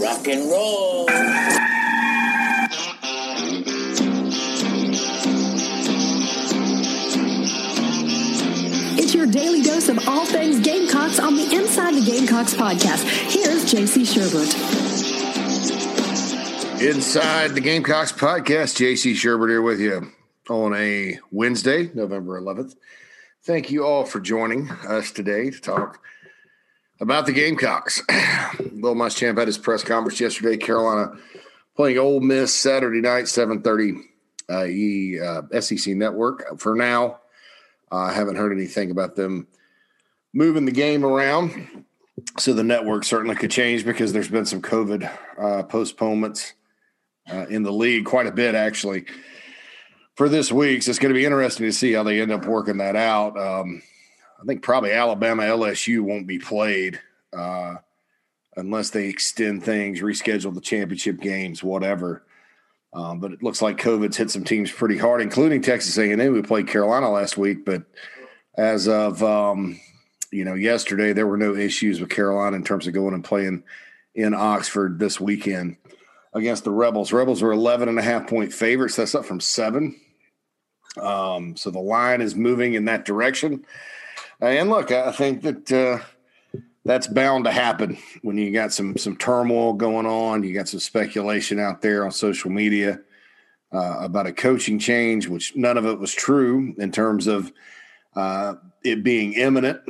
Rock 0.00 0.28
and 0.28 0.50
roll. 0.50 1.06
It's 8.98 9.14
your 9.14 9.26
daily 9.26 9.60
dose 9.62 9.90
of 9.90 10.08
all 10.08 10.24
things 10.24 10.60
Gamecocks 10.60 11.18
on 11.18 11.36
the 11.36 11.54
Inside 11.54 11.94
the 11.96 12.04
Gamecocks 12.04 12.54
podcast. 12.54 13.04
Here's 13.30 13.70
JC 13.70 14.06
Sherbert. 14.06 14.50
Inside 16.80 17.48
the 17.48 17.60
Gamecocks 17.60 18.12
podcast, 18.12 18.78
JC 18.78 19.12
Sherbert 19.12 19.50
here 19.50 19.60
with 19.60 19.80
you 19.80 20.10
on 20.48 20.74
a 20.74 21.18
Wednesday, 21.30 21.90
November 21.92 22.40
11th. 22.40 22.74
Thank 23.42 23.70
you 23.70 23.84
all 23.84 24.06
for 24.06 24.18
joining 24.18 24.70
us 24.70 25.10
today 25.10 25.50
to 25.50 25.60
talk 25.60 26.00
about 27.00 27.26
the 27.26 27.32
Gamecocks. 27.32 28.02
Will 28.72 28.94
Muschamp 28.94 29.38
had 29.38 29.48
his 29.48 29.58
press 29.58 29.82
conference 29.82 30.20
yesterday. 30.20 30.56
Carolina 30.56 31.12
playing 31.74 31.98
Ole 31.98 32.20
Miss 32.20 32.54
Saturday 32.54 33.00
night, 33.00 33.24
7.30 33.24 34.00
uh, 34.50 34.64
e, 34.64 35.20
uh, 35.20 35.60
SEC 35.60 35.94
Network. 35.94 36.60
For 36.60 36.74
now, 36.74 37.20
I 37.90 38.12
haven't 38.12 38.36
heard 38.36 38.52
anything 38.52 38.90
about 38.90 39.16
them 39.16 39.46
moving 40.32 40.64
the 40.64 40.72
game 40.72 41.04
around. 41.04 41.84
So 42.38 42.52
the 42.52 42.62
network 42.62 43.04
certainly 43.04 43.34
could 43.34 43.50
change 43.50 43.84
because 43.84 44.12
there's 44.12 44.28
been 44.28 44.44
some 44.44 44.60
COVID 44.60 45.10
uh, 45.38 45.62
postponements 45.64 46.52
uh, 47.30 47.46
in 47.48 47.62
the 47.62 47.72
league, 47.72 48.04
quite 48.04 48.26
a 48.26 48.32
bit 48.32 48.54
actually, 48.54 49.06
for 50.16 50.28
this 50.28 50.52
week. 50.52 50.82
So 50.82 50.90
it's 50.90 50.98
going 50.98 51.14
to 51.14 51.18
be 51.18 51.24
interesting 51.24 51.66
to 51.66 51.72
see 51.72 51.92
how 51.92 52.02
they 52.02 52.20
end 52.20 52.30
up 52.30 52.44
working 52.44 52.76
that 52.78 52.94
out. 52.94 53.38
Um, 53.38 53.82
I 54.40 54.44
think 54.44 54.62
probably 54.62 54.92
Alabama 54.92 55.42
LSU 55.42 56.00
won't 56.00 56.26
be 56.26 56.38
played 56.38 57.00
uh, 57.36 57.76
unless 58.56 58.90
they 58.90 59.08
extend 59.08 59.64
things, 59.64 60.00
reschedule 60.00 60.54
the 60.54 60.60
championship 60.60 61.20
games, 61.20 61.62
whatever. 61.62 62.24
Um, 62.92 63.20
but 63.20 63.32
it 63.32 63.42
looks 63.42 63.62
like 63.62 63.76
COVID's 63.76 64.16
hit 64.16 64.30
some 64.30 64.44
teams 64.44 64.72
pretty 64.72 64.98
hard, 64.98 65.20
including 65.20 65.62
Texas 65.62 65.96
A&M. 65.96 66.32
We 66.32 66.42
played 66.42 66.68
Carolina 66.68 67.10
last 67.10 67.36
week, 67.36 67.64
but 67.64 67.84
as 68.56 68.88
of 68.88 69.22
um, 69.22 69.78
you 70.32 70.44
know 70.44 70.54
yesterday, 70.54 71.12
there 71.12 71.26
were 71.26 71.36
no 71.36 71.54
issues 71.54 72.00
with 72.00 72.10
Carolina 72.10 72.56
in 72.56 72.64
terms 72.64 72.86
of 72.86 72.94
going 72.94 73.14
and 73.14 73.24
playing 73.24 73.62
in 74.14 74.34
Oxford 74.34 74.98
this 74.98 75.20
weekend 75.20 75.76
against 76.32 76.64
the 76.64 76.72
Rebels. 76.72 77.12
Rebels 77.12 77.42
were 77.42 77.52
11 77.52 77.88
and 77.88 77.98
a 77.98 78.02
half 78.02 78.28
point 78.28 78.52
favorites. 78.52 78.96
That's 78.96 79.14
up 79.14 79.24
from 79.24 79.40
seven. 79.40 80.00
Um, 81.00 81.56
so 81.56 81.70
the 81.70 81.78
line 81.78 82.20
is 82.20 82.34
moving 82.34 82.74
in 82.74 82.86
that 82.86 83.04
direction. 83.04 83.64
And 84.40 84.70
look, 84.70 84.90
I 84.90 85.12
think 85.12 85.42
that 85.42 85.72
uh, 85.72 85.98
that's 86.84 87.06
bound 87.06 87.44
to 87.44 87.50
happen 87.50 87.98
when 88.22 88.38
you 88.38 88.52
got 88.52 88.72
some 88.72 88.96
some 88.96 89.16
turmoil 89.16 89.74
going 89.74 90.06
on. 90.06 90.42
You 90.42 90.54
got 90.54 90.68
some 90.68 90.80
speculation 90.80 91.58
out 91.58 91.82
there 91.82 92.04
on 92.04 92.10
social 92.10 92.50
media 92.50 93.00
uh, 93.72 93.98
about 94.00 94.26
a 94.26 94.32
coaching 94.32 94.78
change, 94.78 95.28
which 95.28 95.54
none 95.56 95.76
of 95.76 95.86
it 95.86 95.98
was 95.98 96.12
true 96.12 96.74
in 96.78 96.90
terms 96.90 97.26
of 97.26 97.52
uh, 98.16 98.54
it 98.82 99.04
being 99.04 99.34
imminent 99.34 99.80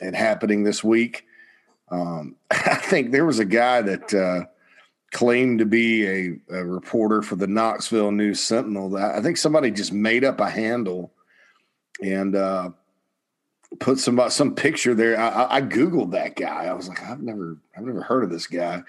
and 0.00 0.16
happening 0.16 0.64
this 0.64 0.82
week. 0.82 1.24
Um, 1.90 2.36
I 2.50 2.74
think 2.74 3.12
there 3.12 3.24
was 3.24 3.38
a 3.38 3.44
guy 3.44 3.82
that 3.82 4.12
uh, 4.12 4.46
claimed 5.12 5.60
to 5.60 5.66
be 5.66 6.06
a, 6.06 6.36
a, 6.50 6.64
reporter 6.64 7.22
for 7.22 7.36
the 7.36 7.46
Knoxville 7.46 8.12
News 8.12 8.40
Sentinel. 8.40 8.90
That 8.90 9.14
I 9.14 9.22
think 9.22 9.36
somebody 9.36 9.70
just 9.70 9.92
made 9.92 10.24
up 10.24 10.40
a 10.40 10.50
handle 10.50 11.12
and 12.02 12.34
uh, 12.34 12.70
put 13.80 13.98
some 13.98 14.20
some 14.30 14.54
picture 14.54 14.94
there. 14.94 15.18
I, 15.18 15.56
I, 15.56 15.62
googled 15.62 16.12
that 16.12 16.36
guy. 16.36 16.66
I 16.66 16.72
was 16.72 16.88
like, 16.88 17.02
I've 17.02 17.22
never 17.22 17.58
I've 17.76 17.84
never 17.84 18.02
heard 18.02 18.24
of 18.24 18.30
this 18.30 18.46
guy, 18.46 18.82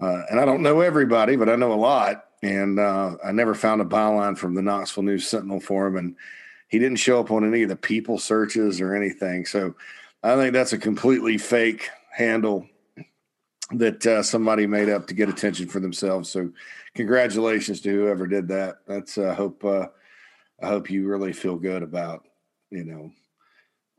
uh, 0.00 0.22
and 0.30 0.40
I 0.40 0.44
don't 0.44 0.62
know 0.62 0.80
everybody, 0.80 1.36
but 1.36 1.48
I 1.48 1.56
know 1.56 1.72
a 1.72 1.74
lot. 1.74 2.26
And 2.42 2.78
uh, 2.78 3.16
I 3.24 3.32
never 3.32 3.54
found 3.54 3.80
a 3.80 3.86
byline 3.86 4.36
from 4.36 4.54
the 4.54 4.60
Knoxville 4.60 5.04
News 5.04 5.26
Sentinel 5.26 5.60
for 5.60 5.86
him, 5.86 5.96
and 5.96 6.16
he 6.68 6.78
didn't 6.78 6.98
show 6.98 7.18
up 7.20 7.30
on 7.30 7.46
any 7.46 7.62
of 7.62 7.70
the 7.70 7.76
people 7.76 8.18
searches 8.18 8.80
or 8.80 8.94
anything. 8.94 9.46
So 9.46 9.74
I 10.22 10.36
think 10.36 10.52
that's 10.52 10.74
a 10.74 10.78
completely 10.78 11.38
fake 11.38 11.88
handle 12.10 12.66
that 13.72 14.06
uh, 14.06 14.22
somebody 14.22 14.66
made 14.66 14.88
up 14.88 15.06
to 15.06 15.14
get 15.14 15.28
attention 15.28 15.68
for 15.68 15.80
themselves. 15.80 16.30
So 16.30 16.50
congratulations 16.94 17.80
to 17.82 17.90
whoever 17.90 18.26
did 18.26 18.48
that. 18.48 18.78
That's 18.86 19.16
I 19.16 19.32
hope 19.32 19.64
uh, 19.64 19.86
I 20.62 20.66
hope 20.66 20.90
you 20.90 21.06
really 21.06 21.32
feel 21.32 21.56
good 21.56 21.82
about 21.82 22.26
you 22.70 22.84
know 22.84 23.10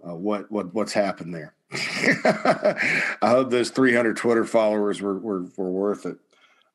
uh, 0.08 0.16
what 0.16 0.52
what 0.52 0.74
what's 0.74 0.94
happened 0.94 1.34
there. 1.34 1.54
I 1.72 3.30
hope 3.30 3.50
those 3.50 3.70
300 3.72 4.16
Twitter 4.16 4.46
followers 4.46 5.02
were 5.02 5.18
were, 5.18 5.46
were 5.58 5.72
worth 5.72 6.06
it 6.06 6.18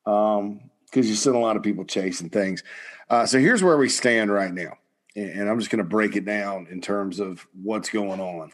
because 0.03 0.39
um, 0.39 0.59
you 0.93 1.15
sent 1.15 1.35
a 1.35 1.39
lot 1.39 1.55
of 1.55 1.63
people 1.63 1.85
chasing 1.85 2.29
things. 2.29 2.63
Uh, 3.09 3.25
so 3.25 3.39
here's 3.39 3.63
where 3.63 3.77
we 3.77 3.89
stand 3.89 4.31
right 4.31 4.53
now, 4.53 4.77
and, 5.15 5.49
I'm 5.49 5.59
just 5.59 5.71
going 5.71 5.83
to 5.83 5.89
break 5.89 6.15
it 6.15 6.25
down 6.25 6.67
in 6.71 6.81
terms 6.81 7.19
of 7.19 7.45
what's 7.61 7.89
going 7.89 8.19
on. 8.19 8.51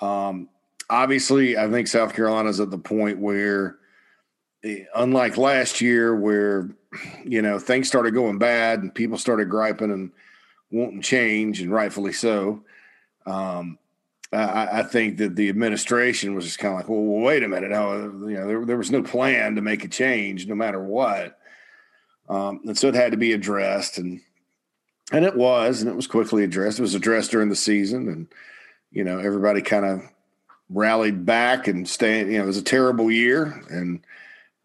Um, 0.00 0.48
obviously, 0.90 1.56
I 1.56 1.70
think 1.70 1.86
South 1.86 2.14
Carolina's 2.14 2.60
at 2.60 2.70
the 2.70 2.78
point 2.78 3.20
where, 3.20 3.78
eh, 4.64 4.84
unlike 4.94 5.36
last 5.36 5.80
year, 5.80 6.14
where 6.14 6.70
you 7.24 7.42
know 7.42 7.58
things 7.58 7.88
started 7.88 8.14
going 8.14 8.38
bad 8.38 8.80
and 8.80 8.94
people 8.94 9.18
started 9.18 9.50
griping 9.50 9.90
and 9.90 10.12
wanting 10.70 11.02
change, 11.02 11.60
and 11.60 11.72
rightfully 11.72 12.12
so. 12.12 12.62
Um, 13.24 13.78
I, 14.32 14.80
I, 14.80 14.82
think 14.82 15.18
that 15.18 15.36
the 15.36 15.48
administration 15.48 16.34
was 16.34 16.44
just 16.44 16.58
kind 16.58 16.74
of 16.74 16.80
like, 16.80 16.88
well, 16.88 17.00
wait 17.00 17.44
a 17.44 17.48
minute. 17.48 17.72
How, 17.72 17.94
you 17.94 18.10
know, 18.10 18.46
there, 18.46 18.64
there, 18.64 18.76
was 18.76 18.90
no 18.90 19.02
plan 19.02 19.54
to 19.54 19.62
make 19.62 19.84
a 19.84 19.88
change 19.88 20.46
no 20.46 20.54
matter 20.54 20.82
what. 20.82 21.38
Um, 22.28 22.60
and 22.66 22.76
so 22.76 22.88
it 22.88 22.94
had 22.94 23.12
to 23.12 23.18
be 23.18 23.32
addressed. 23.32 23.98
And, 23.98 24.20
and 25.12 25.24
it 25.24 25.36
was, 25.36 25.80
and 25.80 25.90
it 25.90 25.94
was 25.94 26.08
quickly 26.08 26.42
addressed. 26.42 26.78
It 26.78 26.82
was 26.82 26.96
addressed 26.96 27.30
during 27.30 27.50
the 27.50 27.56
season. 27.56 28.08
And, 28.08 28.26
you 28.90 29.04
know, 29.04 29.18
everybody 29.18 29.62
kind 29.62 29.84
of 29.84 30.02
rallied 30.68 31.24
back 31.24 31.68
and 31.68 31.88
stayed, 31.88 32.26
you 32.26 32.38
know, 32.38 32.44
it 32.44 32.48
was 32.48 32.58
a 32.58 32.62
terrible 32.62 33.10
year. 33.10 33.62
And 33.70 34.00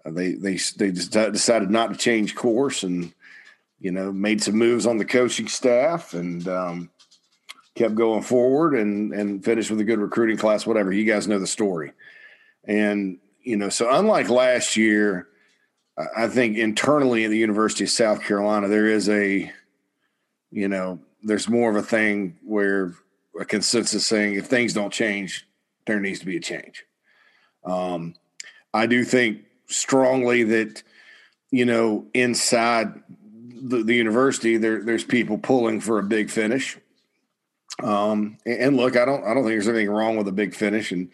they, 0.06 0.34
they, 0.34 0.58
they 0.78 0.90
decided 0.90 1.70
not 1.70 1.92
to 1.92 2.00
change 2.00 2.34
course 2.34 2.82
and, 2.82 3.14
you 3.80 3.92
know, 3.92 4.12
made 4.12 4.42
some 4.42 4.56
moves 4.56 4.88
on 4.88 4.98
the 4.98 5.06
coaching 5.06 5.48
staff. 5.48 6.16
And, 6.16 6.48
um, 6.48 6.90
kept 7.76 7.96
going 7.96 8.22
forward 8.22 8.74
and 8.76 9.14
and 9.14 9.44
finished 9.44 9.72
with 9.72 9.80
a 9.80 9.86
good 9.86 10.00
recruiting 10.00 10.38
class, 10.38 10.66
whatever. 10.66 10.92
You 10.92 11.06
guys 11.06 11.28
know 11.28 11.40
the 11.40 11.48
story. 11.48 11.94
And, 12.64 13.18
you 13.42 13.58
know, 13.58 13.70
so 13.70 13.90
unlike 13.92 14.30
last 14.30 14.78
year, 14.78 15.28
I 16.16 16.28
think 16.28 16.58
internally 16.58 17.24
in 17.24 17.32
the 17.32 17.38
University 17.38 17.84
of 17.84 17.90
South 17.90 18.24
Carolina, 18.24 18.68
there 18.68 18.86
is 18.88 19.10
a, 19.10 19.52
you 20.52 20.68
know, 20.68 21.00
there's 21.24 21.50
more 21.50 21.70
of 21.70 21.76
a 21.76 21.82
thing 21.82 22.38
where 22.44 22.94
a 23.40 23.46
consensus 23.46 24.06
saying 24.06 24.36
if 24.36 24.46
things 24.46 24.74
don't 24.74 24.94
change, 24.94 25.48
there 25.86 26.00
needs 26.00 26.20
to 26.20 26.26
be 26.26 26.38
a 26.38 26.42
change. 26.42 26.86
Um, 27.64 28.16
I 28.74 28.86
do 28.86 29.04
think 29.04 29.40
strongly 29.68 30.44
that, 30.44 30.84
you 31.52 31.66
know, 31.66 32.06
inside 32.14 33.02
the, 33.62 33.84
the 33.84 33.96
university, 33.96 34.58
there, 34.58 34.84
there's 34.84 35.04
people 35.04 35.38
pulling 35.38 35.82
for 35.82 36.00
a 36.00 36.04
big 36.04 36.30
finish. 36.30 36.78
Um, 37.84 38.38
and 38.46 38.78
look, 38.78 38.98
I 38.98 39.06
don't, 39.06 39.24
I 39.24 39.34
don't 39.34 39.44
think 39.44 39.54
there's 39.54 39.68
anything 39.68 39.90
wrong 39.90 40.18
with 40.18 40.28
a 40.28 40.34
big 40.34 40.54
finish 40.56 40.92
and, 40.92 41.10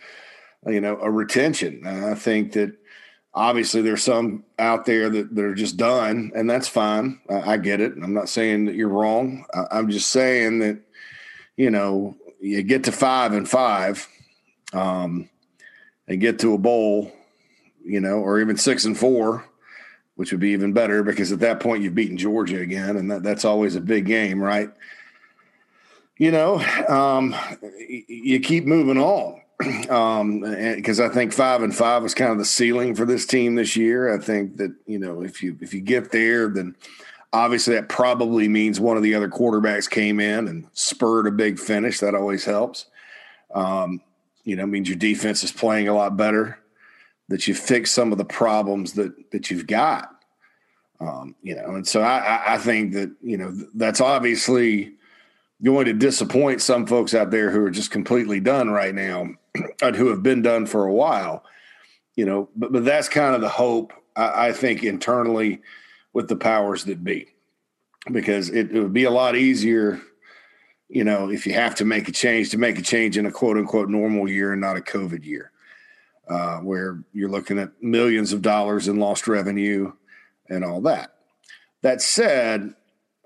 you 0.65 0.81
know, 0.81 0.97
a 1.01 1.09
retention. 1.09 1.85
I 1.85 2.15
think 2.15 2.53
that 2.53 2.77
obviously 3.33 3.81
there's 3.81 4.03
some 4.03 4.43
out 4.57 4.85
there 4.85 5.09
that, 5.09 5.37
are 5.37 5.55
just 5.55 5.77
done 5.77 6.31
and 6.35 6.49
that's 6.49 6.67
fine. 6.67 7.19
I, 7.29 7.53
I 7.53 7.57
get 7.57 7.81
it. 7.81 7.93
I'm 7.93 8.13
not 8.13 8.29
saying 8.29 8.65
that 8.65 8.75
you're 8.75 8.89
wrong. 8.89 9.45
I, 9.53 9.79
am 9.79 9.89
just 9.89 10.09
saying 10.09 10.59
that, 10.59 10.79
you 11.55 11.69
know, 11.71 12.15
you 12.39 12.63
get 12.63 12.83
to 12.85 12.91
five 12.91 13.33
and 13.33 13.47
five, 13.47 14.07
um, 14.73 15.29
and 16.07 16.21
get 16.21 16.39
to 16.39 16.53
a 16.53 16.57
bowl, 16.57 17.11
you 17.83 17.99
know, 17.99 18.19
or 18.19 18.39
even 18.39 18.57
six 18.57 18.85
and 18.85 18.97
four, 18.97 19.45
which 20.15 20.31
would 20.31 20.41
be 20.41 20.49
even 20.49 20.73
better 20.73 21.03
because 21.03 21.31
at 21.31 21.39
that 21.39 21.59
point 21.59 21.83
you've 21.83 21.95
beaten 21.95 22.17
Georgia 22.17 22.59
again, 22.59 22.97
and 22.97 23.11
that, 23.11 23.23
that's 23.23 23.45
always 23.45 23.75
a 23.75 23.81
big 23.81 24.05
game, 24.05 24.41
right? 24.41 24.69
You 26.17 26.31
know, 26.31 26.59
um, 26.87 27.35
you 28.07 28.39
keep 28.39 28.65
moving 28.65 28.97
on 28.97 29.41
because 29.57 29.89
um, 30.99 31.05
I 31.05 31.09
think 31.09 31.33
five 31.33 31.63
and 31.63 31.75
five 31.75 32.03
is 32.05 32.13
kind 32.13 32.31
of 32.31 32.37
the 32.37 32.45
ceiling 32.45 32.95
for 32.95 33.05
this 33.05 33.25
team 33.25 33.55
this 33.55 33.75
year. 33.75 34.13
I 34.13 34.19
think 34.19 34.57
that 34.57 34.73
you 34.85 34.99
know 34.99 35.21
if 35.21 35.41
you 35.41 35.57
if 35.61 35.73
you 35.73 35.81
get 35.81 36.11
there, 36.11 36.47
then 36.49 36.75
obviously 37.33 37.75
that 37.75 37.89
probably 37.89 38.47
means 38.47 38.79
one 38.79 38.97
of 38.97 39.03
the 39.03 39.15
other 39.15 39.29
quarterbacks 39.29 39.89
came 39.89 40.19
in 40.19 40.47
and 40.47 40.67
spurred 40.73 41.27
a 41.27 41.31
big 41.31 41.59
finish. 41.59 41.99
That 41.99 42.15
always 42.15 42.45
helps. 42.45 42.85
Um, 43.53 44.01
you 44.43 44.55
know, 44.55 44.65
means 44.65 44.89
your 44.89 44.97
defense 44.97 45.43
is 45.43 45.51
playing 45.51 45.87
a 45.87 45.93
lot 45.93 46.17
better. 46.17 46.59
That 47.29 47.47
you 47.47 47.53
fix 47.53 47.91
some 47.91 48.11
of 48.11 48.17
the 48.17 48.25
problems 48.25 48.93
that 48.93 49.31
that 49.31 49.51
you've 49.51 49.67
got. 49.67 50.13
Um, 50.99 51.35
you 51.43 51.55
know, 51.55 51.75
and 51.75 51.87
so 51.87 52.01
I, 52.01 52.55
I 52.55 52.57
think 52.57 52.93
that 52.93 53.11
you 53.21 53.37
know 53.37 53.53
that's 53.75 54.01
obviously 54.01 54.96
going 55.63 55.85
to 55.85 55.93
disappoint 55.93 56.61
some 56.61 56.85
folks 56.85 57.13
out 57.13 57.31
there 57.31 57.51
who 57.51 57.63
are 57.63 57.71
just 57.71 57.91
completely 57.91 58.39
done 58.39 58.69
right 58.69 58.93
now 58.93 59.29
and 59.81 59.95
who 59.95 60.07
have 60.09 60.21
been 60.21 60.41
done 60.41 60.65
for 60.65 60.85
a 60.85 60.93
while. 60.93 61.43
you 62.15 62.25
know, 62.25 62.49
but 62.55 62.71
but 62.71 62.85
that's 62.85 63.09
kind 63.09 63.35
of 63.35 63.41
the 63.41 63.49
hope 63.49 63.93
I, 64.15 64.47
I 64.47 64.51
think 64.51 64.83
internally 64.83 65.61
with 66.13 66.27
the 66.27 66.35
powers 66.35 66.85
that 66.85 67.03
be, 67.03 67.27
because 68.11 68.49
it, 68.49 68.71
it 68.71 68.81
would 68.81 68.93
be 68.93 69.03
a 69.03 69.11
lot 69.11 69.35
easier 69.35 70.01
you 70.89 71.03
know, 71.03 71.29
if 71.29 71.45
you 71.45 71.53
have 71.53 71.75
to 71.75 71.85
make 71.85 72.07
a 72.07 72.11
change, 72.11 72.51
to 72.51 72.57
make 72.57 72.79
a 72.79 72.81
change 72.81 73.17
in 73.17 73.25
a 73.25 73.31
quote 73.31 73.57
unquote 73.57 73.89
normal 73.89 74.29
year 74.29 74.53
and 74.53 74.61
not 74.61 74.77
a 74.77 74.81
COVID 74.81 75.25
year, 75.25 75.51
uh, 76.29 76.59
where 76.59 77.03
you're 77.13 77.29
looking 77.29 77.59
at 77.59 77.81
millions 77.81 78.33
of 78.33 78.41
dollars 78.41 78.87
in 78.87 78.99
lost 78.99 79.27
revenue 79.27 79.91
and 80.49 80.63
all 80.63 80.81
that. 80.81 81.13
That 81.81 82.01
said, 82.01 82.73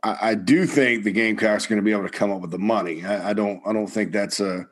I, 0.03 0.17
I 0.21 0.35
do 0.35 0.65
think 0.65 1.03
the 1.03 1.11
Gamecocks 1.11 1.65
are 1.65 1.69
going 1.69 1.81
to 1.81 1.85
be 1.85 1.91
able 1.91 2.03
to 2.03 2.09
come 2.09 2.31
up 2.31 2.41
with 2.41 2.51
the 2.51 2.59
money. 2.59 3.05
I, 3.05 3.29
I, 3.29 3.33
don't. 3.33 3.61
I 3.65 3.73
don't 3.73 3.87
think 3.87 4.11
that's 4.11 4.39
a. 4.39 4.67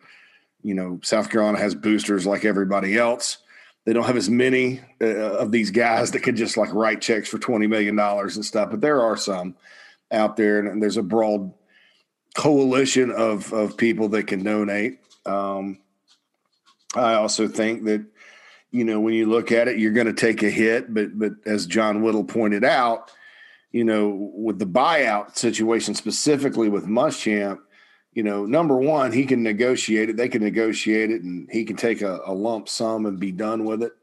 You 0.61 0.73
know, 0.73 0.99
South 1.03 1.29
Carolina 1.29 1.57
has 1.57 1.73
boosters 1.73 2.25
like 2.25 2.43
everybody 2.43 2.97
else. 2.97 3.37
They 3.85 3.93
don't 3.93 4.05
have 4.05 4.17
as 4.17 4.29
many 4.29 4.81
uh, 5.01 5.05
of 5.05 5.51
these 5.51 5.71
guys 5.71 6.11
that 6.11 6.19
could 6.19 6.35
just 6.35 6.57
like 6.57 6.73
write 6.73 7.01
checks 7.01 7.29
for 7.29 7.39
twenty 7.39 7.65
million 7.65 7.95
dollars 7.95 8.35
and 8.35 8.45
stuff, 8.45 8.69
but 8.69 8.81
there 8.81 9.01
are 9.01 9.15
some 9.15 9.55
out 10.11 10.35
there, 10.35 10.59
and 10.59 10.83
there's 10.83 10.97
a 10.97 11.03
broad 11.03 11.53
coalition 12.35 13.11
of 13.11 13.51
of 13.53 13.77
people 13.77 14.09
that 14.09 14.27
can 14.27 14.43
donate. 14.43 14.99
Um, 15.25 15.79
I 16.95 17.13
also 17.13 17.47
think 17.47 17.85
that 17.85 18.05
you 18.71 18.83
know 18.83 18.99
when 18.99 19.13
you 19.13 19.27
look 19.27 19.51
at 19.51 19.67
it, 19.67 19.79
you're 19.79 19.93
going 19.93 20.07
to 20.07 20.13
take 20.13 20.43
a 20.43 20.49
hit, 20.49 20.93
but 20.93 21.17
but 21.17 21.33
as 21.45 21.65
John 21.65 22.01
Whittle 22.01 22.25
pointed 22.25 22.63
out, 22.63 23.11
you 23.71 23.83
know 23.83 24.31
with 24.33 24.59
the 24.59 24.65
buyout 24.65 25.35
situation 25.35 25.93
specifically 25.93 26.69
with 26.69 26.85
Muschamp, 26.85 27.59
you 28.13 28.23
know 28.23 28.45
number 28.45 28.75
one 28.75 29.11
he 29.11 29.25
can 29.25 29.43
negotiate 29.43 30.09
it, 30.09 30.17
they 30.17 30.29
can 30.29 30.43
negotiate 30.43 31.11
it, 31.11 31.21
and 31.23 31.49
he 31.51 31.65
can 31.65 31.75
take 31.75 32.01
a, 32.01 32.21
a 32.25 32.33
lump 32.33 32.69
sum 32.69 33.05
and 33.05 33.19
be 33.19 33.31
done 33.31 33.65
with 33.65 33.83
it, 33.83 33.93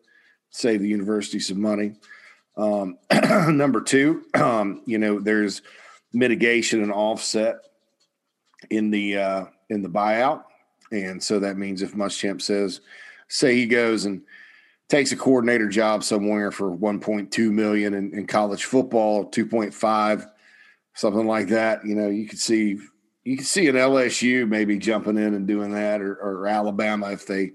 save 0.50 0.80
the 0.80 0.88
university 0.88 1.40
some 1.40 1.60
money. 1.60 1.94
Um, 2.56 2.98
number 3.56 3.80
two, 3.80 4.24
um, 4.34 4.82
you 4.86 4.98
know 4.98 5.18
there's 5.18 5.62
mitigation 6.12 6.82
and 6.82 6.92
offset 6.92 7.56
in 8.70 8.90
the 8.90 9.18
uh, 9.18 9.44
in 9.68 9.82
the 9.82 9.88
buyout, 9.88 10.44
and 10.92 11.22
so 11.22 11.38
that 11.40 11.58
means 11.58 11.82
if 11.82 11.94
Muschamp 11.94 12.40
says, 12.40 12.80
say 13.28 13.54
he 13.54 13.66
goes 13.66 14.04
and 14.04 14.22
takes 14.88 15.12
a 15.12 15.16
coordinator 15.16 15.68
job 15.68 16.04
somewhere 16.04 16.50
for 16.50 16.76
1.2 16.76 17.50
million 17.50 17.94
in, 17.94 18.12
in 18.14 18.26
college 18.26 18.64
football, 18.64 19.30
2.5, 19.30 20.26
something 20.94 21.26
like 21.26 21.48
that, 21.48 21.84
you 21.84 21.94
know, 21.94 22.08
you 22.08 22.26
could 22.28 22.38
see 22.38 22.78
you 23.24 23.36
could 23.36 23.46
see 23.46 23.66
an 23.66 23.74
LSU 23.74 24.48
maybe 24.48 24.78
jumping 24.78 25.18
in 25.18 25.34
and 25.34 25.48
doing 25.48 25.72
that, 25.72 26.00
or, 26.00 26.14
or 26.14 26.46
Alabama 26.46 27.10
if 27.10 27.26
they, 27.26 27.50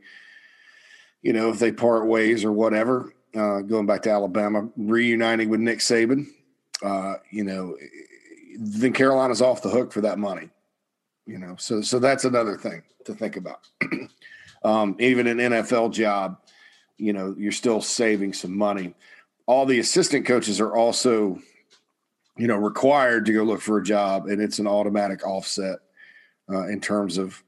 you 1.22 1.31
know, 1.31 1.50
if 1.50 1.60
they 1.60 1.72
part 1.72 2.07
ways 2.07 2.44
or 2.44 2.51
whatever. 2.51 3.13
Uh, 3.34 3.62
going 3.62 3.86
back 3.86 4.01
to 4.01 4.10
Alabama, 4.10 4.68
reuniting 4.75 5.48
with 5.48 5.62
Nick 5.62 5.80
Saban, 5.80 6.25
uh, 6.84 7.13
you 7.31 7.45
know, 7.45 7.77
then 8.60 8.92
Carolina's 8.92 9.42
off 9.42 9.62
the 9.62 9.69
hook 9.69 9.94
for 9.94 10.01
that 10.01 10.19
money 10.19 10.50
you 11.25 11.38
know. 11.38 11.56
So 11.57 11.81
so 11.81 12.00
that's 12.00 12.25
another 12.25 12.57
thing 12.57 12.84
to 13.06 13.13
think 13.13 13.38
about. 13.38 13.68
Um, 14.63 14.95
even 15.00 15.25
an 15.25 15.39
nfl 15.39 15.92
job 15.92 16.38
you 17.01 17.13
know 17.13 17.36
you're 17.38 17.51
still 17.51 17.81
saving 17.81 18.33
some 18.33 18.56
money 18.56 18.94
all 19.45 19.65
the 19.65 19.80
assistant 19.80 20.25
coaches 20.25 20.59
are 20.59 20.75
also 20.75 21.39
you 22.38 22.48
know 22.48 22.56
required 22.56 23.25
to 23.25 23.33
go 23.33 23.44
look 23.44 23.62
for 23.62 23.77
a 23.77 23.83
job 23.83 24.27
and 24.27 24.42
it's 24.42 24.59
an 24.59 24.68
automatic 24.68 25.25
offset 25.25 25.80
uh, 26.50 26.68
in 26.68 26.80
terms 26.80 27.18
of 27.18 27.44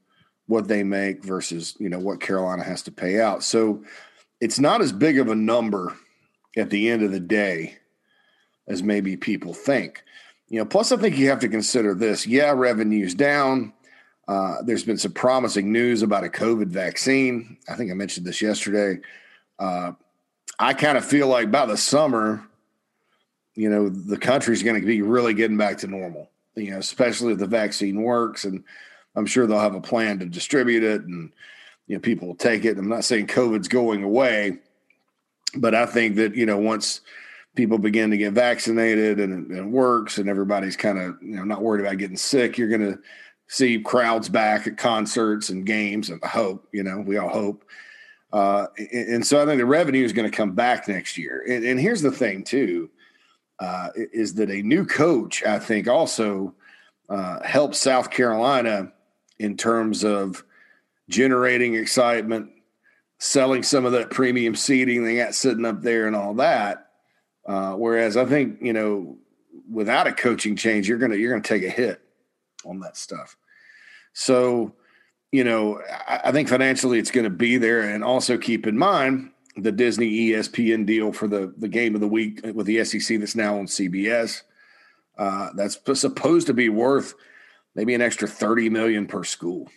what 0.47 0.67
they 0.67 0.83
make 0.83 1.23
versus 1.23 1.75
you 1.79 1.89
know 1.89 2.00
what 2.00 2.19
carolina 2.19 2.63
has 2.63 2.81
to 2.81 2.91
pay 2.91 3.19
out 3.19 3.44
so 3.44 3.83
it's 4.41 4.59
not 4.59 4.81
as 4.81 4.91
big 4.91 5.19
of 5.19 5.29
a 5.29 5.35
number 5.35 5.95
at 6.57 6.69
the 6.69 6.89
end 6.89 7.03
of 7.03 7.11
the 7.11 7.19
day 7.19 7.77
as 8.67 8.83
maybe 8.83 9.15
people 9.15 9.53
think 9.53 10.03
you 10.53 10.59
know, 10.59 10.65
plus 10.65 10.91
I 10.91 10.97
think 10.97 11.17
you 11.17 11.29
have 11.29 11.39
to 11.39 11.50
consider 11.50 11.95
this. 11.95 12.27
Yeah, 12.27 12.51
revenue's 12.51 13.15
down. 13.15 13.73
Uh, 14.27 14.57
there's 14.63 14.83
been 14.83 15.00
some 15.00 15.11
promising 15.11 15.71
news 15.71 16.03
about 16.03 16.23
a 16.23 16.29
COVID 16.29 16.67
vaccine. 16.67 17.57
I 17.67 17.73
think 17.73 17.89
I 17.89 17.95
mentioned 17.95 18.27
this 18.27 18.39
yesterday. 18.39 19.01
Uh, 19.63 19.94
I 20.60 20.74
kind 20.74 20.98
of 20.98 21.06
feel 21.06 21.27
like 21.27 21.50
by 21.50 21.65
the 21.65 21.77
summer, 21.77 22.45
you 23.56 23.69
know, 23.69 23.88
the 23.88 24.18
country's 24.18 24.62
going 24.62 24.80
to 24.80 24.86
be 24.86 25.01
really 25.01 25.33
getting 25.33 25.56
back 25.56 25.77
to 25.80 25.88
normal. 25.88 26.30
You 26.56 26.71
know, 26.71 26.80
especially 26.80 27.31
if 27.31 27.39
the 27.39 27.48
vaccine 27.48 28.01
works, 28.01 28.44
and 28.44 28.63
I'm 29.15 29.25
sure 29.25 29.48
they'll 29.48 29.60
have 29.60 29.74
a 29.74 29.81
plan 29.81 30.19
to 30.19 30.25
distribute 30.25 30.83
it, 30.83 31.04
and 31.04 31.31
you 31.88 31.95
know, 31.95 32.01
people 32.01 32.27
will 32.27 32.36
take 32.36 32.65
it. 32.65 32.77
I'm 32.77 32.89
not 32.89 33.06
saying 33.06 33.27
COVID's 33.27 33.69
going 33.69 34.04
away, 34.04 34.57
but 35.56 35.74
I 35.74 35.86
think 35.86 36.18
that 36.18 36.36
you 36.36 36.45
know 36.45 36.57
once 36.57 37.00
people 37.56 37.77
begin 37.77 38.12
to 38.12 38.18
get 38.18 38.33
vaccinated 38.33 39.19
and 39.19 39.50
it 39.51 39.65
works 39.65 40.18
and 40.18 40.27
everybody's 40.27 40.75
kind 40.75 41.00
of 41.00 41.15
you 41.21 41.38
know 41.38 41.44
not 41.45 41.62
worried 41.62 41.86
about 41.86 42.00
getting 42.00 42.18
sick 42.18 42.57
you're 42.57 42.68
going 42.68 42.81
to 42.81 43.00
see 43.48 43.80
crowds 43.80 44.27
back 44.27 44.65
at 44.65 44.75
concerts 44.75 45.50
and 45.50 45.65
games 45.65 46.10
and 46.10 46.19
I 46.24 46.27
hope 46.27 46.68
you 46.71 46.81
know 46.81 47.00
we 47.00 47.18
all 47.18 47.30
hope 47.30 47.63
uh, 48.33 48.68
and, 48.77 49.13
and, 49.13 49.25
so 49.25 49.41
i 49.41 49.45
think 49.45 49.59
the 49.59 49.65
revenue 49.65 50.03
is 50.03 50.12
going 50.12 50.30
to 50.30 50.35
come 50.35 50.51
back 50.51 50.88
next 50.88 51.18
year 51.18 51.44
and, 51.47 51.63
and 51.63 51.80
here's 51.80 52.01
the 52.01 52.12
thing 52.12 52.44
too 52.44 52.89
uh, 53.59 53.89
is 53.95 54.33
that 54.33 54.50
a 54.50 54.62
new 54.62 54.85
coach 54.85 55.44
i 55.45 55.57
think 55.57 55.88
also 55.88 56.53
uh, 57.09 57.41
helps 57.44 57.80
south 57.80 58.09
carolina 58.09 58.91
in 59.39 59.56
terms 59.56 60.03
of 60.03 60.44
generating 61.09 61.75
excitement 61.75 62.50
selling 63.19 63.63
some 63.63 63.85
of 63.85 63.94
that 63.94 64.09
premium 64.09 64.56
seating 64.56 65.03
they 65.03 65.15
got 65.15 65.33
sitting 65.33 65.65
up 65.65 65.81
there 65.81 66.07
and 66.07 66.15
all 66.15 66.33
that 66.33 66.83
uh, 67.45 67.74
whereas 67.74 68.15
I 68.18 68.25
think 68.25 68.62
you 68.62 68.74
know, 68.74 69.18
without 69.69 70.07
a 70.07 70.13
coaching 70.13 70.56
change, 70.56 70.88
you're 70.88 70.97
gonna 70.97 71.15
you're 71.15 71.31
gonna 71.31 71.44
take 71.44 71.63
a 71.63 71.69
hit 71.69 72.01
on 72.65 72.79
that 72.79 72.97
stuff. 72.97 73.36
So, 74.13 74.74
you 75.33 75.44
know, 75.44 75.81
I, 76.07 76.31
think 76.31 76.47
financially 76.47 77.00
it's 77.00 77.09
going 77.09 77.24
to 77.24 77.31
be 77.31 77.57
there, 77.57 77.81
and 77.81 78.03
also 78.03 78.38
keep 78.38 78.68
in 78.68 78.77
mind 78.77 79.31
the 79.57 79.71
Disney 79.71 80.30
ESPN 80.30 80.85
deal 80.85 81.12
for 81.12 81.27
the 81.27 81.51
the 81.57 81.68
game 81.68 81.95
of 81.95 82.01
the 82.01 82.07
week 82.07 82.41
with 82.53 82.68
the 82.68 82.85
SEC 82.85 83.19
that's 83.19 83.35
now 83.35 83.57
on 83.57 83.65
CBS. 83.65 84.44
Uh, 85.18 85.50
that's 85.56 85.80
supposed 86.00 86.45
to 86.47 86.53
be 86.53 86.69
worth 86.69 87.15
maybe 87.74 87.95
an 87.95 88.01
extra 88.01 88.27
thirty 88.27 88.69
million 88.69 89.07
per 89.07 89.24
school, 89.24 89.71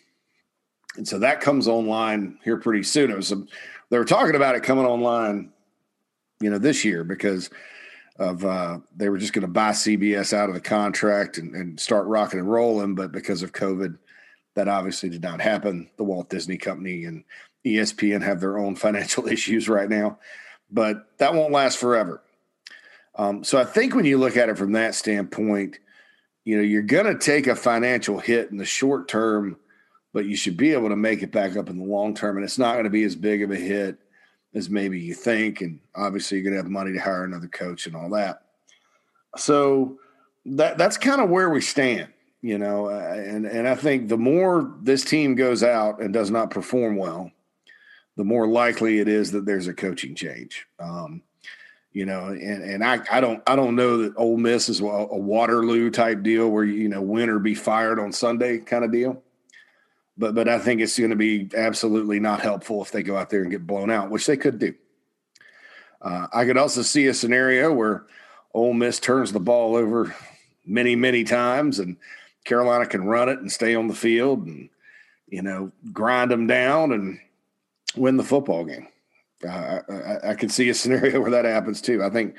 and 0.99 1.09
so 1.09 1.19
that 1.19 1.41
comes 1.41 1.67
online 1.67 2.39
here 2.45 2.59
pretty 2.59 2.83
soon. 2.83 3.11
It 3.11 3.17
was 3.17 3.29
some, 3.29 3.49
they 3.89 3.97
were 3.97 4.05
talking 4.05 4.37
about 4.37 4.57
it 4.57 4.63
coming 4.63 4.85
online 4.85 5.53
you 6.39 6.51
know, 6.51 6.59
this 6.59 6.85
year 6.85 7.03
because 7.03 7.49
of 8.19 8.45
uh, 8.45 8.79
they 8.95 9.09
were 9.09 9.17
just 9.17 9.33
going 9.33 9.41
to 9.41 9.49
buy 9.49 9.71
CBS 9.71 10.35
out 10.35 10.51
of 10.51 10.55
the 10.55 10.61
contract 10.61 11.39
and, 11.39 11.55
and, 11.55 11.81
start 11.81 12.07
rocking 12.07 12.41
and 12.41 12.51
rolling, 12.51 12.95
but 12.95 13.13
because 13.13 13.43
of 13.43 13.53
COVID, 13.53 13.99
that 14.57 14.69
obviously 14.69 15.09
did 15.09 15.23
not 15.23 15.41
happen. 15.41 15.89
The 15.97 16.05
Walt 16.05 16.29
Disney 16.29 16.57
Company 16.57 17.05
and 17.05 17.23
ESPN 17.65 18.23
have 18.23 18.41
their 18.41 18.59
own 18.59 18.75
financial 18.77 19.29
issues 19.29 19.69
right 19.69 19.89
now, 19.89 20.19
but 20.71 21.07
that 21.19 21.35
won't 21.35 21.53
last 21.53 21.79
forever. 21.79 22.23
Um, 23.15 23.45
so 23.45 23.59
I 23.59 23.65
think 23.65 23.95
when 23.95 24.05
you 24.05 24.19
look 24.19 24.37
at 24.37 24.49
it 24.49 24.59
from 24.59 24.73
that 24.73 24.95
standpoint, 24.95 25.79
you 26.45 26.57
know, 26.57 26.63
you're 26.63 26.83
going 26.83 27.07
to 27.07 27.19
take 27.19 27.47
a 27.47 27.57
financial 27.57 28.19
hit 28.19 28.51
in 28.51 28.57
the 28.57 28.65
short 28.65 29.09
term, 29.09 29.57
but 30.13 30.27
you 30.27 30.37
should 30.37 30.57
be 30.57 30.73
able 30.73 30.91
to 30.91 30.97
make 30.97 31.23
it 31.23 31.33
back 31.33 31.57
up 31.57 31.69
in 31.69 31.79
the 31.79 31.85
long 31.85 32.15
term, 32.15 32.37
and 32.37 32.45
it's 32.45 32.59
not 32.59 32.75
going 32.75 32.85
to 32.85 32.91
be 32.91 33.05
as 33.05 33.17
big 33.17 33.43
of 33.43 33.51
a 33.51 33.57
hit 33.57 33.99
as 34.55 34.71
maybe 34.71 35.01
you 35.01 35.15
think. 35.15 35.61
And 35.61 35.81
obviously, 35.95 36.39
you're 36.39 36.45
going 36.45 36.55
to 36.55 36.63
have 36.63 36.71
money 36.71 36.93
to 36.93 37.01
hire 37.01 37.25
another 37.25 37.49
coach 37.49 37.87
and 37.87 37.97
all 37.97 38.11
that. 38.11 38.43
So 39.37 39.99
that 40.47 40.79
that's 40.79 40.97
kind 40.97 41.21
of 41.21 41.31
where 41.31 41.51
we 41.51 41.61
stand, 41.61 42.09
you 42.47 42.59
know. 42.59 42.87
Uh, 42.87 43.15
and 43.17 43.47
and 43.47 43.69
I 43.69 43.75
think 43.75 44.09
the 44.09 44.17
more 44.17 44.75
this 44.83 45.05
team 45.05 45.35
goes 45.35 45.63
out 45.63 46.01
and 46.01 46.13
does 46.13 46.31
not 46.31 46.51
perform 46.51 46.97
well, 46.97 47.31
the 48.17 48.25
more 48.25 48.47
likely 48.47 48.99
it 48.99 49.09
is 49.09 49.33
that 49.33 49.47
there's 49.47 49.69
a 49.69 49.75
coaching 49.75 50.15
change. 50.15 50.67
Um, 50.79 51.23
you 51.93 52.07
know, 52.07 52.27
and 52.27 52.63
and 52.63 52.85
I, 52.85 53.01
I 53.11 53.21
don't 53.21 53.43
I 53.47 53.57
don't 53.57 53.77
know 53.77 53.99
that 53.99 54.17
Ole 54.17 54.37
Miss 54.37 54.69
is 54.69 54.81
a, 54.81 54.85
Waterloo 54.85 55.91
type 55.91 56.23
deal 56.23 56.49
where 56.49 56.65
you 56.65 56.89
know 56.89 57.03
win 57.03 57.31
or 57.31 57.39
be 57.39 57.55
fired 57.55 57.99
on 57.99 58.13
Sunday 58.13 58.59
kind 58.59 58.85
of 58.85 58.93
deal 58.93 59.23
but 60.19 60.35
but 60.35 60.49
I 60.49 60.59
think 60.59 60.81
it's 60.81 60.99
going 60.99 61.11
to 61.11 61.17
be 61.17 61.49
absolutely 61.57 62.21
not 62.21 62.41
helpful 62.41 62.83
if 62.83 62.91
they 62.91 63.03
go 63.03 63.17
out 63.17 63.31
there 63.31 63.43
and 63.43 63.51
get 63.51 63.67
blown 63.67 63.91
out, 63.91 64.11
which 64.11 64.27
they 64.27 64.37
could 64.37 64.59
do. 64.59 64.75
Uh, 66.01 66.27
I 66.33 66.45
could 66.45 66.57
also 66.57 66.83
see 66.83 67.07
a 67.07 67.15
scenario 67.15 67.73
where 67.73 68.07
Ole 68.55 68.75
Miss 68.75 68.99
turns 69.01 69.33
the 69.33 69.41
ball 69.41 69.77
over 69.77 70.15
many 70.65 70.97
many 70.97 71.25
times, 71.25 71.79
and 71.79 71.97
Carolina 72.47 72.87
can 72.87 73.05
run 73.05 73.29
it 73.29 73.41
and 73.41 73.53
stay 73.53 73.75
on 73.75 73.89
the 73.89 73.95
field, 73.95 74.47
and 74.47 74.71
you 75.29 75.43
know 75.43 75.71
grind 75.93 76.31
them 76.31 76.47
down 76.47 76.93
and 76.93 77.19
win 77.95 78.17
the 78.17 78.25
football 78.25 78.65
game. 78.65 78.89
Uh, 79.47 79.81
I, 79.91 80.31
I 80.31 80.35
could 80.35 80.51
see 80.51 80.71
a 80.71 80.75
scenario 80.75 81.21
where 81.23 81.31
that 81.33 81.45
happens 81.45 81.83
too. 81.83 82.03
I 82.03 82.09
think 82.09 82.37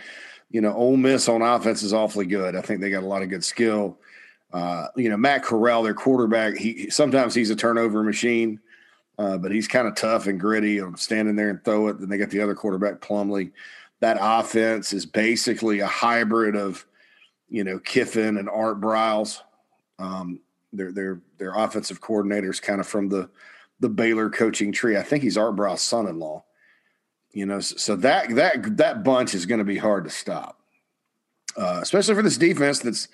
you 0.49 0.61
know 0.61 0.73
Ole 0.73 0.97
Miss 0.97 1.29
on 1.29 1.43
offense 1.43 1.83
is 1.83 1.93
awfully 1.93 2.25
good. 2.25 2.55
I 2.55 2.61
think 2.61 2.81
they 2.81 2.89
got 2.89 3.03
a 3.03 3.07
lot 3.07 3.21
of 3.21 3.29
good 3.29 3.43
skill. 3.43 3.99
Uh, 4.51 4.87
you 4.95 5.09
know, 5.09 5.17
Matt 5.17 5.43
Corral, 5.43 5.83
their 5.83 5.93
quarterback, 5.93 6.55
he 6.55 6.89
sometimes 6.89 7.35
he's 7.35 7.49
a 7.49 7.55
turnover 7.55 8.01
machine. 8.01 8.59
uh, 9.19 9.37
but 9.37 9.51
he's 9.51 9.67
kind 9.67 9.87
of 9.87 9.95
tough 9.95 10.27
and 10.27 10.39
gritty. 10.39 10.79
I'm 10.79 10.95
standing 10.95 11.35
there 11.35 11.49
and 11.49 11.63
throw 11.63 11.87
it. 11.87 11.99
Then 11.99 12.09
they 12.09 12.17
got 12.17 12.29
the 12.29 12.41
other 12.41 12.55
quarterback, 12.55 13.01
Plumlee. 13.01 13.51
That 13.99 14.17
offense 14.21 14.93
is 14.93 15.05
basically 15.05 15.79
a 15.79 15.87
hybrid 15.87 16.55
of, 16.55 16.85
you 17.49 17.63
know, 17.63 17.79
Kiffin 17.79 18.37
and 18.37 18.47
Art 18.47 18.79
Briles. 18.79 19.41
Um, 19.99 20.41
their 20.73 20.91
their 20.91 21.21
their 21.37 21.55
offensive 21.55 22.01
coordinators 22.01 22.61
kind 22.61 22.79
of 22.79 22.87
from 22.87 23.09
the 23.09 23.29
the 23.79 23.89
Baylor 23.89 24.29
coaching 24.29 24.71
tree. 24.71 24.97
I 24.97 25.03
think 25.03 25.23
he's 25.23 25.37
Art 25.37 25.55
Briles' 25.55 25.79
son-in-law. 25.79 26.43
You 27.31 27.45
know, 27.45 27.59
so 27.59 27.95
that 27.97 28.35
that 28.35 28.77
that 28.77 29.03
bunch 29.03 29.33
is 29.33 29.45
going 29.45 29.59
to 29.59 29.65
be 29.65 29.77
hard 29.77 30.05
to 30.05 30.09
stop, 30.09 30.59
uh, 31.55 31.79
especially 31.81 32.15
for 32.15 32.23
this 32.23 32.37
defense 32.37 32.79
that's 32.79 33.07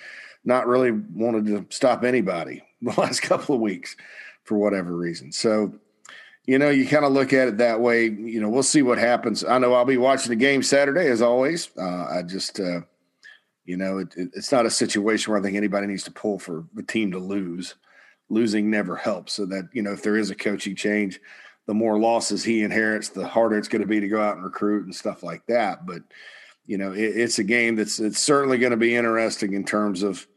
not 0.46 0.68
really 0.68 0.92
wanted 0.92 1.46
to 1.48 1.66
stop 1.70 2.04
anybody 2.04 2.64
the 2.82 3.00
last 3.00 3.22
couple 3.22 3.56
of 3.56 3.62
weeks 3.62 3.96
for 4.44 4.58
whatever 4.58 4.96
reason. 4.96 5.32
So, 5.32 5.74
you 6.46 6.60
know, 6.60 6.70
you 6.70 6.86
kind 6.88 7.06
of 7.06 7.14
look 7.14 7.34
at 7.34 7.48
it 7.48 7.58
that 7.58 7.80
way. 7.80 8.06
You 8.06 8.42
know, 8.42 8.50
we'll 8.50 8.64
see 8.64 8.82
what 8.82 8.98
happens. 8.98 9.44
I 9.44 9.58
know 9.58 9.74
I'll 9.74 9.86
be 9.86 9.98
watching 9.98 10.30
the 10.30 10.36
game 10.36 10.64
Saturday 10.64 11.08
as 11.08 11.22
always. 11.22 11.70
Uh, 11.78 12.06
I 12.06 12.24
just, 12.24 12.60
uh, 12.60 12.82
you 13.66 13.78
know, 13.78 14.00
it, 14.00 14.14
it, 14.16 14.30
it's 14.34 14.52
not 14.52 14.66
a 14.66 14.72
situation 14.72 15.32
where 15.32 15.40
I 15.40 15.44
think 15.44 15.56
anybody 15.56 15.88
needs 15.88 16.04
to 16.04 16.12
pull 16.12 16.40
for 16.40 16.66
the 16.74 16.84
team 16.84 17.12
to 17.12 17.20
lose. 17.20 17.76
Losing 18.30 18.70
never 18.70 18.96
helps. 18.96 19.34
So 19.34 19.46
that 19.48 19.70
you 19.74 19.82
know, 19.82 19.94
if 19.94 20.04
there 20.04 20.18
is 20.18 20.30
a 20.30 20.36
coaching 20.36 20.76
change, 20.76 21.20
the 21.66 21.74
more 21.74 22.00
losses 22.00 22.44
he 22.44 22.64
inherits, 22.64 23.10
the 23.10 23.28
harder 23.28 23.58
it's 23.58 23.68
going 23.68 23.82
to 23.82 23.88
be 23.88 24.00
to 24.00 24.08
go 24.08 24.22
out 24.22 24.36
and 24.36 24.44
recruit 24.44 24.86
and 24.86 24.96
stuff 24.96 25.24
like 25.24 25.46
that. 25.48 25.86
But 25.86 26.04
you 26.66 26.78
know, 26.78 26.94
it, 26.94 27.18
it's 27.18 27.40
a 27.40 27.44
game 27.44 27.76
that's 27.76 28.00
it's 28.00 28.20
certainly 28.20 28.58
going 28.58 28.72
to 28.72 28.78
be 28.78 28.96
interesting 28.96 29.54
in 29.54 29.64
terms 29.66 30.04
of 30.04 30.28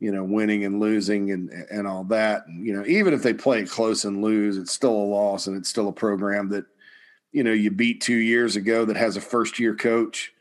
you 0.00 0.12
know, 0.12 0.24
winning 0.24 0.64
and 0.64 0.80
losing 0.80 1.30
and 1.32 1.50
and 1.70 1.86
all 1.86 2.04
that. 2.04 2.46
And, 2.46 2.64
you 2.64 2.72
know, 2.72 2.84
even 2.86 3.14
if 3.14 3.22
they 3.22 3.34
play 3.34 3.60
it 3.60 3.70
close 3.70 4.04
and 4.04 4.22
lose, 4.22 4.56
it's 4.56 4.72
still 4.72 4.92
a 4.92 5.10
loss 5.10 5.46
and 5.46 5.56
it's 5.56 5.68
still 5.68 5.88
a 5.88 5.92
program 5.92 6.48
that, 6.50 6.66
you 7.32 7.42
know, 7.42 7.52
you 7.52 7.70
beat 7.70 8.00
two 8.00 8.16
years 8.16 8.56
ago 8.56 8.84
that 8.84 8.96
has 8.96 9.16
a 9.16 9.20
first 9.20 9.58
year 9.58 9.74
coach. 9.74 10.32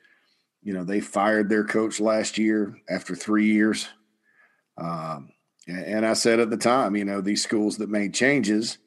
You 0.67 0.74
know, 0.74 0.83
they 0.83 1.00
fired 1.00 1.47
their 1.47 1.63
coach 1.63 2.01
last 2.01 2.38
year 2.38 2.77
after 2.89 3.15
three 3.15 3.53
years. 3.53 3.88
Um, 4.77 5.29
and 5.65 6.05
I 6.05 6.12
said 6.12 6.41
at 6.41 6.50
the 6.50 6.57
time, 6.57 6.97
you 6.97 7.05
know, 7.05 7.21
these 7.21 7.41
schools 7.41 7.77
that 7.77 7.88
made 7.88 8.13
changes, 8.13 8.77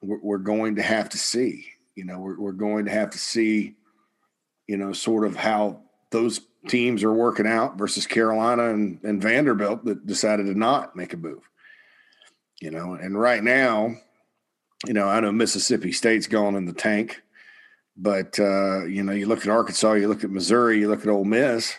we're, 0.00 0.38
going 0.38 0.76
to 0.76 0.82
have 0.82 1.10
to 1.10 1.18
see. 1.18 1.66
You 1.94 2.06
know, 2.06 2.20
we're, 2.20 2.40
we're 2.40 2.52
going 2.52 2.86
to 2.86 2.90
have 2.90 3.10
to 3.10 3.18
see, 3.18 3.74
you 4.66 4.78
know, 4.78 4.94
sort 4.94 5.26
of 5.26 5.36
how 5.36 5.82
those 6.10 6.40
teams 6.68 7.04
are 7.04 7.12
working 7.12 7.46
out 7.46 7.76
versus 7.76 8.06
Carolina 8.06 8.70
and, 8.70 8.98
and 9.04 9.20
Vanderbilt 9.20 9.84
that 9.84 10.06
decided 10.06 10.46
to 10.46 10.58
not 10.58 10.96
make 10.96 11.12
a 11.12 11.18
move. 11.18 11.42
You 12.62 12.70
know, 12.70 12.94
and 12.94 13.20
right 13.20 13.44
now, 13.44 13.94
you 14.86 14.94
know, 14.94 15.06
I 15.06 15.20
know 15.20 15.32
Mississippi 15.32 15.92
State's 15.92 16.28
gone 16.28 16.54
in 16.54 16.64
the 16.64 16.72
tank, 16.72 17.20
but 17.96 18.38
uh, 18.38 18.84
you 18.84 19.02
know, 19.02 19.12
you 19.12 19.26
look 19.26 19.42
at 19.42 19.48
Arkansas, 19.48 19.94
you 19.94 20.08
look 20.08 20.24
at 20.24 20.30
Missouri, 20.30 20.80
you 20.80 20.88
look 20.88 21.02
at 21.02 21.08
Ole 21.08 21.24
Miss. 21.24 21.74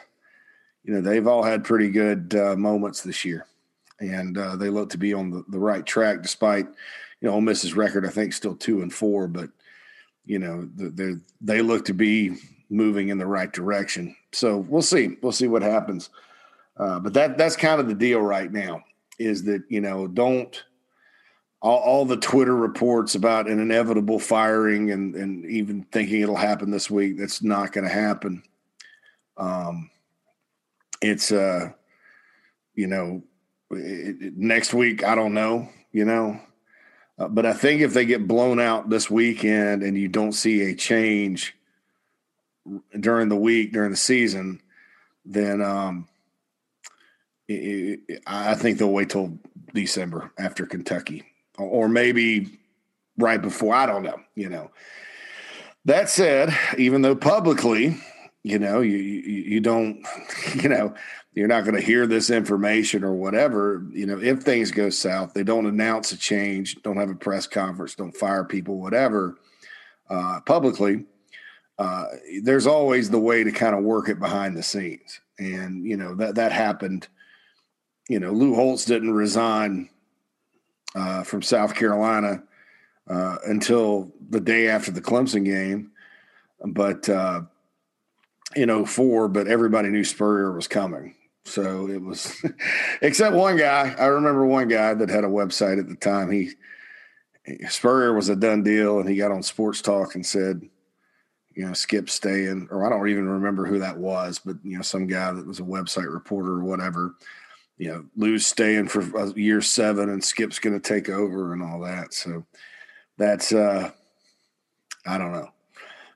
You 0.84 0.94
know, 0.94 1.02
they've 1.02 1.28
all 1.28 1.44
had 1.44 1.64
pretty 1.64 1.90
good 1.90 2.36
uh, 2.36 2.56
moments 2.56 3.02
this 3.02 3.26
year, 3.26 3.46
and 4.00 4.38
uh, 4.38 4.56
they 4.56 4.70
look 4.70 4.90
to 4.92 4.98
be 4.98 5.14
on 5.14 5.32
the, 5.32 5.44
the 5.50 5.60
right 5.60 5.86
track 5.86 6.22
despite, 6.22 6.68
you 7.20 7.28
know, 7.28 7.34
Ole 7.34 7.42
Miss's 7.42 7.74
record. 7.74 8.06
I 8.06 8.10
think 8.10 8.34
still 8.34 8.56
two 8.56 8.82
and 8.82 8.94
four, 8.94 9.28
but 9.28 9.50
you 10.26 10.40
know, 10.40 10.70
they 10.76 11.14
they 11.42 11.62
look 11.62 11.86
to 11.86 11.94
be 11.94 12.36
moving 12.70 13.10
in 13.10 13.18
the 13.18 13.26
right 13.26 13.52
direction. 13.52 14.16
So 14.32 14.58
we'll 14.58 14.82
see. 14.82 15.18
We'll 15.22 15.32
see 15.32 15.48
what 15.48 15.62
happens. 15.62 16.10
Uh, 16.78 17.00
but 17.00 17.14
that 17.14 17.38
that's 17.38 17.56
kind 17.56 17.80
of 17.80 17.88
the 17.88 17.96
deal 17.96 18.20
right 18.20 18.52
now. 18.52 18.84
Is 19.18 19.44
that 19.44 19.64
you 19.70 19.82
know 19.82 20.08
don't 20.08 20.64
all, 21.62 21.80
all, 21.80 22.06
the 22.06 22.18
Twitter 22.18 22.56
reports 22.56 23.16
about 23.16 23.50
an 23.50 23.60
inevitable 23.60 24.20
firing 24.20 24.92
and 24.92 25.16
and 25.16 25.46
even 25.46 25.84
thinking 25.92 26.22
it'll 26.22 26.36
happen 26.36 26.70
this 26.70 26.90
week. 26.90 27.18
That's 27.18 27.42
not 27.42 27.72
going 27.72 27.88
to 27.88 27.94
happen. 27.94 28.44
Um, 29.38 29.90
it's 31.02 31.32
uh, 31.32 31.72
you 32.76 32.88
know, 32.88 33.24
it, 33.72 34.22
it, 34.22 34.38
next 34.38 34.74
week 34.74 35.04
I 35.04 35.16
don't 35.16 35.34
know. 35.34 35.70
You 35.92 36.06
know, 36.06 36.40
uh, 37.18 37.30
but 37.30 37.46
I 37.46 37.54
think 37.54 37.82
if 37.82 37.94
they 37.94 38.06
get 38.06 38.28
blown 38.28 38.60
out 38.60 38.90
this 38.90 39.10
weekend 39.10 39.82
and 39.82 39.98
you 39.98 40.08
don't 40.08 40.34
see 40.34 40.62
a 40.62 40.76
change 40.76 41.56
during 43.00 43.30
the 43.30 43.36
week 43.36 43.72
during 43.72 43.92
the 43.92 43.98
season, 43.98 44.62
then 45.24 45.62
um, 45.62 46.08
I 47.50 48.56
think 48.56 48.78
they'll 48.78 48.92
wait 48.92 49.10
till 49.10 49.38
December 49.74 50.32
after 50.38 50.66
Kentucky, 50.66 51.24
or 51.58 51.88
maybe 51.88 52.60
right 53.18 53.42
before. 53.42 53.74
I 53.74 53.86
don't 53.86 54.04
know. 54.04 54.20
You 54.36 54.50
know. 54.50 54.72
That 55.86 56.10
said, 56.10 56.58
even 56.78 57.04
though 57.04 57.16
publicly, 57.16 57.98
you 58.44 58.58
know, 58.58 58.82
you 58.82 58.98
you, 58.98 59.44
you 59.44 59.60
don't, 59.60 60.06
you 60.56 60.70
know, 60.70 60.94
you're 61.34 61.48
not 61.48 61.64
going 61.64 61.76
to 61.76 61.82
hear 61.82 62.08
this 62.08 62.30
information 62.30 63.04
or 63.04 63.14
whatever. 63.14 63.86
You 63.92 64.06
know, 64.06 64.20
if 64.20 64.42
things 64.42 64.72
go 64.72 64.90
south, 64.90 65.34
they 65.34 65.44
don't 65.44 65.68
announce 65.68 66.12
a 66.12 66.18
change, 66.18 66.82
don't 66.82 66.98
have 66.98 67.10
a 67.10 67.16
press 67.16 67.46
conference, 67.46 67.96
don't 67.96 68.16
fire 68.16 68.44
people, 68.44 68.80
whatever, 68.80 69.38
uh, 70.10 70.40
publicly 70.42 71.06
uh, 71.78 72.06
there's 72.44 72.68
always 72.68 73.10
the 73.10 73.20
way 73.20 73.44
to 73.44 73.52
kind 73.52 73.76
of 73.76 73.84
work 73.84 74.10
it 74.10 74.20
behind 74.20 74.56
the 74.56 74.64
scenes. 74.64 75.20
And, 75.38 75.86
you 75.86 75.98
know, 75.98 76.16
that, 76.16 76.36
that 76.36 76.52
happened. 76.52 77.08
You 78.08 78.20
know, 78.20 78.32
Lou 78.32 78.56
Holtz 78.56 78.86
didn't 78.86 79.14
resign 79.14 79.90
uh, 80.96 81.24
from 81.24 81.42
South 81.42 81.76
Carolina 81.76 82.42
uh, 83.10 83.38
until 83.46 84.12
the 84.30 84.40
day 84.40 84.68
after 84.68 84.92
the 84.92 85.02
Clemson 85.02 85.46
game. 85.46 85.92
But, 86.66 87.08
uh, 87.10 87.42
know, 88.66 88.86
four, 88.86 89.28
but 89.28 89.48
everybody 89.48 89.90
knew 89.90 90.04
Spurrier 90.04 90.54
was 90.54 90.68
coming. 90.68 91.16
So 91.44 91.88
it 91.90 92.02
was, 92.02 92.44
except 93.02 93.36
one 93.36 93.58
guy. 93.58 93.94
I 94.00 94.06
remember 94.06 94.46
one 94.46 94.68
guy 94.68 94.94
that 94.94 95.10
had 95.10 95.24
a 95.24 95.28
website 95.28 95.80
at 95.80 95.88
the 95.88 95.96
time. 95.96 96.32
He, 96.32 96.52
Spurrier 97.70 98.14
was 98.14 98.30
a 98.30 98.36
done 98.36 98.64
deal, 98.64 99.00
and 99.00 99.08
he 99.08 99.16
got 99.16 99.32
on 99.32 99.44
Sports 99.44 99.82
Talk 99.82 100.16
and 100.16 100.26
said, 100.26 100.68
you 101.56 101.66
know, 101.66 101.74
Skip 101.74 102.10
staying, 102.10 102.68
or 102.72 102.86
I 102.86 102.90
don't 102.90 103.08
even 103.08 103.30
remember 103.30 103.66
who 103.66 103.80
that 103.80 103.98
was, 103.98 104.40
but 104.44 104.58
you 104.64 104.76
know, 104.76 104.82
some 104.82 105.08
guy 105.08 105.32
that 105.32 105.48
was 105.48 105.60
a 105.60 105.64
website 105.64 106.12
reporter 106.12 106.52
or 106.52 106.64
whatever. 106.64 107.16
You 107.78 107.90
know, 107.90 108.06
Lou's 108.16 108.48
staying 108.48 108.88
for 108.88 109.28
year 109.38 109.62
seven, 109.62 110.10
and 110.10 110.24
Skip's 110.24 110.60
going 110.60 110.80
to 110.80 110.88
take 110.88 111.10
over 111.10 111.54
and 111.54 111.62
all 111.62 111.82
that. 111.82 112.14
So 112.14 112.46
that's 113.18 113.52
uh, 113.52 113.92
I 115.06 115.18
don't 115.18 115.34
know. 115.34 115.50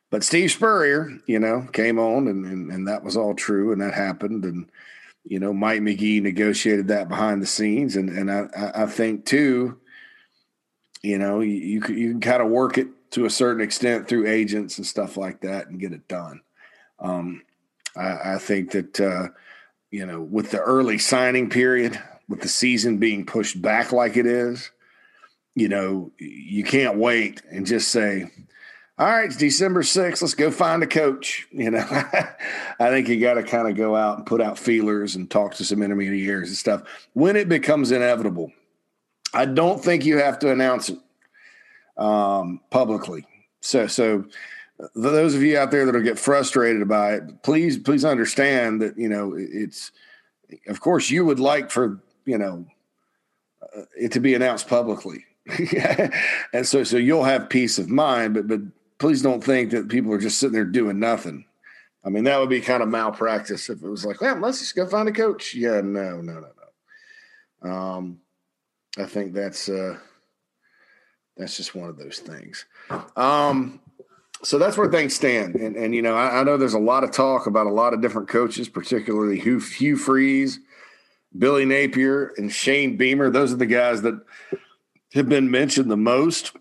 But 0.09 0.23
Steve 0.23 0.51
Spurrier, 0.51 1.19
you 1.27 1.39
know, 1.39 1.67
came 1.71 1.99
on, 1.99 2.27
and, 2.27 2.45
and 2.45 2.71
and 2.71 2.87
that 2.87 3.03
was 3.03 3.17
all 3.17 3.35
true, 3.35 3.71
and 3.71 3.81
that 3.81 3.93
happened, 3.93 4.45
and 4.45 4.69
you 5.25 5.39
know, 5.39 5.53
Mike 5.53 5.81
McGee 5.81 6.21
negotiated 6.21 6.87
that 6.87 7.09
behind 7.09 7.41
the 7.41 7.47
scenes, 7.47 7.95
and 7.95 8.09
and 8.09 8.31
I 8.31 8.47
I 8.75 8.85
think 8.85 9.25
too, 9.25 9.77
you 11.03 11.17
know, 11.17 11.41
you 11.41 11.53
you, 11.53 11.81
you 11.93 12.11
can 12.11 12.21
kind 12.21 12.41
of 12.41 12.49
work 12.49 12.77
it 12.77 12.87
to 13.11 13.25
a 13.25 13.29
certain 13.29 13.61
extent 13.61 14.07
through 14.07 14.27
agents 14.27 14.77
and 14.77 14.87
stuff 14.87 15.17
like 15.17 15.41
that 15.41 15.67
and 15.67 15.79
get 15.79 15.93
it 15.93 16.07
done. 16.07 16.41
Um, 16.99 17.43
I, 17.95 18.33
I, 18.33 18.37
think 18.37 18.71
that 18.71 18.99
uh, 18.99 19.29
you 19.91 20.05
know 20.05 20.21
with 20.21 20.51
the 20.51 20.59
early 20.59 20.97
signing 20.97 21.49
period, 21.49 21.99
with 22.27 22.41
the 22.41 22.47
season 22.47 22.97
being 22.97 23.25
pushed 23.25 23.61
back 23.61 23.91
like 23.91 24.17
it 24.17 24.25
is, 24.25 24.71
you 25.55 25.69
know 25.69 26.11
you 26.17 26.63
can't 26.63 26.97
wait 26.97 27.41
and 27.51 27.65
just 27.65 27.89
say, 27.89 28.31
"All 28.97 29.07
right, 29.07 29.25
it's 29.25 29.37
December 29.37 29.81
6th. 29.81 30.21
Let's 30.21 30.33
go 30.33 30.51
find 30.51 30.83
a 30.83 30.87
coach." 30.87 31.47
You 31.51 31.71
know, 31.71 31.85
I 32.79 32.89
think 32.89 33.09
you 33.09 33.19
got 33.19 33.33
to 33.35 33.43
kind 33.43 33.67
of 33.67 33.75
go 33.75 33.95
out 33.95 34.17
and 34.17 34.25
put 34.25 34.41
out 34.41 34.57
feelers 34.57 35.15
and 35.15 35.29
talk 35.29 35.55
to 35.55 35.65
some 35.65 35.81
intermediaries 35.81 36.49
and 36.49 36.57
stuff 36.57 36.83
when 37.13 37.35
it 37.35 37.49
becomes 37.49 37.91
inevitable. 37.91 38.51
I 39.33 39.45
don't 39.45 39.83
think 39.83 40.05
you 40.05 40.17
have 40.17 40.39
to 40.39 40.51
announce 40.51 40.89
it 40.89 40.97
um, 41.99 42.61
publicly. 42.71 43.25
So, 43.61 43.87
so 43.87 44.25
those 44.95 45.35
of 45.35 45.41
you 45.41 45.57
out 45.57 45.71
there 45.71 45.85
that'll 45.85 46.01
get 46.01 46.19
frustrated 46.19 46.87
by 46.87 47.15
it, 47.15 47.43
please, 47.43 47.77
please 47.77 48.05
understand 48.05 48.81
that 48.81 48.97
you 48.97 49.09
know 49.09 49.33
it's. 49.37 49.91
Of 50.67 50.81
course, 50.81 51.11
you 51.11 51.25
would 51.25 51.39
like 51.39 51.69
for 51.69 52.01
you 52.25 52.37
know 52.37 52.65
uh, 53.61 53.81
it 53.97 54.11
to 54.13 54.19
be 54.19 54.33
announced 54.33 54.67
publicly, 54.67 55.25
and 56.53 56.65
so 56.65 56.83
so 56.83 56.97
you'll 56.97 57.23
have 57.23 57.49
peace 57.49 57.77
of 57.77 57.89
mind. 57.89 58.33
But 58.33 58.47
but 58.47 58.61
please 58.97 59.21
don't 59.21 59.43
think 59.43 59.71
that 59.71 59.89
people 59.89 60.13
are 60.13 60.19
just 60.19 60.39
sitting 60.39 60.53
there 60.53 60.65
doing 60.65 60.99
nothing. 60.99 61.45
I 62.03 62.09
mean, 62.09 62.23
that 62.23 62.39
would 62.39 62.49
be 62.49 62.61
kind 62.61 62.81
of 62.81 62.89
malpractice 62.89 63.69
if 63.69 63.83
it 63.83 63.89
was 63.89 64.05
like, 64.05 64.21
well, 64.21 64.37
let's 64.37 64.59
just 64.59 64.75
go 64.75 64.87
find 64.87 65.09
a 65.09 65.11
coach. 65.11 65.53
Yeah, 65.53 65.81
no, 65.81 66.21
no, 66.21 66.39
no, 66.39 66.47
no. 67.63 67.69
Um, 67.69 68.19
I 68.97 69.03
think 69.05 69.33
that's 69.33 69.67
uh, 69.67 69.97
that's 71.35 71.57
just 71.57 71.75
one 71.75 71.89
of 71.89 71.97
those 71.97 72.19
things. 72.19 72.65
Um, 73.15 73.81
so 74.43 74.57
that's 74.57 74.77
where 74.77 74.89
things 74.89 75.13
stand. 75.13 75.55
And, 75.55 75.75
and 75.75 75.93
you 75.93 76.01
know, 76.01 76.15
I, 76.15 76.39
I, 76.39 76.43
know 76.43 76.57
there's 76.57 76.73
a 76.73 76.79
lot 76.79 77.03
of 77.03 77.11
talk 77.11 77.47
about 77.47 77.67
a 77.67 77.71
lot 77.71 77.93
of 77.93 78.01
different 78.01 78.29
coaches, 78.29 78.69
particularly 78.69 79.39
Hugh, 79.39 79.59
Hugh 79.59 79.97
Freeze, 79.97 80.59
Billy 81.37 81.65
Napier, 81.65 82.33
and 82.37 82.51
Shane 82.51 82.95
Beamer. 82.97 83.29
Those 83.29 83.51
are 83.53 83.57
the 83.57 83.65
guys 83.65 84.01
that 84.03 84.19
have 85.13 85.27
been 85.27 85.51
mentioned 85.51 85.91
the 85.91 85.97
most. 85.97 86.53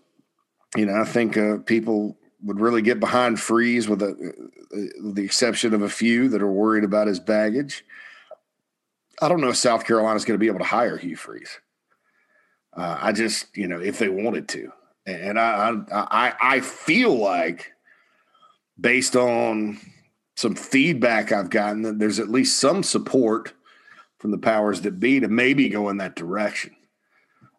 you 0.75 0.85
know, 0.85 0.95
I 0.95 1.05
think 1.05 1.37
uh, 1.37 1.57
people 1.59 2.17
would 2.43 2.59
really 2.59 2.81
get 2.81 2.99
behind 2.99 3.39
Freeze, 3.39 3.87
with, 3.87 4.01
a, 4.01 4.09
uh, 4.11 5.11
the 5.13 5.23
exception 5.23 5.73
of 5.73 5.81
a 5.81 5.89
few 5.89 6.29
that 6.29 6.41
are 6.41 6.51
worried 6.51 6.83
about 6.83 7.07
his 7.07 7.19
baggage. 7.19 7.83
I 9.21 9.27
don't 9.27 9.41
know 9.41 9.49
if 9.49 9.57
South 9.57 9.85
Carolina 9.85 10.15
is 10.15 10.25
going 10.25 10.35
to 10.35 10.43
be 10.43 10.47
able 10.47 10.59
to 10.59 10.65
hire 10.65 10.97
Hugh 10.97 11.17
Freeze. 11.17 11.59
Uh, 12.75 12.97
I 13.01 13.11
just, 13.11 13.55
you 13.57 13.67
know, 13.67 13.79
if 13.79 13.99
they 13.99 14.07
wanted 14.07 14.47
to, 14.49 14.71
and 15.13 15.39
I, 15.39 15.75
I, 15.91 16.33
I 16.41 16.59
feel 16.61 17.15
like, 17.15 17.71
based 18.79 19.15
on 19.15 19.79
some 20.35 20.55
feedback 20.55 21.31
I've 21.31 21.49
gotten, 21.49 21.81
that 21.83 21.99
there's 21.99 22.19
at 22.19 22.29
least 22.29 22.59
some 22.59 22.83
support 22.83 23.53
from 24.19 24.31
the 24.31 24.37
powers 24.37 24.81
that 24.81 24.99
be 24.99 25.19
to 25.19 25.27
maybe 25.27 25.69
go 25.69 25.89
in 25.89 25.97
that 25.97 26.15
direction. 26.15 26.75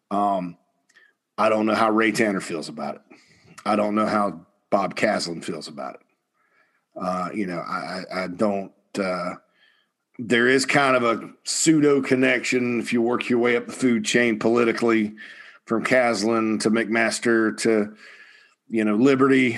Um, 0.09 0.57
I 1.37 1.49
don't 1.49 1.65
know 1.65 1.75
how 1.75 1.89
Ray 1.89 2.11
Tanner 2.11 2.41
feels 2.41 2.69
about 2.69 2.95
it. 2.95 3.01
I 3.65 3.75
don't 3.75 3.95
know 3.95 4.05
how 4.07 4.45
Bob 4.69 4.95
Caslen 4.95 5.43
feels 5.43 5.67
about 5.67 5.95
it. 5.95 6.01
Uh, 6.95 7.29
you 7.33 7.45
know, 7.47 7.59
I, 7.59 8.03
I 8.13 8.27
don't. 8.27 8.71
Uh, 8.97 9.35
there 10.19 10.47
is 10.47 10.65
kind 10.65 10.95
of 10.95 11.03
a 11.03 11.31
pseudo 11.43 12.01
connection 12.01 12.79
if 12.79 12.93
you 12.93 13.01
work 13.01 13.29
your 13.29 13.39
way 13.39 13.55
up 13.55 13.65
the 13.65 13.71
food 13.71 14.05
chain 14.05 14.37
politically 14.37 15.15
from 15.71 15.85
Caslen 15.85 16.59
to 16.59 16.69
McMaster 16.69 17.57
to, 17.59 17.95
you 18.67 18.83
know, 18.83 18.95
Liberty, 18.95 19.57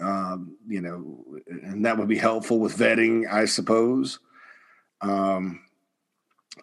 um, 0.00 0.56
you 0.66 0.80
know, 0.80 1.24
and 1.46 1.84
that 1.84 1.96
would 1.98 2.08
be 2.08 2.18
helpful 2.18 2.58
with 2.58 2.76
vetting, 2.76 3.32
I 3.32 3.44
suppose. 3.44 4.18
Um, 5.00 5.60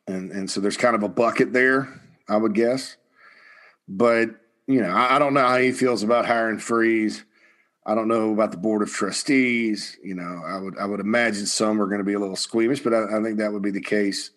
and 0.06 0.32
and 0.32 0.52
so 0.52 0.60
there's 0.60 0.76
kind 0.76 0.98
of 0.98 1.04
a 1.04 1.08
bucket 1.08 1.54
there, 1.54 1.98
I 2.28 2.36
would 2.36 2.54
guess. 2.54 2.98
But 3.88 4.32
you 4.68 4.82
know, 4.82 4.90
I, 4.90 5.16
I 5.16 5.20
don't 5.20 5.34
know 5.34 5.48
how 5.48 5.60
he 5.60 5.72
feels 5.72 6.04
about 6.04 6.26
hiring 6.26 6.60
Freeze. 6.60 7.24
I 7.86 7.96
don't 7.96 8.10
know 8.10 8.34
about 8.34 8.52
the 8.52 8.58
board 8.58 8.82
of 8.82 8.92
trustees. 8.92 9.98
You 10.04 10.16
know, 10.16 10.42
I 10.46 10.58
would 10.58 10.78
I 10.78 10.86
would 10.86 11.00
imagine 11.00 11.46
some 11.46 11.82
are 11.82 11.88
going 11.88 12.00
to 12.00 12.04
be 12.04 12.16
a 12.16 12.20
little 12.20 12.36
squeamish, 12.36 12.82
but 12.82 12.94
I, 12.94 13.18
I 13.18 13.24
think 13.24 13.38
that 13.38 13.54
would 13.54 13.64
be 13.64 13.72
the 13.72 13.80
case 13.80 14.32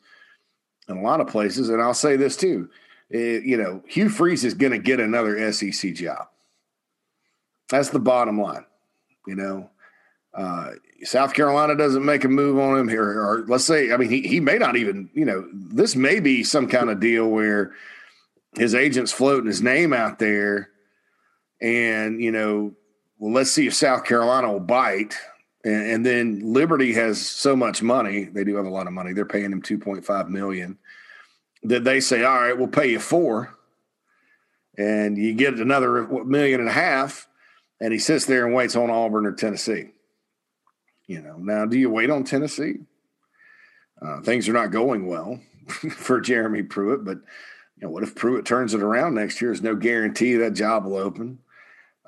in 0.89 0.99
a 0.99 1.03
lot 1.03 1.21
of 1.21 1.27
places. 1.27 1.69
And 1.69 1.83
I'll 1.83 1.95
say 1.95 2.15
this 2.15 2.37
too: 2.37 2.71
it, 3.11 3.45
you 3.45 3.57
know, 3.57 3.83
Hugh 3.87 4.09
Freeze 4.09 4.45
is 4.45 4.55
going 4.55 4.73
to 4.73 4.79
get 4.79 5.01
another 5.01 5.53
SEC 5.53 5.95
job. 5.95 6.29
That's 7.69 7.91
the 7.91 7.99
bottom 7.99 8.41
line. 8.41 8.65
You 9.27 9.35
know, 9.35 9.71
uh, 10.35 10.73
South 11.03 11.35
Carolina 11.35 11.77
doesn't 11.77 12.05
make 12.05 12.25
a 12.25 12.29
move 12.29 12.59
on 12.59 12.79
him 12.79 12.89
here, 12.89 13.05
or 13.05 13.45
let's 13.49 13.65
say, 13.65 13.93
I 13.93 13.97
mean, 13.97 14.11
he 14.11 14.23
he 14.23 14.41
may 14.41 14.59
not 14.59 14.77
even. 14.77 15.11
You 15.15 15.25
know, 15.25 15.49
this 15.53 15.97
may 15.97 16.21
be 16.21 16.45
some 16.45 16.69
kind 16.69 16.91
of 16.91 17.01
deal 17.01 17.29
where 17.29 17.73
his 18.57 18.75
agent's 18.75 19.13
floating 19.13 19.47
his 19.47 19.63
name 19.63 19.93
out 19.93 20.19
there, 20.19 20.71
and 21.61 22.23
you 22.23 22.31
know 22.31 22.75
well, 23.19 23.33
let's 23.33 23.51
see 23.51 23.67
if 23.67 23.75
South 23.75 24.05
Carolina 24.05 24.53
will 24.53 24.61
bite. 24.61 25.17
And, 25.65 25.91
and, 25.91 26.07
then 26.07 26.53
Liberty 26.53 26.93
has 26.93 27.25
so 27.25 27.57
much 27.57 27.83
money; 27.83 28.25
they 28.25 28.45
do 28.45 28.57
have 28.57 28.67
a 28.67 28.71
lot 28.71 28.87
of 28.87 28.93
money. 28.93 29.13
They're 29.13 29.25
paying 29.25 29.51
him 29.51 29.63
two 29.63 29.79
point 29.79 30.05
five 30.05 30.29
million. 30.29 30.79
That 31.63 31.85
they 31.85 32.01
say, 32.01 32.23
all 32.23 32.41
right, 32.41 32.57
we'll 32.57 32.69
pay 32.69 32.91
you 32.91 33.01
four, 33.01 33.57
and 34.79 35.17
you 35.17 35.35
get 35.35 35.55
another 35.55 36.07
million 36.25 36.61
and 36.61 36.69
a 36.69 36.73
half. 36.73 37.29
And 37.81 37.93
he 37.93 37.99
sits 37.99 38.25
there 38.25 38.47
and 38.47 38.55
waits 38.55 38.75
on 38.75 38.91
Auburn 38.91 39.27
or 39.27 39.33
Tennessee. 39.33 39.91
You 41.07 41.21
know, 41.21 41.37
now 41.37 41.67
do 41.67 41.79
you 41.79 41.91
wait 41.91 42.11
on 42.11 42.25
Tennessee? 42.25 42.77
Uh, 44.01 44.21
things 44.23 44.49
are 44.49 44.55
not 44.55 44.71
going 44.71 45.07
well 45.07 45.41
for 45.91 46.21
Jeremy 46.21 46.63
Pruitt, 46.63 47.05
but 47.05 47.19
you 47.77 47.87
know, 47.87 47.91
what 47.91 48.03
if 48.03 48.15
Pruitt 48.15 48.45
turns 48.45 48.75
it 48.75 48.83
around 48.83 49.15
next 49.15 49.41
year? 49.41 49.51
There's 49.51 49.63
no 49.63 49.75
guarantee 49.75 50.35
that 50.35 50.55
job 50.55 50.85
will 50.85 50.97
open. 50.97 51.39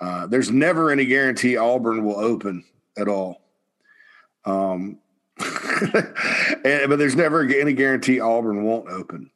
Uh, 0.00 0.26
there's 0.26 0.50
never 0.50 0.90
any 0.90 1.04
guarantee 1.04 1.56
Auburn 1.56 2.04
will 2.04 2.18
open 2.18 2.64
at 2.96 3.08
all. 3.08 3.42
Um, 4.44 4.98
and, 5.38 6.88
but 6.88 6.98
there's 6.98 7.16
never 7.16 7.42
any 7.42 7.72
guarantee 7.72 8.20
Auburn 8.20 8.64
won't 8.64 8.88
open. 8.88 9.30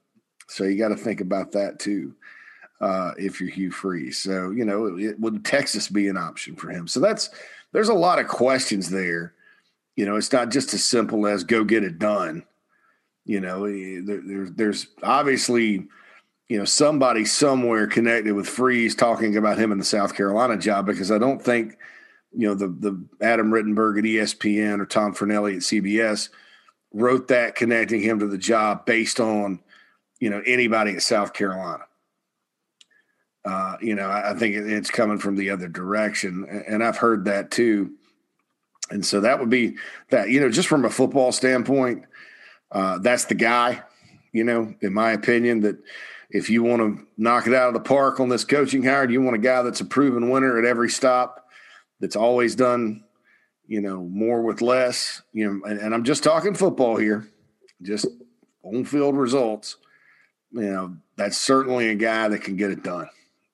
So 0.49 0.65
you 0.65 0.79
got 0.79 0.89
to 0.89 0.97
think 0.97 1.21
about 1.21 1.53
that 1.53 1.79
too. 1.79 2.15
Uh, 2.81 3.13
if 3.17 3.41
you're 3.41 3.51
Hugh 3.51 3.71
Freeze, 3.71 4.19
so 4.19 4.51
you 4.51 4.65
know, 4.65 4.99
it, 4.99 5.19
would 5.21 5.45
Texas 5.45 5.89
be 5.89 6.09
an 6.09 6.17
option 6.17 6.57
for 6.57 6.69
him? 6.69 6.89
So 6.89 6.99
that's 6.99 7.31
there's 7.73 7.89
a 7.89 7.95
lot 7.95 8.19
of 8.19 8.27
questions 8.27 8.91
there. 8.91 9.35
You 9.95 10.05
know, 10.05 10.17
it's 10.17 10.33
not 10.33 10.51
just 10.51 10.75
as 10.75 10.83
simple 10.83 11.27
as 11.27 11.45
go 11.45 11.63
get 11.63 11.85
it 11.85 11.99
done. 12.01 12.45
You 13.25 13.41
know, 13.41 13.67
there, 13.67 14.21
there's 14.25 14.53
there's 14.53 14.87
obviously 15.03 15.87
you 16.49 16.59
know 16.59 16.65
somebody 16.65 17.25
somewhere 17.25 17.87
connected 17.87 18.35
with 18.35 18.49
Freeze 18.49 18.95
talking 18.95 19.37
about 19.37 19.59
him 19.59 19.73
in 19.73 19.79
the 19.79 19.85
South 19.85 20.15
Carolina 20.15 20.57
job 20.57 20.85
because 20.87 21.13
I 21.13 21.19
don't 21.19 21.41
think 21.41 21.79
you 22.37 22.49
know 22.49 22.55
the 22.55 22.69
the 22.69 23.05
Adam 23.21 23.51
Rittenberg 23.51 23.99
at 23.99 24.05
ESPN 24.05 24.81
or 24.81 24.87
Tom 24.87 25.15
Fornelli 25.15 25.55
at 25.55 25.63
CBS 25.63 26.31
wrote 26.93 27.29
that 27.29 27.55
connecting 27.55 28.01
him 28.01 28.19
to 28.19 28.27
the 28.27 28.39
job 28.39 28.85
based 28.87 29.21
on 29.21 29.61
you 30.23 30.31
know 30.31 30.41
anybody 30.47 30.95
at 30.95 31.03
South 31.03 31.33
Carolina. 31.33 31.83
Uh, 33.45 33.77
you 33.83 33.97
know, 33.97 34.07
I, 34.07 34.31
I 34.31 34.35
think 34.35 34.55
it's 34.55 34.89
coming 34.89 35.19
from 35.19 35.35
the 35.35 35.51
other 35.51 35.67
direction, 35.67 36.47
and 36.69 36.85
I've 36.85 36.97
heard 36.97 37.25
that 37.25 37.51
too. 37.51 37.91
And 38.89 39.05
so 39.05 39.21
that 39.23 39.41
would 39.41 39.51
be 39.51 39.79
that. 40.11 40.31
You 40.31 40.39
know, 40.39 40.49
just 40.49 40.69
from 40.69 40.85
a 40.85 40.91
football 40.91 41.33
standpoint, 41.33 42.05
uh, 42.71 42.99
that's 42.99 43.25
the 43.25 43.35
guy. 43.35 43.83
You 44.31 44.45
know, 44.45 44.73
in 44.81 44.95
my 44.95 45.11
opinion, 45.11 45.63
that 45.63 45.79
if 46.31 46.49
you 46.49 46.63
want 46.63 46.83
to 46.83 47.05
knock 47.17 47.49
it 47.49 47.53
out 47.55 47.67
of 47.67 47.75
the 47.75 47.81
park 47.81 48.21
on 48.21 48.29
this 48.29 48.45
coaching 48.45 48.85
hire, 48.85 49.11
you 49.11 49.21
want 49.21 49.35
a 49.35 49.41
guy 49.41 49.63
that's 49.63 49.81
a 49.81 49.85
proven 49.85 50.31
winner 50.31 50.57
at 50.57 50.65
every 50.65 50.89
stop, 50.89 51.49
that's 51.99 52.15
always 52.15 52.55
done, 52.55 53.03
you 53.67 53.81
know, 53.81 54.05
more 54.05 54.43
with 54.43 54.63
less. 54.63 55.21
You 55.33 55.51
know, 55.51 55.69
and, 55.69 55.81
and 55.81 55.93
I'm 55.93 56.05
just 56.05 56.23
talking 56.23 56.55
football 56.55 56.97
here, 56.97 57.29
just 57.83 58.07
on 58.63 58.85
field 58.85 59.17
results. 59.17 59.79
You 60.53 60.71
know, 60.71 60.97
that's 61.17 61.39
certainly 61.39 61.89
a 61.89 61.95
guy 61.95 62.29
that 62.29 62.41
can 62.41 62.57
get 62.57 62.71
it 62.71 62.83
done, 62.83 63.09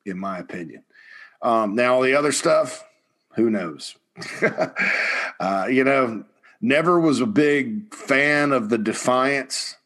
in 0.04 0.18
my 0.18 0.38
opinion. 0.38 0.82
Um, 1.42 1.74
now, 1.74 1.94
all 1.94 2.02
the 2.02 2.14
other 2.14 2.32
stuff, 2.32 2.84
who 3.34 3.50
knows? 3.50 3.94
uh, 5.40 5.66
you 5.70 5.84
know, 5.84 6.24
never 6.60 6.98
was 6.98 7.20
a 7.20 7.26
big 7.26 7.94
fan 7.94 8.52
of 8.52 8.68
the 8.68 8.78
defiance 8.78 9.76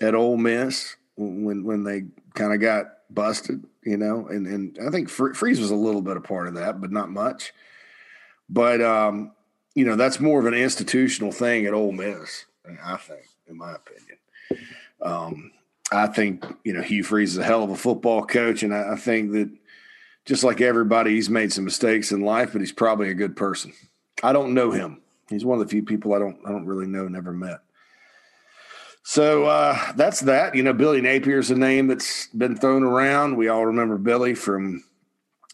at 0.00 0.14
Ole 0.14 0.36
Miss 0.36 0.96
when 1.16 1.64
when 1.64 1.84
they 1.84 2.04
kind 2.34 2.52
of 2.52 2.60
got 2.60 2.86
busted, 3.10 3.64
you 3.84 3.96
know, 3.96 4.26
and 4.26 4.46
and 4.46 4.78
I 4.84 4.90
think 4.90 5.08
Freeze 5.08 5.60
was 5.60 5.70
a 5.70 5.76
little 5.76 6.02
bit 6.02 6.16
a 6.16 6.20
part 6.20 6.48
of 6.48 6.54
that, 6.54 6.80
but 6.80 6.90
not 6.90 7.10
much. 7.10 7.52
But 8.48 8.82
um, 8.82 9.32
you 9.74 9.84
know, 9.84 9.96
that's 9.96 10.20
more 10.20 10.40
of 10.40 10.46
an 10.46 10.54
institutional 10.54 11.32
thing 11.32 11.66
at 11.66 11.74
Ole 11.74 11.92
Miss, 11.92 12.46
I 12.84 12.96
think, 12.96 13.26
in 13.48 13.56
my 13.56 13.74
opinion. 13.74 14.18
Um, 15.00 15.52
I 15.94 16.06
think 16.08 16.44
you 16.64 16.72
know 16.72 16.82
Hugh 16.82 17.04
Freeze 17.04 17.32
is 17.32 17.38
a 17.38 17.44
hell 17.44 17.62
of 17.62 17.70
a 17.70 17.76
football 17.76 18.24
coach, 18.24 18.62
and 18.62 18.74
I, 18.74 18.92
I 18.92 18.96
think 18.96 19.32
that 19.32 19.50
just 20.24 20.44
like 20.44 20.60
everybody, 20.60 21.12
he's 21.12 21.30
made 21.30 21.52
some 21.52 21.64
mistakes 21.64 22.12
in 22.12 22.22
life, 22.22 22.52
but 22.52 22.60
he's 22.60 22.72
probably 22.72 23.10
a 23.10 23.14
good 23.14 23.36
person. 23.36 23.72
I 24.22 24.32
don't 24.32 24.54
know 24.54 24.70
him. 24.70 25.02
He's 25.28 25.44
one 25.44 25.60
of 25.60 25.66
the 25.66 25.70
few 25.70 25.82
people 25.82 26.14
I 26.14 26.18
don't 26.18 26.38
I 26.44 26.50
don't 26.50 26.66
really 26.66 26.86
know, 26.86 27.08
never 27.08 27.32
met. 27.32 27.60
So 29.02 29.44
uh, 29.44 29.92
that's 29.96 30.20
that. 30.20 30.54
You 30.54 30.62
know, 30.62 30.72
Billy 30.72 31.02
Napier's 31.02 31.50
a 31.50 31.54
name 31.54 31.88
that's 31.88 32.28
been 32.28 32.56
thrown 32.56 32.82
around. 32.82 33.36
We 33.36 33.48
all 33.48 33.66
remember 33.66 33.98
Billy 33.98 34.34
from 34.34 34.82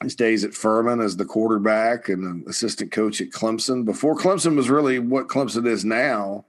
his 0.02 0.14
days 0.14 0.44
at 0.44 0.54
Furman 0.54 1.00
as 1.00 1.16
the 1.16 1.24
quarterback 1.24 2.08
and 2.08 2.24
an 2.24 2.44
assistant 2.48 2.92
coach 2.92 3.20
at 3.20 3.30
Clemson. 3.30 3.84
Before 3.84 4.16
Clemson 4.16 4.56
was 4.56 4.70
really 4.70 4.98
what 5.00 5.28
Clemson 5.28 5.66
is 5.66 5.84
now, 5.84 6.44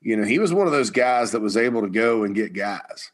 you 0.00 0.16
know, 0.16 0.24
he 0.24 0.38
was 0.38 0.52
one 0.52 0.66
of 0.66 0.72
those 0.72 0.90
guys 0.90 1.32
that 1.32 1.40
was 1.40 1.56
able 1.56 1.82
to 1.82 1.88
go 1.88 2.24
and 2.24 2.34
get 2.34 2.52
guys. 2.52 3.10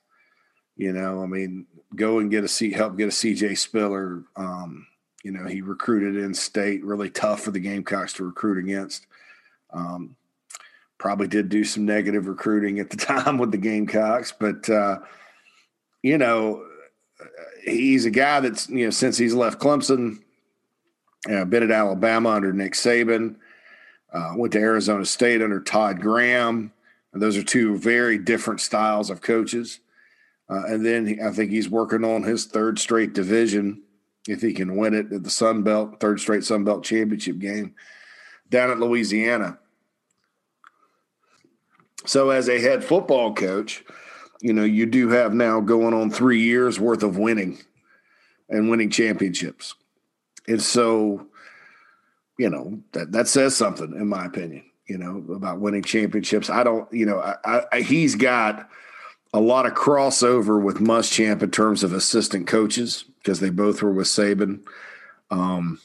You 0.76 0.92
know, 0.92 1.22
I 1.22 1.26
mean, 1.26 1.66
go 1.94 2.18
and 2.18 2.30
get 2.30 2.44
a 2.44 2.48
seat, 2.48 2.74
help 2.74 2.96
get 2.96 3.08
a 3.08 3.12
CJ 3.12 3.56
Spiller. 3.56 4.24
Um, 4.36 4.86
you 5.22 5.30
know, 5.30 5.46
he 5.46 5.62
recruited 5.62 6.16
in 6.16 6.34
state, 6.34 6.84
really 6.84 7.10
tough 7.10 7.40
for 7.40 7.50
the 7.50 7.60
Gamecocks 7.60 8.12
to 8.14 8.24
recruit 8.24 8.58
against. 8.58 9.06
Um, 9.72 10.16
probably 10.98 11.28
did 11.28 11.48
do 11.48 11.64
some 11.64 11.84
negative 11.84 12.26
recruiting 12.26 12.78
at 12.78 12.90
the 12.90 12.96
time 12.98 13.38
with 13.38 13.50
the 13.50 13.58
Gamecocks, 13.58 14.32
but 14.38 14.68
uh, 14.68 14.98
you 16.02 16.18
know, 16.18 16.66
he's 17.64 18.04
a 18.04 18.10
guy 18.10 18.40
that's 18.40 18.68
you 18.68 18.84
know 18.84 18.90
since 18.90 19.16
he's 19.16 19.34
left 19.34 19.58
Clemson, 19.58 20.18
uh, 21.30 21.44
been 21.46 21.62
at 21.62 21.70
Alabama 21.70 22.30
under 22.30 22.52
Nick 22.52 22.74
Saban, 22.74 23.36
uh, 24.12 24.32
went 24.36 24.52
to 24.52 24.58
Arizona 24.58 25.06
State 25.06 25.40
under 25.40 25.60
Todd 25.60 26.00
Graham. 26.00 26.73
And 27.14 27.22
those 27.22 27.36
are 27.36 27.44
two 27.44 27.78
very 27.78 28.18
different 28.18 28.60
styles 28.60 29.08
of 29.08 29.22
coaches. 29.22 29.78
Uh, 30.50 30.64
and 30.66 30.84
then 30.84 31.06
he, 31.06 31.20
I 31.22 31.30
think 31.30 31.50
he's 31.50 31.70
working 31.70 32.04
on 32.04 32.24
his 32.24 32.44
third 32.44 32.78
straight 32.78 33.14
division 33.14 33.82
if 34.26 34.42
he 34.42 34.52
can 34.52 34.76
win 34.76 34.94
it 34.94 35.12
at 35.12 35.22
the 35.22 35.30
Sun 35.30 35.62
Belt, 35.62 36.00
third 36.00 36.18
straight 36.18 36.44
Sun 36.44 36.64
Belt 36.64 36.84
championship 36.84 37.38
game 37.38 37.74
down 38.50 38.70
at 38.70 38.80
Louisiana. 38.80 39.58
So, 42.04 42.30
as 42.30 42.48
a 42.48 42.60
head 42.60 42.84
football 42.84 43.32
coach, 43.32 43.84
you 44.42 44.52
know, 44.52 44.64
you 44.64 44.84
do 44.84 45.08
have 45.10 45.32
now 45.32 45.60
going 45.60 45.94
on 45.94 46.10
three 46.10 46.42
years 46.42 46.78
worth 46.80 47.02
of 47.02 47.16
winning 47.16 47.58
and 48.50 48.68
winning 48.68 48.90
championships. 48.90 49.74
And 50.48 50.60
so, 50.60 51.28
you 52.38 52.50
know, 52.50 52.80
that, 52.92 53.12
that 53.12 53.28
says 53.28 53.56
something, 53.56 53.94
in 53.94 54.08
my 54.08 54.26
opinion, 54.26 54.64
you 54.86 54.98
know, 54.98 55.24
about 55.34 55.60
winning 55.60 55.82
championships. 55.82 56.50
I 56.50 56.62
don't, 56.62 56.92
you 56.92 57.06
know, 57.06 57.18
I, 57.20 57.62
I, 57.72 57.80
he's 57.80 58.14
got 58.14 58.68
a 59.32 59.40
lot 59.40 59.66
of 59.66 59.74
crossover 59.74 60.62
with 60.62 60.76
Muschamp 60.76 61.42
in 61.42 61.50
terms 61.50 61.82
of 61.82 61.92
assistant 61.92 62.46
coaches 62.46 63.04
because 63.18 63.40
they 63.40 63.50
both 63.50 63.82
were 63.82 63.92
with 63.92 64.06
Saban. 64.06 64.64
Um, 65.30 65.80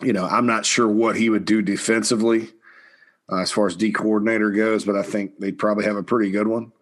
you 0.00 0.12
know, 0.12 0.24
I'm 0.24 0.46
not 0.46 0.66
sure 0.66 0.88
what 0.88 1.16
he 1.16 1.28
would 1.30 1.44
do 1.44 1.62
defensively 1.62 2.50
uh, 3.30 3.38
as 3.38 3.52
far 3.52 3.66
as 3.66 3.76
D 3.76 3.92
coordinator 3.92 4.50
goes, 4.50 4.84
but 4.84 4.96
I 4.96 5.02
think 5.02 5.38
they'd 5.38 5.58
probably 5.58 5.84
have 5.84 5.96
a 5.96 6.02
pretty 6.02 6.30
good 6.30 6.48
one. 6.48 6.72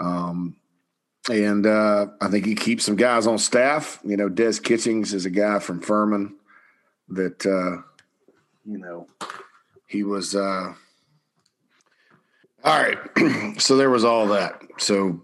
Um, 0.00 0.56
and 1.30 1.66
uh, 1.66 2.06
I 2.20 2.28
think 2.28 2.46
he 2.46 2.54
keeps 2.54 2.84
some 2.84 2.96
guys 2.96 3.26
on 3.26 3.38
staff. 3.38 4.00
You 4.04 4.16
know, 4.16 4.28
Des 4.28 4.54
Kitchings 4.54 5.12
is 5.12 5.26
a 5.26 5.30
guy 5.30 5.58
from 5.58 5.80
Furman 5.80 6.34
that 7.08 7.44
uh, 7.44 7.82
you 8.64 8.78
know 8.78 9.06
he 9.90 10.04
was. 10.04 10.34
Uh, 10.34 10.74
all 12.62 12.82
right, 12.82 12.98
so 13.60 13.76
there 13.76 13.90
was 13.90 14.04
all 14.04 14.28
that. 14.28 14.60
So 14.78 15.22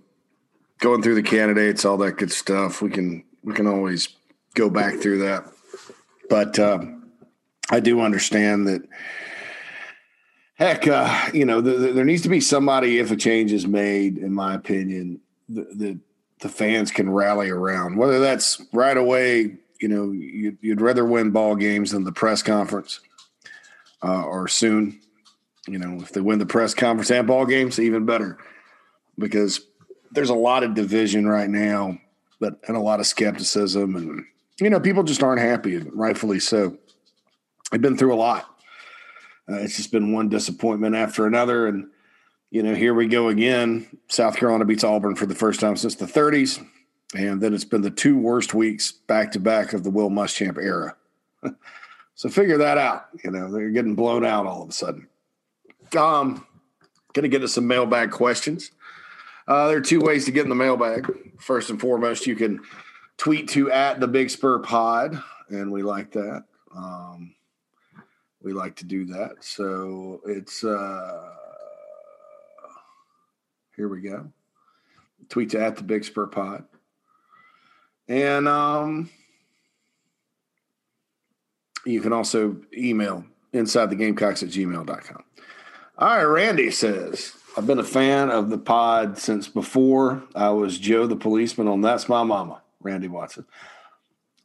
going 0.78 1.02
through 1.02 1.14
the 1.14 1.22
candidates, 1.22 1.84
all 1.84 1.96
that 1.98 2.12
good 2.12 2.32
stuff. 2.32 2.82
We 2.82 2.90
can 2.90 3.24
we 3.44 3.54
can 3.54 3.66
always 3.66 4.08
go 4.54 4.68
back 4.68 4.96
through 4.96 5.18
that, 5.18 5.44
but 6.28 6.58
um, 6.58 7.10
I 7.70 7.80
do 7.80 8.00
understand 8.00 8.66
that. 8.66 8.82
Heck, 10.54 10.88
uh, 10.88 11.28
you 11.34 11.44
know, 11.44 11.60
the, 11.60 11.72
the, 11.72 11.92
there 11.92 12.06
needs 12.06 12.22
to 12.22 12.30
be 12.30 12.40
somebody 12.40 12.98
if 12.98 13.10
a 13.10 13.16
change 13.16 13.52
is 13.52 13.66
made, 13.66 14.16
in 14.16 14.32
my 14.32 14.54
opinion, 14.54 15.20
the, 15.50 16.00
the 16.40 16.48
fans 16.48 16.90
can 16.90 17.10
rally 17.10 17.50
around. 17.50 17.96
Whether 17.96 18.20
that's 18.20 18.62
right 18.72 18.96
away, 18.96 19.56
you 19.80 19.88
know, 19.88 20.12
you'd, 20.12 20.56
you'd 20.62 20.80
rather 20.80 21.04
win 21.04 21.30
ball 21.30 21.56
games 21.56 21.90
than 21.90 22.04
the 22.04 22.12
press 22.12 22.42
conference, 22.42 23.00
uh, 24.02 24.22
or 24.22 24.48
soon. 24.48 25.00
You 25.68 25.78
know, 25.78 25.98
if 26.00 26.12
they 26.12 26.20
win 26.20 26.38
the 26.38 26.46
press 26.46 26.74
conference 26.74 27.10
and 27.10 27.26
ball 27.26 27.44
games, 27.44 27.80
even 27.80 28.06
better, 28.06 28.38
because 29.18 29.60
there's 30.12 30.30
a 30.30 30.34
lot 30.34 30.62
of 30.62 30.74
division 30.74 31.26
right 31.26 31.50
now, 31.50 31.98
but 32.38 32.60
and 32.68 32.76
a 32.76 32.80
lot 32.80 33.00
of 33.00 33.06
skepticism, 33.06 33.96
and 33.96 34.24
you 34.60 34.70
know, 34.70 34.80
people 34.80 35.02
just 35.02 35.22
aren't 35.22 35.40
happy, 35.40 35.74
and 35.74 35.92
rightfully 35.92 36.40
so. 36.40 36.78
I've 37.72 37.82
been 37.82 37.96
through 37.96 38.14
a 38.14 38.16
lot. 38.16 38.44
Uh, 39.50 39.56
it's 39.56 39.76
just 39.76 39.90
been 39.90 40.12
one 40.12 40.28
disappointment 40.28 40.94
after 40.94 41.26
another, 41.26 41.66
and 41.66 41.88
you 42.50 42.62
know, 42.62 42.74
here 42.74 42.94
we 42.94 43.06
go 43.06 43.28
again. 43.28 43.86
South 44.08 44.36
Carolina 44.36 44.64
beats 44.64 44.84
Auburn 44.84 45.16
for 45.16 45.26
the 45.26 45.34
first 45.34 45.60
time 45.60 45.76
since 45.76 45.96
the 45.96 46.06
30s. 46.06 46.64
And 47.14 47.40
then 47.40 47.54
it's 47.54 47.64
been 47.64 47.82
the 47.82 47.90
two 47.90 48.18
worst 48.18 48.54
weeks 48.54 48.92
back 48.92 49.32
to 49.32 49.40
back 49.40 49.72
of 49.72 49.84
the 49.84 49.90
Will 49.90 50.10
Muschamp 50.10 50.58
era. 50.58 50.96
so 52.16 52.28
figure 52.28 52.58
that 52.58 52.78
out. 52.78 53.06
You 53.22 53.30
know, 53.30 53.52
they're 53.52 53.70
getting 53.70 53.94
blown 53.94 54.24
out 54.24 54.46
all 54.46 54.62
of 54.62 54.70
a 54.70 54.72
sudden. 54.72 55.06
Um, 55.96 56.44
to 57.14 57.28
get 57.28 57.38
to 57.40 57.48
some 57.48 57.66
mailbag 57.66 58.10
questions. 58.10 58.72
Uh, 59.46 59.68
there 59.68 59.78
are 59.78 59.82
two 59.82 60.00
ways 60.00 60.24
to 60.24 60.32
get 60.32 60.42
in 60.42 60.48
the 60.48 60.56
mailbag. 60.56 61.10
First 61.38 61.70
and 61.70 61.80
foremost, 61.80 62.26
you 62.26 62.34
can 62.34 62.60
tweet 63.16 63.48
to 63.50 63.70
at 63.70 64.00
the 64.00 64.08
Big 64.08 64.28
Spur 64.28 64.58
Pod, 64.58 65.22
and 65.48 65.70
we 65.70 65.82
like 65.82 66.10
that. 66.12 66.44
Um, 66.74 67.34
we 68.42 68.52
like 68.52 68.76
to 68.76 68.84
do 68.84 69.06
that. 69.06 69.36
So 69.40 70.20
it's 70.26 70.64
uh, 70.64 71.30
here 73.76 73.88
we 73.88 74.00
go. 74.00 74.30
Tweet 75.28 75.50
to 75.50 75.60
at 75.60 75.76
the 75.76 75.84
Big 75.84 76.04
Spur 76.04 76.26
Pod. 76.26 76.64
And 78.08 78.46
um, 78.48 79.10
you 81.86 82.00
can 82.00 82.12
also 82.12 82.56
email 82.76 83.24
inside 83.52 83.90
the 83.90 83.96
gamecocks 83.96 84.42
at 84.42 84.50
gmail.com. 84.50 85.24
All 85.98 86.08
right, 86.08 86.22
Randy 86.24 86.70
says, 86.70 87.32
I've 87.56 87.66
been 87.66 87.78
a 87.78 87.84
fan 87.84 88.30
of 88.30 88.50
the 88.50 88.58
pod 88.58 89.16
since 89.16 89.48
before 89.48 90.22
I 90.34 90.50
was 90.50 90.78
Joe 90.78 91.06
the 91.06 91.16
policeman 91.16 91.68
on 91.68 91.80
That's 91.80 92.08
My 92.08 92.22
Mama, 92.22 92.60
Randy 92.82 93.08
Watson. 93.08 93.46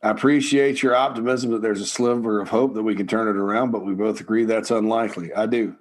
I 0.04 0.10
appreciate 0.10 0.82
your 0.82 0.96
optimism 0.96 1.52
that 1.52 1.62
there's 1.62 1.82
a 1.82 1.86
sliver 1.86 2.40
of 2.40 2.50
hope 2.50 2.74
that 2.74 2.84
we 2.84 2.96
can 2.96 3.08
turn 3.08 3.28
it 3.28 3.40
around, 3.40 3.72
but 3.72 3.86
we 3.86 3.94
both 3.94 4.20
agree 4.20 4.46
that's 4.46 4.72
unlikely. 4.72 5.34
I 5.34 5.46
do 5.46 5.76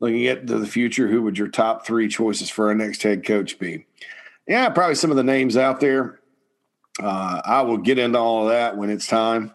looking 0.00 0.26
at 0.26 0.46
the 0.46 0.66
future, 0.66 1.08
who 1.08 1.22
would 1.22 1.38
your 1.38 1.48
top 1.48 1.86
three 1.86 2.08
choices 2.08 2.50
for 2.50 2.68
our 2.68 2.74
next 2.74 3.02
head 3.02 3.24
coach 3.24 3.58
be? 3.58 3.86
Yeah, 4.46 4.68
probably 4.68 4.94
some 4.96 5.10
of 5.10 5.16
the 5.16 5.24
names 5.24 5.56
out 5.56 5.80
there. 5.80 6.20
Uh, 7.02 7.40
I 7.44 7.62
will 7.62 7.78
get 7.78 7.98
into 7.98 8.18
all 8.18 8.42
of 8.42 8.50
that 8.50 8.76
when 8.76 8.90
it's 8.90 9.06
time. 9.06 9.52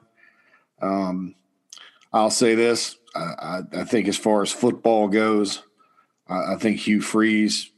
Um, 0.82 1.36
I'll 2.12 2.30
say 2.30 2.56
this: 2.56 2.98
I, 3.16 3.20
I, 3.20 3.62
I, 3.82 3.84
think 3.84 4.08
as 4.08 4.18
far 4.18 4.42
as 4.42 4.52
football 4.52 5.08
goes, 5.08 5.64
I, 6.28 6.54
I 6.54 6.56
think 6.58 6.80
Hugh 6.80 7.02
Freeze 7.02 7.72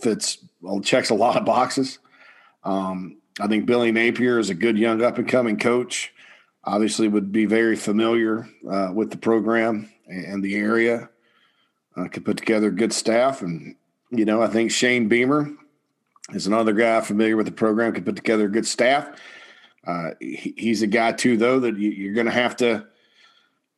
fits 0.00 0.38
well, 0.60 0.80
checks 0.80 1.10
a 1.10 1.14
lot 1.14 1.36
of 1.36 1.44
boxes. 1.44 1.98
Um, 2.64 3.18
I 3.38 3.46
think 3.46 3.66
Billy 3.66 3.92
Napier 3.92 4.38
is 4.38 4.50
a 4.50 4.54
good 4.54 4.78
young 4.78 5.02
up 5.02 5.18
and 5.18 5.28
coming 5.28 5.58
coach. 5.58 6.12
Obviously, 6.64 7.06
would 7.06 7.30
be 7.30 7.46
very 7.46 7.76
familiar 7.76 8.48
uh, 8.68 8.90
with 8.92 9.10
the 9.10 9.18
program 9.18 9.90
and 10.08 10.42
the 10.42 10.56
area 10.56 11.08
uh, 11.96 12.08
could 12.08 12.24
put 12.24 12.36
together 12.36 12.70
good 12.70 12.92
staff. 12.92 13.42
And, 13.42 13.76
you 14.10 14.24
know, 14.24 14.42
I 14.42 14.48
think 14.48 14.70
Shane 14.70 15.08
Beamer 15.08 15.50
is 16.32 16.46
another 16.46 16.72
guy 16.72 17.00
familiar 17.00 17.36
with 17.36 17.46
the 17.46 17.52
program, 17.52 17.92
could 17.92 18.04
put 18.04 18.16
together 18.16 18.46
a 18.46 18.50
good 18.50 18.66
staff. 18.66 19.08
Uh, 19.86 20.10
he, 20.20 20.54
he's 20.56 20.82
a 20.82 20.86
guy, 20.86 21.12
too, 21.12 21.36
though, 21.36 21.60
that 21.60 21.78
you, 21.78 21.90
you're 21.90 22.14
going 22.14 22.26
to 22.26 22.32
have 22.32 22.56
to, 22.56 22.86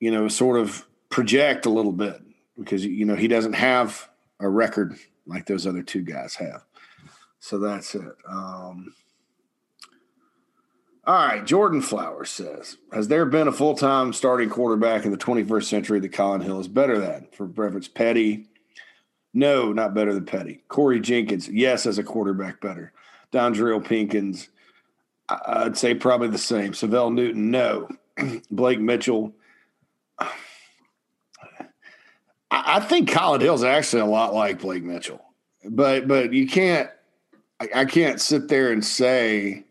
you 0.00 0.10
know, 0.10 0.28
sort 0.28 0.58
of 0.58 0.86
project 1.10 1.66
a 1.66 1.70
little 1.70 1.92
bit 1.92 2.20
because, 2.58 2.84
you 2.84 3.04
know, 3.04 3.14
he 3.14 3.28
doesn't 3.28 3.54
have 3.54 4.08
a 4.40 4.48
record 4.48 4.96
like 5.26 5.46
those 5.46 5.66
other 5.66 5.82
two 5.82 6.02
guys 6.02 6.34
have. 6.36 6.64
So 7.40 7.58
that's 7.58 7.94
it. 7.94 8.14
Um, 8.28 8.94
all 11.08 11.26
right, 11.26 11.46
Jordan 11.46 11.80
Flowers 11.80 12.28
says, 12.28 12.76
"Has 12.92 13.08
there 13.08 13.24
been 13.24 13.48
a 13.48 13.52
full-time 13.52 14.12
starting 14.12 14.50
quarterback 14.50 15.06
in 15.06 15.10
the 15.10 15.16
21st 15.16 15.64
century 15.64 16.00
that 16.00 16.12
Colin 16.12 16.42
Hill 16.42 16.60
is 16.60 16.68
better 16.68 16.98
than? 16.98 17.28
For 17.32 17.46
reference, 17.46 17.88
Petty? 17.88 18.48
No, 19.32 19.72
not 19.72 19.94
better 19.94 20.12
than 20.12 20.26
Petty. 20.26 20.60
Corey 20.68 21.00
Jenkins, 21.00 21.48
yes, 21.48 21.86
as 21.86 21.98
a 21.98 22.02
quarterback, 22.02 22.60
better. 22.60 22.92
Dondrell 23.32 23.82
Pinkins, 23.82 24.48
I'd 25.28 25.76
say 25.76 25.94
probably 25.94 26.28
the 26.28 26.38
same. 26.38 26.72
Syvelle 26.72 27.10
Newton, 27.10 27.50
no. 27.50 27.88
Blake 28.50 28.80
Mitchell." 28.80 29.34
I 32.50 32.80
think 32.80 33.10
Colin 33.10 33.40
Hill's 33.40 33.62
actually 33.62 34.02
a 34.02 34.06
lot 34.06 34.34
like 34.34 34.60
Blake 34.60 34.82
Mitchell, 34.82 35.22
but 35.68 36.08
but 36.08 36.32
you 36.32 36.48
can't. 36.48 36.90
I 37.74 37.84
can't 37.86 38.20
sit 38.20 38.48
there 38.48 38.70
and 38.72 38.84
say 38.84 39.64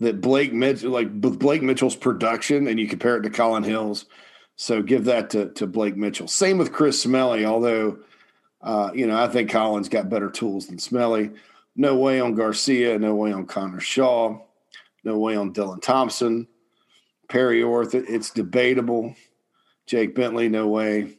that 0.00 0.20
Blake 0.20 0.52
Mitchell, 0.52 0.90
like 0.90 1.12
Blake 1.12 1.62
Mitchell's 1.62 1.94
production, 1.94 2.66
and 2.66 2.80
you 2.80 2.88
compare 2.88 3.16
it 3.16 3.22
to 3.22 3.30
Colin 3.30 3.62
Hill's. 3.62 4.06
So 4.56 4.82
give 4.82 5.04
that 5.04 5.30
to, 5.30 5.50
to 5.52 5.66
Blake 5.66 5.96
Mitchell. 5.96 6.28
Same 6.28 6.58
with 6.58 6.72
Chris 6.72 7.00
Smelley, 7.00 7.46
although, 7.46 7.98
uh, 8.60 8.90
you 8.94 9.06
know, 9.06 9.16
I 9.16 9.28
think 9.28 9.50
Colin's 9.50 9.88
got 9.88 10.10
better 10.10 10.28
tools 10.28 10.66
than 10.66 10.78
Smelley. 10.78 11.30
No 11.76 11.96
way 11.96 12.20
on 12.20 12.34
Garcia. 12.34 12.98
No 12.98 13.14
way 13.14 13.32
on 13.32 13.46
Connor 13.46 13.80
Shaw. 13.80 14.38
No 15.04 15.18
way 15.18 15.36
on 15.36 15.52
Dylan 15.52 15.80
Thompson. 15.80 16.46
Perry 17.28 17.62
Orth, 17.62 17.94
it's 17.94 18.30
debatable. 18.30 19.14
Jake 19.86 20.14
Bentley, 20.14 20.48
no 20.48 20.66
way. 20.66 21.16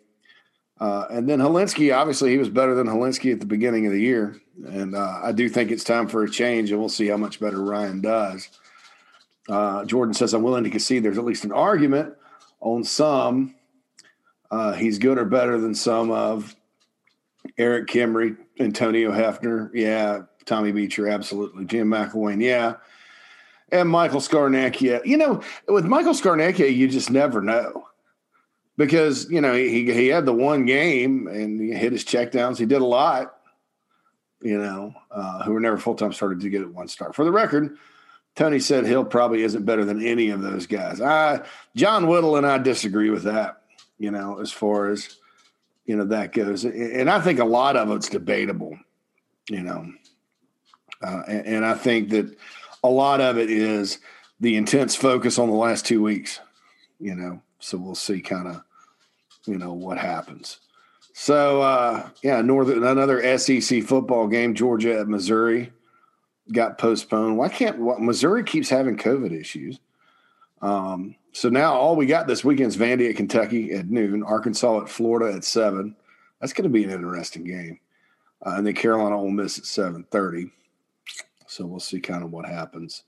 Uh, 0.80 1.06
and 1.10 1.30
then 1.30 1.40
Hilinski, 1.40 1.96
obviously, 1.96 2.32
he 2.32 2.38
was 2.38 2.50
better 2.50 2.76
than 2.76 2.88
Hilinski 2.88 3.32
at 3.32 3.40
the 3.40 3.46
beginning 3.46 3.86
of 3.86 3.94
the 3.94 4.02
year. 4.02 4.36
And 4.66 4.96
uh, 4.96 5.20
I 5.24 5.32
do 5.32 5.48
think 5.48 5.72
it's 5.72 5.84
time 5.84 6.08
for 6.08 6.24
a 6.24 6.30
change, 6.30 6.72
and 6.72 6.80
we'll 6.80 6.90
see 6.90 7.08
how 7.08 7.18
much 7.18 7.40
better 7.40 7.64
Ryan 7.64 8.02
does. 8.02 8.50
Uh, 9.48 9.86
Jordan 9.86 10.14
says, 10.14 10.34
I'm 10.34 10.44
willing 10.44 10.64
to 10.64 10.70
concede 10.70 11.04
there's 11.04 11.18
at 11.18 11.26
least 11.26 11.46
an 11.46 11.52
argument 11.52 12.14
on 12.60 12.84
some. 12.84 13.56
Uh, 14.50 14.74
he's 14.74 15.00
good 15.00 15.18
or 15.18 15.26
better 15.26 15.60
than 15.60 15.74
some 15.74 16.12
of 16.12 16.56
Erik 17.58 17.88
Kimrey, 17.88 18.38
Antonio 18.60 19.12
Hefner. 19.12 19.70
Yeah. 19.74 20.24
Tommy 20.46 20.72
Beecher. 20.72 21.08
Absolutely. 21.08 21.66
Jim 21.66 21.90
McElwain. 21.90 22.42
Yeah. 22.42 22.76
And 23.72 23.88
Michael 23.90 24.20
Scarnecchia. 24.20 25.06
You 25.06 25.18
know, 25.18 25.42
with 25.68 25.86
Michael 25.86 26.14
Scarnecchia, 26.14 26.76
you 26.76 26.88
just 26.88 27.10
never 27.10 27.42
know 27.42 27.88
because, 28.78 29.30
you 29.30 29.42
know, 29.42 29.54
he, 29.54 29.92
he 29.92 30.08
had 30.08 30.26
the 30.26 30.34
one 30.34 30.66
game 30.66 31.28
and 31.28 31.60
he 31.60 31.72
hit 31.72 31.92
his 31.92 32.04
checkdowns. 32.04 32.58
He 32.58 32.66
did 32.66 32.82
a 32.82 32.86
lot, 32.86 33.38
you 34.42 34.58
know, 34.58 34.94
uh, 35.10 35.44
who 35.44 35.54
were 35.54 35.60
never 35.60 35.78
full 35.78 35.96
time 35.96 36.14
started 36.14 36.42
to 36.42 36.50
get 36.50 36.62
it 36.62 36.74
one 36.74 36.88
start. 36.88 37.16
For 37.16 37.24
the 37.24 37.32
record, 37.32 37.78
Tony 38.36 38.60
said 38.60 38.86
Hill 38.86 39.06
probably 39.06 39.44
isn't 39.44 39.66
better 39.66 39.86
than 39.86 40.06
any 40.06 40.30
of 40.30 40.42
those 40.42 40.66
guys. 40.68 41.02
I, 41.02 41.42
John 41.76 42.08
Whittle 42.08 42.38
and 42.38 42.46
I 42.46 42.58
disagree 42.58 43.10
with 43.10 43.24
that, 43.24 43.62
you 44.00 44.12
know, 44.12 44.40
as 44.40 44.52
far 44.52 44.90
as, 44.90 45.18
you 45.86 45.96
know, 45.96 46.06
that 46.06 46.34
goes. 46.34 46.64
And 46.64 47.10
I 47.10 47.20
think 47.20 47.40
a 47.40 47.46
lot 47.46 47.76
of 47.76 47.92
it's 47.92 48.10
debatable, 48.10 48.78
you 49.50 49.62
know. 49.62 49.92
Uh, 51.02 51.24
and, 51.28 51.46
and 51.48 51.66
I 51.66 51.74
think 51.74 52.10
that 52.10 52.38
a 52.84 52.90
lot 52.90 53.22
of 53.22 53.38
it 53.38 53.50
is 53.50 54.00
the 54.40 54.56
intense 54.56 54.96
focus 54.96 55.38
on 55.40 55.50
the 55.50 55.56
last 55.56 55.86
two 55.86 56.02
weeks, 56.02 56.40
you 57.00 57.16
know. 57.16 57.42
So 57.60 57.78
we'll 57.78 57.96
see 57.96 58.22
kind 58.22 58.48
of, 58.48 58.64
you 59.46 59.58
know, 59.58 59.74
what 59.74 59.98
happens. 59.98 60.60
So 61.14 61.62
uh, 61.62 62.10
yeah, 62.24 62.42
northern 62.42 62.84
another 62.84 63.38
SEC 63.38 63.84
football 63.84 64.28
game, 64.28 64.56
Georgia 64.56 65.00
at 65.00 65.08
Missouri, 65.08 65.72
got 66.52 66.78
postponed. 66.78 67.38
Why 67.38 67.50
can't 67.50 67.80
Missouri 68.02 68.44
keeps 68.44 68.70
having 68.70 68.98
COVID 68.98 69.32
issues? 69.32 69.80
Um, 70.62 71.16
so 71.34 71.50
now 71.50 71.74
all 71.74 71.96
we 71.96 72.06
got 72.06 72.28
this 72.28 72.44
weekend 72.44 72.70
is 72.70 72.78
Vandy 72.78 73.10
at 73.10 73.16
Kentucky 73.16 73.72
at 73.72 73.90
noon, 73.90 74.24
Arkansas 74.24 74.82
at 74.82 74.90
Florida 74.90 75.36
at 75.36 75.44
seven. 75.44 75.96
That's 76.40 76.54
going 76.54 76.64
to 76.64 76.70
be 76.70 76.84
an 76.84 76.90
interesting 76.90 77.44
game, 77.44 77.80
uh, 78.46 78.56
and 78.56 78.66
then 78.66 78.74
Carolina 78.74 79.20
Ole 79.20 79.30
Miss 79.30 79.60
at 79.60 79.66
seven 79.66 80.04
thirty. 80.10 80.52
So 81.52 81.66
we'll 81.66 81.80
see 81.80 82.00
kind 82.00 82.24
of 82.24 82.32
what 82.32 82.46
happens 82.46 83.04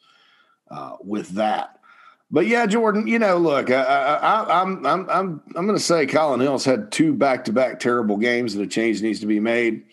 uh, 0.70 0.98
with 1.02 1.30
that. 1.30 1.80
But 2.30 2.48
yeah, 2.48 2.66
Jordan, 2.66 3.08
you 3.08 3.20
know, 3.20 3.38
look, 3.38 3.70
I, 3.70 3.84
I, 3.84 4.62
I'm 4.62 4.86
I'm 4.86 5.10
I'm 5.10 5.42
I'm 5.56 5.66
going 5.68 5.78
to 5.78 5.84
say 5.84 6.08
Colin 6.08 6.40
Hill's 6.40 6.66
had 6.66 6.92
two 6.92 7.14
back 7.14 7.46
to 7.46 7.54
back 7.54 7.80
terrible 7.80 8.18
games, 8.18 8.56
and 8.56 8.64
a 8.64 8.68
change 8.68 9.02
needs 9.02 9.20
to 9.20 9.28
be 9.28 9.40
made. 9.40 9.84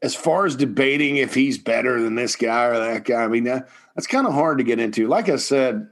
As 0.00 0.14
far 0.14 0.46
as 0.46 0.56
debating 0.56 1.16
if 1.16 1.34
he's 1.34 1.58
better 1.58 2.00
than 2.00 2.14
this 2.14 2.36
guy 2.36 2.64
or 2.64 2.78
that 2.78 3.04
guy, 3.04 3.22
I 3.22 3.28
mean, 3.28 3.44
that, 3.44 3.68
that's 3.94 4.06
kind 4.06 4.26
of 4.26 4.32
hard 4.32 4.58
to 4.58 4.64
get 4.64 4.78
into. 4.78 5.08
Like 5.08 5.28
I 5.28 5.36
said, 5.36 5.88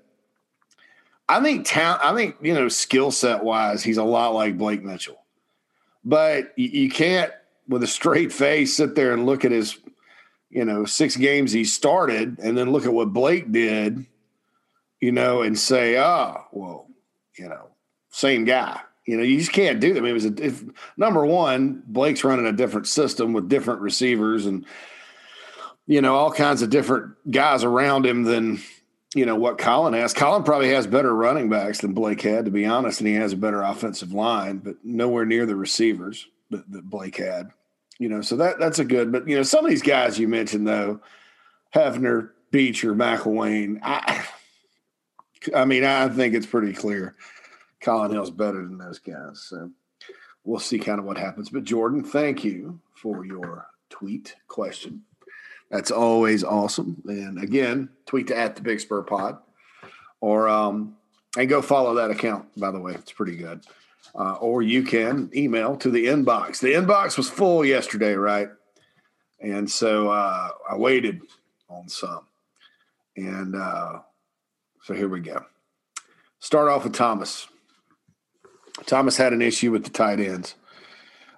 I 1.29 1.43
think 1.43 1.67
talent, 1.67 2.03
I 2.03 2.15
think 2.15 2.37
you 2.41 2.55
know, 2.55 2.69
skill 2.69 3.11
set 3.11 3.45
wise, 3.45 3.83
he's 3.83 3.99
a 3.99 4.05
lot 4.05 4.33
like 4.33 4.57
Blake 4.57 4.83
Mitchell, 4.83 5.23
but 6.05 6.53
you, 6.57 6.69
you 6.69 6.91
can't 6.91 7.33
with 7.69 7.83
a 7.83 7.87
straight 7.87 8.33
face 8.33 8.77
sit 8.77 8.95
there 8.95 9.13
and 9.13 9.27
look 9.27 9.45
at 9.45 9.51
his 9.51 9.77
you 10.51 10.65
know, 10.65 10.85
six 10.85 11.17
games 11.17 11.53
he 11.53 11.65
started 11.65 12.39
and 12.39 12.57
then 12.57 12.73
look 12.73 12.87
at 12.87 12.93
what 12.93 13.13
Blake 13.13 13.51
did, 13.51 14.07
you 15.01 15.13
know, 15.13 15.43
and 15.43 15.59
say, 15.59 15.99
oh, 15.99 16.45
well, 16.53 16.89
you 17.39 17.49
know, 17.49 17.69
same 18.11 18.45
guy. 18.45 18.81
You 19.05 19.17
know, 19.17 19.23
you 19.23 19.39
just 19.39 19.53
can't 19.53 19.79
do 19.79 19.93
that. 19.93 20.01
I 20.01 20.03
mean, 20.03 20.11
it 20.11 20.15
was 20.15 20.25
a 20.27 20.45
if, 20.45 20.65
number 20.97 21.25
one, 21.25 21.83
Blake's 21.87 22.25
running 22.25 22.47
a 22.47 22.53
different 22.53 22.89
system 22.89 23.33
with 23.33 23.49
different 23.49 23.81
receivers 23.81 24.47
and, 24.47 24.65
you 25.87 26.01
know, 26.01 26.17
all 26.17 26.33
kinds 26.33 26.63
of 26.63 26.71
different 26.71 27.15
guys 27.31 27.63
around 27.63 28.05
him 28.05 28.25
than, 28.25 28.61
you 29.15 29.25
know, 29.25 29.37
what 29.37 29.59
Colin 29.59 29.95
has. 29.95 30.13
Colin 30.13 30.43
probably 30.43 30.71
has 30.71 30.89
better 30.89 31.15
running 31.15 31.49
backs 31.49 31.81
than 31.81 31.95
Blake 31.95 32.21
had, 32.23 32.47
to 32.47 32.51
be 32.51 32.67
honest, 32.67 33.01
and 33.01 33.07
he 33.07 33.15
has 33.15 33.33
a 33.33 33.37
better 33.37 33.63
offensive 33.63 34.13
line, 34.13 34.59
but 34.59 34.77
nowhere 34.83 35.25
near 35.25 35.47
the 35.47 35.57
receivers 35.57 36.27
that, 36.51 36.71
that 36.73 36.91
Blake 36.91 37.17
had. 37.17 37.51
You 37.99 38.09
know, 38.09 38.21
so 38.21 38.37
that 38.37 38.59
that's 38.59 38.79
a 38.79 38.85
good. 38.85 39.11
But 39.11 39.29
you 39.29 39.37
know, 39.37 39.43
some 39.43 39.65
of 39.65 39.71
these 39.71 39.83
guys 39.83 40.19
you 40.19 40.29
mentioned 40.29 40.67
though, 40.67 41.01
Hefner, 41.75 42.31
Beecher, 42.51 42.95
McElwain. 42.95 43.79
I, 43.83 44.27
I 45.55 45.65
mean, 45.65 45.85
I 45.85 46.09
think 46.09 46.35
it's 46.35 46.47
pretty 46.47 46.73
clear. 46.73 47.17
Colin 47.81 48.11
Hill's 48.11 48.31
better 48.31 48.59
than 48.59 48.79
those 48.79 48.99
guys. 48.99 49.45
So 49.49 49.71
we'll 50.45 50.61
see 50.61 50.79
kind 50.79 50.99
of 50.99 51.05
what 51.05 51.19
happens. 51.19 51.49
But 51.49 51.65
Jordan, 51.65 52.05
thank 52.05 52.45
you 52.45 52.81
for 52.95 53.25
your 53.25 53.69
tweet 53.89 54.37
question. 54.49 55.03
That's 55.71 55.91
always 55.91 56.45
awesome. 56.45 57.03
And 57.07 57.43
again, 57.43 57.89
tweet 58.05 58.29
to 58.29 58.37
at 58.37 58.57
the 58.57 58.63
Big 58.63 58.81
Spur 58.81 59.03
Pod, 59.03 59.39
or 60.21 60.49
um, 60.49 60.97
and 61.39 61.49
go 61.49 61.63
follow 61.63 61.95
that 61.95 62.11
account. 62.11 62.49
By 62.59 62.71
the 62.71 62.81
way, 62.81 62.93
it's 62.93 63.13
pretty 63.13 63.37
good 63.37 63.65
uh, 64.15 64.35
or 64.35 64.63
you 64.63 64.83
can 64.83 65.31
email 65.35 65.77
to 65.77 65.91
the 65.91 66.07
inbox. 66.07 66.61
The 66.61 66.73
inbox 66.73 67.17
was 67.17 67.29
full 67.29 67.65
yesterday, 67.65 68.15
right? 68.15 68.49
And 69.41 69.71
so 69.71 70.09
uh, 70.09 70.49
I 70.71 70.77
waited 70.77 71.21
on 71.69 71.89
some. 71.89 72.27
And 73.17 73.55
uh, 73.57 74.01
so 74.83 74.95
here 74.95 75.09
we 75.09 75.21
go. 75.21 75.45
Start 76.39 76.69
off 76.69 76.85
with 76.85 76.95
Thomas. 76.95 77.47
Thomas 78.85 79.17
had 79.17 79.33
an 79.33 79.43
issue 79.43 79.73
with 79.73 79.85
the 79.85 79.91
tight 79.91 80.21
ends. 80.21 80.55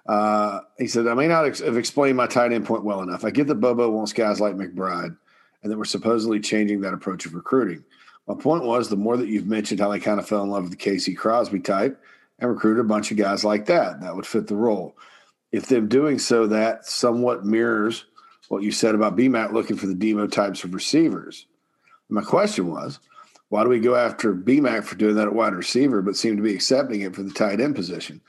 Uh, 0.07 0.61
he 0.77 0.87
said, 0.87 1.07
I 1.07 1.13
may 1.13 1.27
not 1.27 1.45
ex- 1.45 1.59
have 1.59 1.77
explained 1.77 2.17
my 2.17 2.27
tight 2.27 2.51
end 2.51 2.65
point 2.65 2.83
well 2.83 3.01
enough. 3.01 3.23
I 3.23 3.29
get 3.29 3.47
that 3.47 3.55
Bobo 3.55 3.89
wants 3.89 4.11
guys 4.11 4.41
like 4.41 4.55
McBride 4.55 5.15
and 5.61 5.71
that 5.71 5.77
we're 5.77 5.85
supposedly 5.85 6.39
changing 6.39 6.81
that 6.81 6.93
approach 6.93 7.25
of 7.25 7.33
recruiting. 7.33 7.83
My 8.27 8.35
point 8.35 8.63
was 8.63 8.89
the 8.89 8.95
more 8.95 9.17
that 9.17 9.27
you've 9.27 9.47
mentioned 9.47 9.79
how 9.79 9.89
they 9.89 9.99
kind 9.99 10.19
of 10.19 10.27
fell 10.27 10.43
in 10.43 10.49
love 10.49 10.63
with 10.63 10.71
the 10.71 10.77
Casey 10.77 11.13
Crosby 11.13 11.59
type, 11.59 12.01
and 12.39 12.49
recruit 12.49 12.79
a 12.79 12.83
bunch 12.83 13.11
of 13.11 13.17
guys 13.17 13.43
like 13.43 13.65
that 13.67 14.01
that 14.01 14.15
would 14.15 14.25
fit 14.25 14.47
the 14.47 14.55
role. 14.55 14.95
If 15.51 15.67
them 15.67 15.87
doing 15.87 16.19
so, 16.19 16.47
that 16.47 16.85
somewhat 16.85 17.45
mirrors 17.45 18.05
what 18.49 18.63
you 18.63 18.71
said 18.71 18.95
about 18.95 19.15
BMAC 19.15 19.53
looking 19.53 19.77
for 19.77 19.87
the 19.87 19.93
Deebo 19.93 20.31
types 20.31 20.63
of 20.63 20.73
receivers. 20.73 21.45
My 22.09 22.21
question 22.21 22.67
was, 22.67 22.99
why 23.49 23.63
do 23.63 23.69
we 23.69 23.79
go 23.79 23.95
after 23.95 24.33
BMAC 24.33 24.83
for 24.83 24.95
doing 24.95 25.15
that 25.15 25.27
at 25.27 25.35
wide 25.35 25.53
receiver, 25.53 26.01
but 26.01 26.15
seem 26.15 26.37
to 26.37 26.43
be 26.43 26.53
accepting 26.53 27.01
it 27.01 27.15
for 27.15 27.23
the 27.23 27.33
tight 27.33 27.61
end 27.61 27.75
position? 27.75 28.21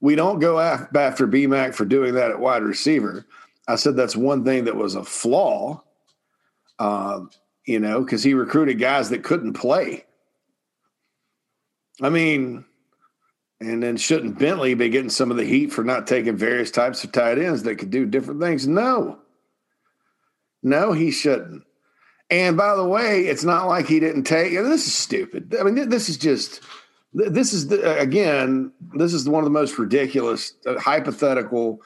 We 0.00 0.14
don't 0.14 0.40
go 0.40 0.58
after 0.60 1.26
BMAC 1.26 1.74
for 1.74 1.84
doing 1.84 2.14
that 2.14 2.30
at 2.30 2.40
wide 2.40 2.62
receiver. 2.62 3.24
I 3.68 3.76
said 3.76 3.96
that's 3.96 4.16
one 4.16 4.44
thing 4.44 4.64
that 4.64 4.76
was 4.76 4.94
a 4.94 5.04
flaw, 5.04 5.82
uh, 6.78 7.20
you 7.66 7.78
know, 7.78 8.02
because 8.02 8.22
he 8.22 8.34
recruited 8.34 8.78
guys 8.78 9.10
that 9.10 9.22
couldn't 9.22 9.52
play. 9.52 10.04
I 12.00 12.08
mean, 12.08 12.64
and 13.68 13.82
then 13.82 13.96
shouldn't 13.96 14.38
Bentley 14.38 14.74
be 14.74 14.88
getting 14.88 15.10
some 15.10 15.30
of 15.30 15.36
the 15.36 15.44
heat 15.44 15.72
for 15.72 15.84
not 15.84 16.06
taking 16.06 16.36
various 16.36 16.70
types 16.70 17.04
of 17.04 17.12
tight 17.12 17.38
ends 17.38 17.62
that 17.62 17.76
could 17.76 17.90
do 17.90 18.06
different 18.06 18.40
things? 18.40 18.66
No. 18.66 19.18
No, 20.62 20.92
he 20.92 21.10
shouldn't. 21.10 21.64
And 22.30 22.56
by 22.56 22.74
the 22.74 22.86
way, 22.86 23.26
it's 23.26 23.44
not 23.44 23.66
like 23.66 23.86
he 23.86 24.00
didn't 24.00 24.24
take. 24.24 24.52
This 24.52 24.86
is 24.86 24.94
stupid. 24.94 25.54
I 25.58 25.64
mean, 25.64 25.88
this 25.88 26.08
is 26.08 26.16
just. 26.16 26.62
This 27.14 27.52
is 27.52 27.68
the, 27.68 28.00
again. 28.00 28.72
This 28.94 29.12
is 29.12 29.28
one 29.28 29.40
of 29.40 29.44
the 29.44 29.50
most 29.50 29.78
ridiculous, 29.78 30.54
uh, 30.64 30.78
hypothetical, 30.78 31.82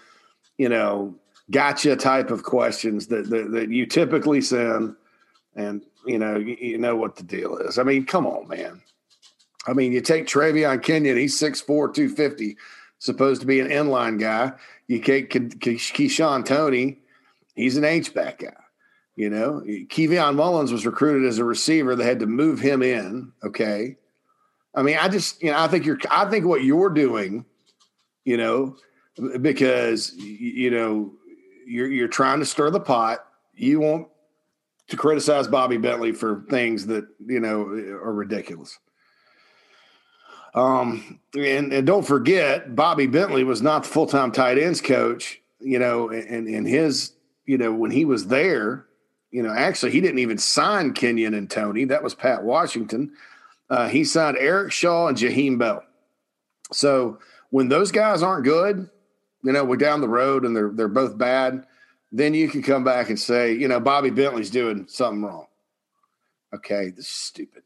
you 0.57 0.69
know, 0.69 1.17
gotcha 1.51 1.97
type 1.97 2.31
of 2.31 2.45
questions 2.45 3.09
that, 3.09 3.29
that 3.31 3.51
that 3.51 3.71
you 3.71 3.87
typically 3.87 4.41
send, 4.41 4.95
and 5.57 5.83
you 6.07 6.19
know, 6.19 6.37
you, 6.37 6.57
you 6.61 6.79
know 6.79 6.95
what 6.95 7.17
the 7.17 7.25
deal 7.25 7.57
is. 7.57 7.77
I 7.77 7.83
mean, 7.83 8.07
come 8.07 8.25
on, 8.25 8.47
man. 8.47 8.81
I 9.66 9.72
mean, 9.72 9.92
you 9.92 10.00
take 10.00 10.26
Traevon 10.26 10.81
Kenion, 10.81 11.18
he's 11.18 11.38
6'4, 11.40 11.66
250, 11.66 12.57
supposed 12.98 13.40
to 13.40 13.46
be 13.46 13.61
an 13.61 13.68
inline 13.68 14.20
guy. 14.20 14.52
You 14.87 15.00
take 15.00 15.31
Keyshawn 15.31 16.44
Toney, 16.44 16.98
he's 17.55 17.76
an 17.76 17.85
H-back 17.85 18.38
guy. 18.38 18.55
You 19.16 19.31
know, 19.31 19.62
Kevion 19.64 20.35
Mullins 20.35 20.70
was 20.70 20.85
recruited 20.85 21.26
as 21.26 21.38
a 21.38 21.44
receiver. 21.44 21.96
They 21.96 22.05
had 22.05 22.20
to 22.20 22.26
move 22.26 22.61
him 22.61 22.83
in. 22.83 23.33
Okay. 23.42 23.96
I 24.74 24.83
mean, 24.83 24.98
I 25.00 25.09
just, 25.09 25.42
you 25.42 25.50
know, 25.50 25.59
I 25.59 25.68
think 25.68 25.87
you're, 25.87 25.98
I 26.11 26.26
think 26.26 26.44
what 26.44 26.62
you're 26.62 26.90
doing, 26.90 27.46
you 28.26 28.37
know, 28.37 28.76
because, 29.40 30.14
you 30.16 30.70
know, 30.70 31.14
you're, 31.66 31.90
you're 31.90 32.09
trying 32.09 32.40
to 32.40 32.44
stir 32.44 32.68
the 32.68 32.79
pot. 32.79 33.26
You 33.55 33.81
want 33.81 34.09
to 34.88 34.96
criticize 34.98 35.48
Bobby 35.48 35.79
Bentley 35.79 36.12
for 36.12 36.44
things 36.50 36.85
that, 36.87 37.07
you 37.26 37.40
know, 37.40 37.62
are 37.62 38.12
ridiculous. 38.12 38.79
Um, 40.57 41.21
and, 41.35 41.73
and 41.73 41.87
don't 41.87 42.07
forget, 42.07 42.75
Bobby 42.75 43.07
Bentley 43.07 43.45
was 43.45 43.61
not 43.61 43.83
the 43.83 43.90
full 43.90 44.07
time 44.07 44.33
tight 44.33 44.59
ends 44.59 44.81
coach, 44.81 45.40
you 45.61 45.79
know, 45.79 46.09
and, 46.09 46.49
and 46.49 46.66
his, 46.66 47.12
you 47.45 47.59
know, 47.59 47.73
when 47.73 47.90
he 47.90 48.07
was 48.07 48.29
there, 48.29 48.87
you 49.31 49.42
know, 49.42 49.53
actually, 49.53 49.92
he 49.92 50.01
didn't 50.01 50.21
even 50.21 50.38
sign 50.38 50.95
Kenyon 50.95 51.35
and 51.35 51.51
Tony. 51.51 51.85
That 51.85 52.03
was 52.03 52.14
Pat 52.14 52.42
Washington. 52.42 53.12
Uh, 53.69 53.88
he 53.88 54.03
signed 54.03 54.38
Eric 54.40 54.73
Shaw 54.73 55.09
and 55.09 55.19
Jaheim 55.19 55.59
Bell. 55.59 55.85
So 56.73 57.19
when 57.51 57.69
those 57.69 57.92
guys 57.92 58.23
aren't 58.23 58.45
good, 58.45 58.88
you 59.45 59.53
know, 59.53 59.64
we're 59.64 59.77
down 59.77 60.01
the 60.01 60.09
road 60.09 60.45
and 60.45 60.57
they're 60.57 60.71
they're 60.71 60.88
both 60.88 61.19
bad, 61.19 61.66
then 62.12 62.33
you 62.33 62.49
can 62.49 62.62
come 62.62 62.83
back 62.83 63.11
and 63.11 63.19
say, 63.19 63.53
you 63.53 63.69
know, 63.69 63.79
Bobby 63.79 64.11
Bentley's 64.11 64.51
doing 64.51 64.87
something 64.88 65.23
wrong. 65.23 65.47
Okay, 66.55 66.90
this 66.90 67.07
is 67.07 67.12
stupid. 67.12 67.62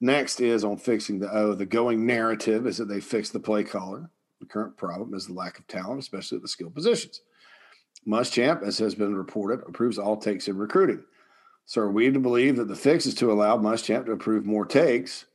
Next 0.00 0.40
is 0.40 0.64
on 0.64 0.78
fixing 0.78 1.18
the 1.18 1.30
O. 1.30 1.54
The 1.54 1.66
going 1.66 2.06
narrative 2.06 2.66
is 2.66 2.78
that 2.78 2.88
they 2.88 3.00
fixed 3.00 3.32
the 3.32 3.40
play 3.40 3.64
caller. 3.64 4.08
The 4.40 4.46
current 4.46 4.76
problem 4.76 5.14
is 5.14 5.26
the 5.26 5.34
lack 5.34 5.58
of 5.58 5.66
talent, 5.66 6.00
especially 6.00 6.36
at 6.36 6.42
the 6.42 6.48
skill 6.48 6.70
positions. 6.70 7.20
Muschamp, 8.08 8.62
as 8.62 8.78
has 8.78 8.94
been 8.94 9.14
reported, 9.14 9.60
approves 9.68 9.98
all 9.98 10.16
takes 10.16 10.48
in 10.48 10.56
recruiting. 10.56 11.04
So 11.66 11.82
are 11.82 11.90
we 11.90 12.10
to 12.10 12.18
believe 12.18 12.56
that 12.56 12.68
the 12.68 12.74
fix 12.74 13.04
is 13.04 13.14
to 13.16 13.30
allow 13.30 13.58
Muschamp 13.58 14.06
to 14.06 14.12
approve 14.12 14.46
more 14.46 14.64
takes 14.64 15.26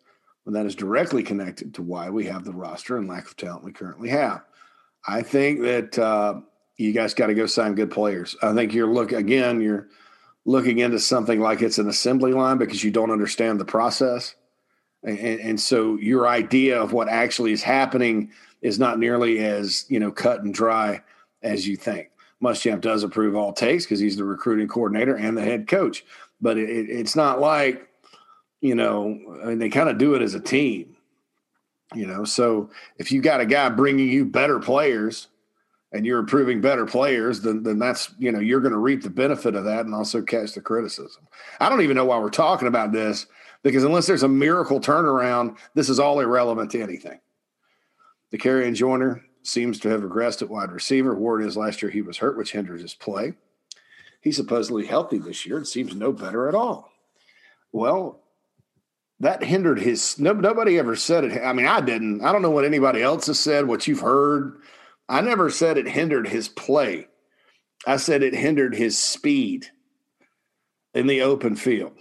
when 0.43 0.54
that 0.54 0.65
is 0.65 0.75
directly 0.75 1.21
connected 1.21 1.75
to 1.75 1.84
why 1.84 2.10
we 2.10 2.25
have 2.25 2.43
the 2.43 2.51
roster 2.51 2.97
and 2.97 3.08
lack 3.08 3.28
of 3.28 3.38
talent 3.38 3.63
we 3.63 3.71
currently 3.71 4.10
have? 4.10 4.43
I 5.08 5.21
think 5.21 5.62
that 5.62 5.99
uh, 5.99 6.41
you 6.78 6.91
guys 6.91 7.13
got 7.13 7.28
to 7.28 7.36
go 7.36 7.45
sign 7.45 7.75
good 7.75 7.91
players. 7.91 8.36
I 8.41 8.54
think 8.54 8.73
you're 8.73 8.91
look 8.91 9.12
again, 9.12 9.62
you're 9.62 9.89
looking 10.45 10.80
into 10.80 10.99
something 10.99 11.39
like 11.39 11.62
it's 11.62 11.78
an 11.78 11.88
assembly 11.88 12.34
line 12.34 12.58
because 12.58 12.84
you 12.84 12.91
don't 12.91 13.12
understand 13.12 13.60
the 13.60 13.65
process. 13.65 14.36
And, 15.06 15.39
and, 15.39 15.60
so 15.60 15.98
your 15.98 16.28
idea 16.28 16.82
of 16.82 16.91
what 16.91 17.08
actually 17.08 17.52
is 17.52 17.62
happening 17.62 18.32
is 18.63 18.80
not 18.80 18.98
nearly 18.98 19.38
as 19.39 19.86
you 19.88 20.00
know 20.00 20.12
cut 20.12 20.41
and 20.44 20.54
dry 20.54 21.02
as 21.44 21.68
you 21.68 21.78
think. 21.78 22.10
Muschamp 22.44 22.82
does 22.82 23.04
approve 23.04 23.36
all 23.36 23.54
takes 23.54 23.86
because 23.86 24.00
he's 24.00 24.18
the 24.18 24.24
recruiting 24.24 24.68
coordinator 24.68 25.15
and 25.15 25.38
the 25.38 25.44
head 25.44 25.68
coach, 25.68 26.04
but 26.41 26.58
it, 26.58 26.89
it's 26.89 27.15
not 27.15 27.39
like 27.39 27.88
you 28.62 28.74
know, 28.74 29.20
and 29.44 29.62
they 29.62 29.70
kind 29.70 29.89
of 29.89 30.00
do 30.00 30.15
it 30.15 30.24
as 30.24 30.34
a 30.34 30.39
team. 30.39 30.98
You 31.94 32.08
know, 32.08 32.24
so 32.24 32.72
if 32.98 33.12
you 33.12 33.22
got 33.22 33.41
a 33.41 33.46
guy 33.46 33.70
bringing 33.70 34.10
you 34.10 34.26
better 34.26 34.60
players 34.60 35.28
and 35.91 36.04
you're 36.04 36.18
improving 36.18 36.62
better 36.62 36.88
players, 36.88 37.41
then 37.41 37.62
then 37.62 37.78
that's 37.78 38.12
you 38.18 38.32
know 38.32 38.39
you're 38.39 38.60
going 38.60 38.74
to 38.74 38.80
reap 38.80 39.04
the 39.04 39.10
benefit 39.12 39.54
of 39.54 39.65
that 39.65 39.86
and 39.86 39.94
also 39.94 40.24
catch 40.24 40.54
the 40.54 40.62
criticism. 40.62 41.28
I 41.60 41.70
don't 41.70 41.82
even 41.82 41.96
know 41.96 42.06
why 42.06 42.18
we're 42.18 42.32
talking 42.32 42.68
about 42.68 42.91
this 42.91 43.28
because 43.65 43.84
unless 43.84 44.06
there's 44.06 44.21
a 44.21 44.28
miracle 44.28 44.80
turnaround, 44.80 45.58
this 45.73 45.89
is 45.89 45.99
all 45.99 46.19
irrelevant 46.19 46.69
to 46.69 46.82
anything. 46.84 47.19
Dakereon 48.32 48.75
Joyner 48.75 49.25
seems 49.41 49.80
to 49.80 49.89
have 49.89 50.01
regressed 50.01 50.43
at 50.43 50.51
wide 50.51 50.71
receiver. 50.71 51.15
Word 51.15 51.41
is 51.41 51.58
last 51.58 51.82
year 51.82 51.89
he 51.89 52.04
was 52.04 52.19
hurt, 52.19 52.38
which 52.38 52.51
hinders 52.51 52.82
his 52.82 52.93
play. 52.93 53.34
He's 54.21 54.36
supposedly 54.36 54.86
healthy 54.86 55.17
this 55.17 55.47
year 55.47 55.58
and 55.58 55.67
seems 55.67 55.95
no 55.95 56.12
better 56.12 56.47
at 56.47 56.54
all. 56.54 56.91
Well, 57.71 58.21
that 59.19 59.43
hindered 59.43 59.80
his. 59.80 60.19
No, 60.19 60.34
nobody 60.34 60.78
ever 60.78 60.95
said 60.95 61.23
it. 61.23 61.43
I 61.43 61.51
mean, 61.51 61.65
I 61.65 61.82
didn't. 61.82 62.23
I 62.23 62.32
don't 62.32 62.43
know 62.43 62.51
what 62.51 62.65
anybody 62.65 63.01
else 63.01 63.25
has 63.25 63.39
said. 63.39 63.65
What 63.67 63.88
you've 63.88 64.01
heard, 64.01 64.58
I 65.10 65.21
never 65.21 65.49
said 65.49 65.80
it 65.80 65.88
hindered 65.88 66.28
his 66.28 66.49
play. 66.49 67.08
I 67.88 67.97
said 67.97 68.21
it 68.21 68.36
hindered 68.36 68.75
his 68.75 68.95
speed 68.95 69.71
in 70.93 71.08
the 71.08 71.23
open 71.23 71.56
field. 71.56 71.97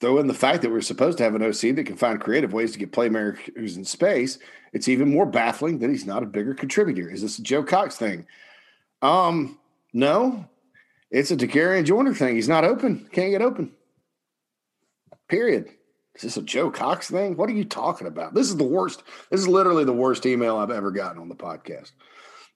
Throw 0.00 0.18
in 0.18 0.28
the 0.28 0.34
fact 0.34 0.62
that 0.62 0.70
we're 0.70 0.80
supposed 0.80 1.18
to 1.18 1.24
have 1.24 1.34
an 1.34 1.42
OC 1.42 1.74
that 1.74 1.86
can 1.86 1.96
find 1.96 2.20
creative 2.20 2.52
ways 2.52 2.72
to 2.72 2.78
get 2.78 2.92
playmakers 2.92 3.76
in 3.76 3.84
space. 3.84 4.38
It's 4.72 4.88
even 4.88 5.10
more 5.10 5.26
baffling 5.26 5.80
that 5.80 5.90
he's 5.90 6.06
not 6.06 6.22
a 6.22 6.26
bigger 6.26 6.54
contributor. 6.54 7.10
Is 7.10 7.22
this 7.22 7.38
a 7.38 7.42
Joe 7.42 7.64
Cox 7.64 7.96
thing? 7.96 8.26
Um, 9.02 9.58
no, 9.92 10.48
it's 11.10 11.30
a 11.30 11.36
Dakereon 11.36 11.84
Joyner 11.84 12.14
thing. 12.14 12.36
He's 12.36 12.48
not 12.48 12.64
open. 12.64 13.08
Can't 13.12 13.32
get 13.32 13.42
open. 13.42 13.72
Period. 15.28 15.68
Is 16.14 16.22
this 16.22 16.36
a 16.36 16.42
Joe 16.42 16.70
Cox 16.70 17.10
thing? 17.10 17.36
What 17.36 17.50
are 17.50 17.54
you 17.54 17.64
talking 17.64 18.06
about? 18.06 18.34
This 18.34 18.48
is 18.48 18.56
the 18.56 18.64
worst. 18.64 19.02
This 19.30 19.40
is 19.40 19.48
literally 19.48 19.84
the 19.84 19.92
worst 19.92 20.26
email 20.26 20.56
I've 20.56 20.70
ever 20.70 20.90
gotten 20.90 21.20
on 21.20 21.28
the 21.28 21.34
podcast. 21.34 21.92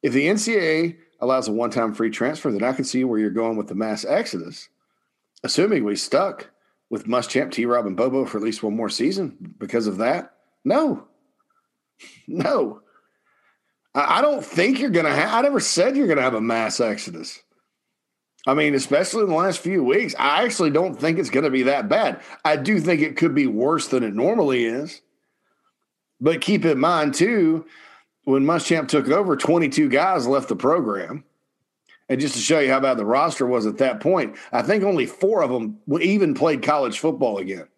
If 0.02 0.12
the 0.12 0.26
NCAA 0.26 0.96
allows 1.20 1.48
a 1.48 1.52
one 1.52 1.70
time 1.70 1.94
free 1.94 2.10
transfer, 2.10 2.52
then 2.52 2.62
I 2.62 2.72
can 2.72 2.84
see 2.84 3.04
where 3.04 3.18
you're 3.18 3.30
going 3.30 3.56
with 3.56 3.68
the 3.68 3.74
mass 3.74 4.04
exodus, 4.04 4.68
assuming 5.42 5.84
we 5.84 5.96
stuck 5.96 6.50
with 6.92 7.06
Muschamp, 7.06 7.50
T 7.50 7.64
Rob, 7.64 7.86
and 7.86 7.96
Bobo 7.96 8.26
for 8.26 8.36
at 8.36 8.44
least 8.44 8.62
one 8.62 8.76
more 8.76 8.90
season 8.90 9.54
because 9.58 9.86
of 9.86 9.96
that. 9.96 10.34
No. 10.62 11.08
No. 12.28 12.82
I 13.94 14.20
don't 14.20 14.44
think 14.44 14.78
you're 14.78 14.90
going 14.90 15.06
to 15.06 15.12
have, 15.12 15.32
I 15.32 15.40
never 15.40 15.58
said 15.58 15.96
you're 15.96 16.06
going 16.06 16.18
to 16.18 16.22
have 16.22 16.34
a 16.34 16.40
mass 16.40 16.80
exodus. 16.80 17.42
I 18.46 18.52
mean, 18.52 18.74
especially 18.74 19.22
in 19.22 19.30
the 19.30 19.34
last 19.34 19.60
few 19.60 19.82
weeks, 19.82 20.14
I 20.18 20.44
actually 20.44 20.70
don't 20.70 20.94
think 20.94 21.18
it's 21.18 21.30
going 21.30 21.44
to 21.44 21.50
be 21.50 21.62
that 21.62 21.88
bad. 21.88 22.20
I 22.44 22.56
do 22.56 22.78
think 22.78 23.00
it 23.00 23.16
could 23.16 23.34
be 23.34 23.46
worse 23.46 23.88
than 23.88 24.02
it 24.02 24.14
normally 24.14 24.66
is. 24.66 25.00
But 26.20 26.42
keep 26.42 26.64
in 26.66 26.78
mind, 26.78 27.14
too, 27.14 27.64
when 28.24 28.44
Muschamp 28.44 28.88
took 28.88 29.08
over, 29.08 29.36
22 29.36 29.88
guys 29.88 30.26
left 30.26 30.48
the 30.48 30.56
program. 30.56 31.24
And 32.12 32.20
just 32.20 32.34
to 32.34 32.40
show 32.42 32.58
you 32.58 32.70
how 32.70 32.78
bad 32.78 32.98
the 32.98 33.06
roster 33.06 33.46
was 33.46 33.64
at 33.64 33.78
that 33.78 34.00
point, 34.00 34.36
I 34.52 34.60
think 34.60 34.84
only 34.84 35.06
four 35.06 35.42
of 35.42 35.48
them 35.48 35.78
even 35.98 36.34
played 36.34 36.62
college 36.62 36.98
football 36.98 37.38
again. 37.38 37.68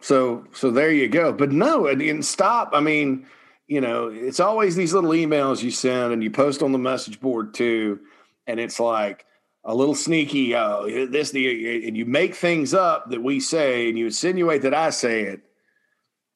So, 0.00 0.48
so 0.52 0.72
there 0.72 0.90
you 0.90 1.06
go. 1.06 1.32
But 1.32 1.52
no, 1.52 1.86
and, 1.86 2.02
and 2.02 2.24
stop. 2.24 2.70
I 2.72 2.80
mean, 2.80 3.24
you 3.68 3.80
know, 3.80 4.08
it's 4.08 4.40
always 4.40 4.74
these 4.74 4.94
little 4.94 5.10
emails 5.10 5.62
you 5.62 5.70
send 5.70 6.12
and 6.12 6.24
you 6.24 6.30
post 6.32 6.60
on 6.60 6.72
the 6.72 6.78
message 6.78 7.20
board 7.20 7.54
too, 7.54 8.00
and 8.48 8.58
it's 8.58 8.80
like 8.80 9.24
a 9.62 9.72
little 9.72 9.94
sneaky. 9.94 10.56
Uh, 10.56 11.06
this 11.08 11.30
the 11.30 11.86
and 11.86 11.96
you 11.96 12.04
make 12.04 12.34
things 12.34 12.74
up 12.74 13.10
that 13.10 13.22
we 13.22 13.38
say, 13.38 13.88
and 13.88 13.96
you 13.96 14.06
insinuate 14.06 14.62
that 14.62 14.74
I 14.74 14.90
say 14.90 15.22
it, 15.22 15.40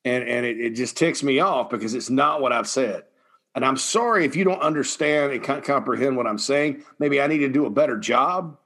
and 0.05 0.29
and 0.29 0.47
it, 0.47 0.61
it 0.61 0.71
just 0.77 0.97
ticks 0.97 1.25
me 1.25 1.41
off 1.41 1.71
because 1.71 1.95
it's 1.95 2.09
not 2.09 2.41
what 2.41 2.53
I've 2.53 2.69
said. 2.69 3.03
And 3.55 3.65
I'm 3.65 3.77
sorry 3.77 4.25
if 4.25 4.37
you 4.37 4.45
don't 4.45 4.61
understand 4.61 5.33
and 5.33 5.43
can't 5.43 5.65
comprehend 5.65 6.17
what 6.17 6.27
I'm 6.27 6.39
saying. 6.39 6.85
Maybe 6.99 7.21
I 7.21 7.27
need 7.27 7.39
to 7.39 7.49
do 7.49 7.67
a 7.67 7.71
better 7.71 7.97
job. 7.97 8.57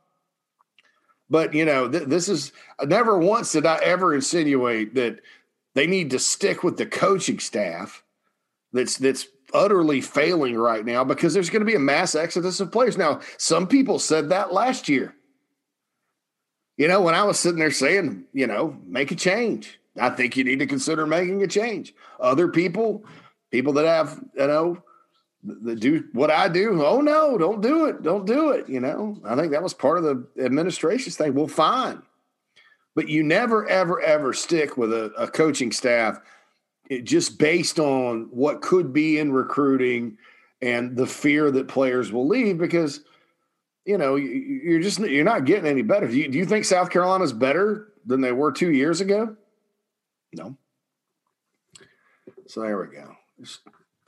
But 1.30 1.54
you 1.54 1.64
know, 1.64 1.88
th- 1.88 2.04
this 2.04 2.28
is 2.28 2.52
never 2.84 3.18
once 3.18 3.52
did 3.52 3.66
I 3.66 3.78
ever 3.82 4.14
insinuate 4.14 4.94
that 4.94 5.20
they 5.74 5.86
need 5.86 6.10
to 6.10 6.18
stick 6.18 6.62
with 6.62 6.76
the 6.76 6.86
coaching 6.86 7.38
staff 7.38 8.04
that's 8.72 8.98
that's 8.98 9.26
utterly 9.54 10.00
failing 10.00 10.56
right 10.56 10.84
now 10.84 11.04
because 11.04 11.32
there's 11.32 11.48
going 11.48 11.60
to 11.60 11.66
be 11.66 11.76
a 11.76 11.80
mass 11.80 12.14
exodus 12.14 12.60
of 12.60 12.72
players. 12.72 12.98
Now, 12.98 13.20
some 13.38 13.66
people 13.66 13.98
said 13.98 14.28
that 14.28 14.52
last 14.52 14.88
year. 14.88 15.14
You 16.76 16.88
know, 16.88 17.00
when 17.00 17.14
I 17.14 17.22
was 17.22 17.38
sitting 17.38 17.60
there 17.60 17.70
saying, 17.70 18.24
you 18.32 18.48
know, 18.48 18.76
make 18.84 19.12
a 19.12 19.14
change. 19.14 19.78
I 19.96 20.10
think 20.10 20.36
you 20.36 20.42
need 20.42 20.58
to 20.58 20.66
consider 20.66 21.06
making 21.06 21.40
a 21.44 21.46
change. 21.46 21.94
Other 22.18 22.48
people, 22.48 23.04
people 23.54 23.72
that 23.74 23.86
have, 23.86 24.20
you 24.34 24.46
know, 24.48 24.82
that 25.44 25.78
do 25.78 26.08
what 26.12 26.28
I 26.28 26.48
do, 26.48 26.84
oh 26.84 27.00
no, 27.00 27.38
don't 27.38 27.60
do 27.60 27.84
it. 27.86 28.02
Don't 28.02 28.26
do 28.26 28.50
it. 28.50 28.68
You 28.68 28.80
know, 28.80 29.16
I 29.24 29.36
think 29.36 29.52
that 29.52 29.62
was 29.62 29.72
part 29.72 29.96
of 29.96 30.02
the 30.02 30.26
administration's 30.44 31.16
thing. 31.16 31.34
Well, 31.34 31.46
fine. 31.46 32.02
But 32.96 33.08
you 33.08 33.22
never, 33.22 33.64
ever, 33.68 34.00
ever 34.00 34.32
stick 34.32 34.76
with 34.76 34.92
a, 34.92 35.12
a 35.16 35.28
coaching 35.28 35.70
staff 35.70 36.18
eh, 36.90 36.98
just 36.98 37.38
based 37.38 37.78
on 37.78 38.26
what 38.32 38.60
could 38.60 38.92
be 38.92 39.20
in 39.20 39.30
recruiting 39.30 40.18
and 40.60 40.96
the 40.96 41.06
fear 41.06 41.52
that 41.52 41.68
players 41.68 42.10
will 42.10 42.26
leave 42.26 42.58
because 42.58 43.02
you 43.84 43.98
know 43.98 44.16
you're 44.16 44.80
just 44.80 44.98
you're 44.98 45.22
not 45.22 45.44
getting 45.44 45.70
any 45.70 45.82
better. 45.82 46.08
Do 46.08 46.16
you, 46.16 46.26
do 46.26 46.38
you 46.38 46.46
think 46.46 46.64
South 46.64 46.90
Carolina's 46.90 47.32
better 47.32 47.92
than 48.04 48.20
they 48.20 48.32
were 48.32 48.50
two 48.50 48.72
years 48.72 49.00
ago? 49.00 49.36
No. 50.32 50.56
So 52.46 52.60
there 52.62 52.78
we 52.78 52.94
go. 52.94 53.16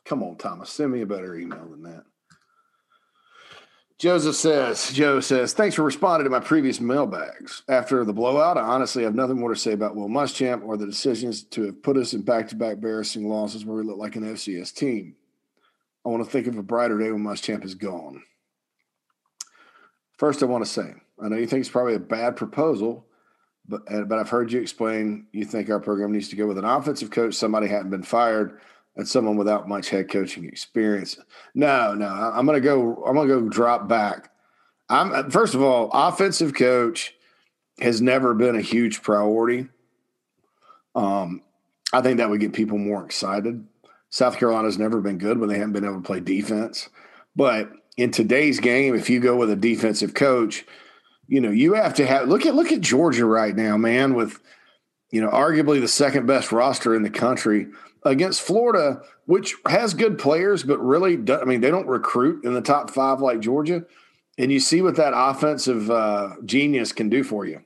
Come 0.04 0.22
on, 0.22 0.36
Thomas, 0.36 0.70
send 0.70 0.92
me 0.92 1.02
a 1.02 1.06
better 1.06 1.34
email 1.34 1.66
than 1.68 1.82
that. 1.82 2.04
Joseph 3.98 4.36
says, 4.36 4.92
Joe 4.92 5.20
says, 5.20 5.54
thanks 5.54 5.74
for 5.74 5.82
responding 5.82 6.24
to 6.24 6.30
my 6.30 6.40
previous 6.40 6.80
mailbags. 6.80 7.62
After 7.66 8.04
the 8.04 8.12
blowout, 8.12 8.58
I 8.58 8.60
honestly 8.60 9.04
have 9.04 9.14
nothing 9.14 9.40
more 9.40 9.48
to 9.48 9.58
say 9.58 9.72
about 9.72 9.96
Will 9.96 10.08
Muschamp 10.08 10.62
or 10.64 10.76
the 10.76 10.84
decisions 10.84 11.42
to 11.44 11.62
have 11.62 11.82
put 11.82 11.96
us 11.96 12.12
in 12.12 12.20
back 12.20 12.48
to 12.48 12.56
back 12.56 12.74
embarrassing 12.74 13.26
losses 13.26 13.64
where 13.64 13.78
we 13.78 13.84
look 13.84 13.96
like 13.96 14.16
an 14.16 14.34
FCS 14.34 14.74
team. 14.74 15.16
I 16.04 16.10
want 16.10 16.22
to 16.22 16.30
think 16.30 16.46
of 16.46 16.58
a 16.58 16.62
brighter 16.62 16.98
day 16.98 17.10
when 17.10 17.24
Muschamp 17.24 17.64
is 17.64 17.74
gone. 17.74 18.22
First, 20.18 20.42
I 20.42 20.46
want 20.46 20.64
to 20.64 20.70
say, 20.70 20.94
I 21.22 21.28
know 21.28 21.36
you 21.36 21.46
think 21.46 21.60
it's 21.60 21.70
probably 21.70 21.94
a 21.94 21.98
bad 21.98 22.36
proposal, 22.36 23.06
but, 23.66 23.80
uh, 23.90 24.02
but 24.02 24.18
I've 24.18 24.28
heard 24.28 24.52
you 24.52 24.60
explain 24.60 25.26
you 25.32 25.46
think 25.46 25.70
our 25.70 25.80
program 25.80 26.12
needs 26.12 26.28
to 26.28 26.36
go 26.36 26.46
with 26.46 26.58
an 26.58 26.64
offensive 26.66 27.10
coach, 27.10 27.34
somebody 27.34 27.66
hadn't 27.66 27.90
been 27.90 28.02
fired 28.02 28.60
and 28.96 29.06
someone 29.06 29.36
without 29.36 29.68
much 29.68 29.90
head 29.90 30.10
coaching 30.10 30.44
experience. 30.44 31.18
No, 31.54 31.94
no, 31.94 32.08
I'm 32.08 32.46
to 32.46 32.60
go. 32.60 33.04
I'm 33.04 33.16
to 33.16 33.26
go 33.26 33.48
drop 33.48 33.88
back. 33.88 34.30
I'm 34.88 35.30
first 35.30 35.54
of 35.54 35.62
all, 35.62 35.90
offensive 35.92 36.54
coach 36.54 37.14
has 37.80 38.00
never 38.00 38.34
been 38.34 38.56
a 38.56 38.60
huge 38.60 39.02
priority. 39.02 39.68
Um, 40.94 41.42
I 41.92 42.00
think 42.00 42.18
that 42.18 42.30
would 42.30 42.40
get 42.40 42.54
people 42.54 42.78
more 42.78 43.04
excited. 43.04 43.66
South 44.08 44.38
Carolina's 44.38 44.78
never 44.78 45.00
been 45.00 45.18
good 45.18 45.38
when 45.38 45.48
they 45.48 45.58
haven't 45.58 45.74
been 45.74 45.84
able 45.84 45.96
to 45.96 46.06
play 46.06 46.20
defense. 46.20 46.88
But 47.34 47.70
in 47.98 48.10
today's 48.10 48.60
game, 48.60 48.94
if 48.94 49.10
you 49.10 49.20
go 49.20 49.36
with 49.36 49.50
a 49.50 49.56
defensive 49.56 50.14
coach, 50.14 50.64
you 51.28 51.40
know 51.40 51.50
you 51.50 51.74
have 51.74 51.94
to 51.94 52.06
have 52.06 52.28
look 52.28 52.46
at 52.46 52.54
look 52.54 52.72
at 52.72 52.80
Georgia 52.80 53.26
right 53.26 53.54
now, 53.54 53.76
man, 53.76 54.14
with 54.14 54.40
you 55.10 55.20
know 55.20 55.28
arguably 55.28 55.80
the 55.80 55.88
second 55.88 56.26
best 56.26 56.50
roster 56.50 56.94
in 56.94 57.02
the 57.02 57.10
country 57.10 57.66
against 58.06 58.42
Florida, 58.42 59.02
which 59.26 59.54
has 59.68 59.94
good 59.94 60.18
players, 60.18 60.62
but 60.62 60.78
really, 60.78 61.14
I 61.14 61.44
mean, 61.44 61.60
they 61.60 61.70
don't 61.70 61.86
recruit 61.86 62.44
in 62.44 62.54
the 62.54 62.60
top 62.60 62.90
five 62.90 63.20
like 63.20 63.40
Georgia. 63.40 63.84
And 64.38 64.52
you 64.52 64.60
see 64.60 64.82
what 64.82 64.96
that 64.96 65.12
offensive 65.14 65.90
uh, 65.90 66.34
genius 66.44 66.92
can 66.92 67.08
do 67.08 67.24
for 67.24 67.46
you. 67.46 67.62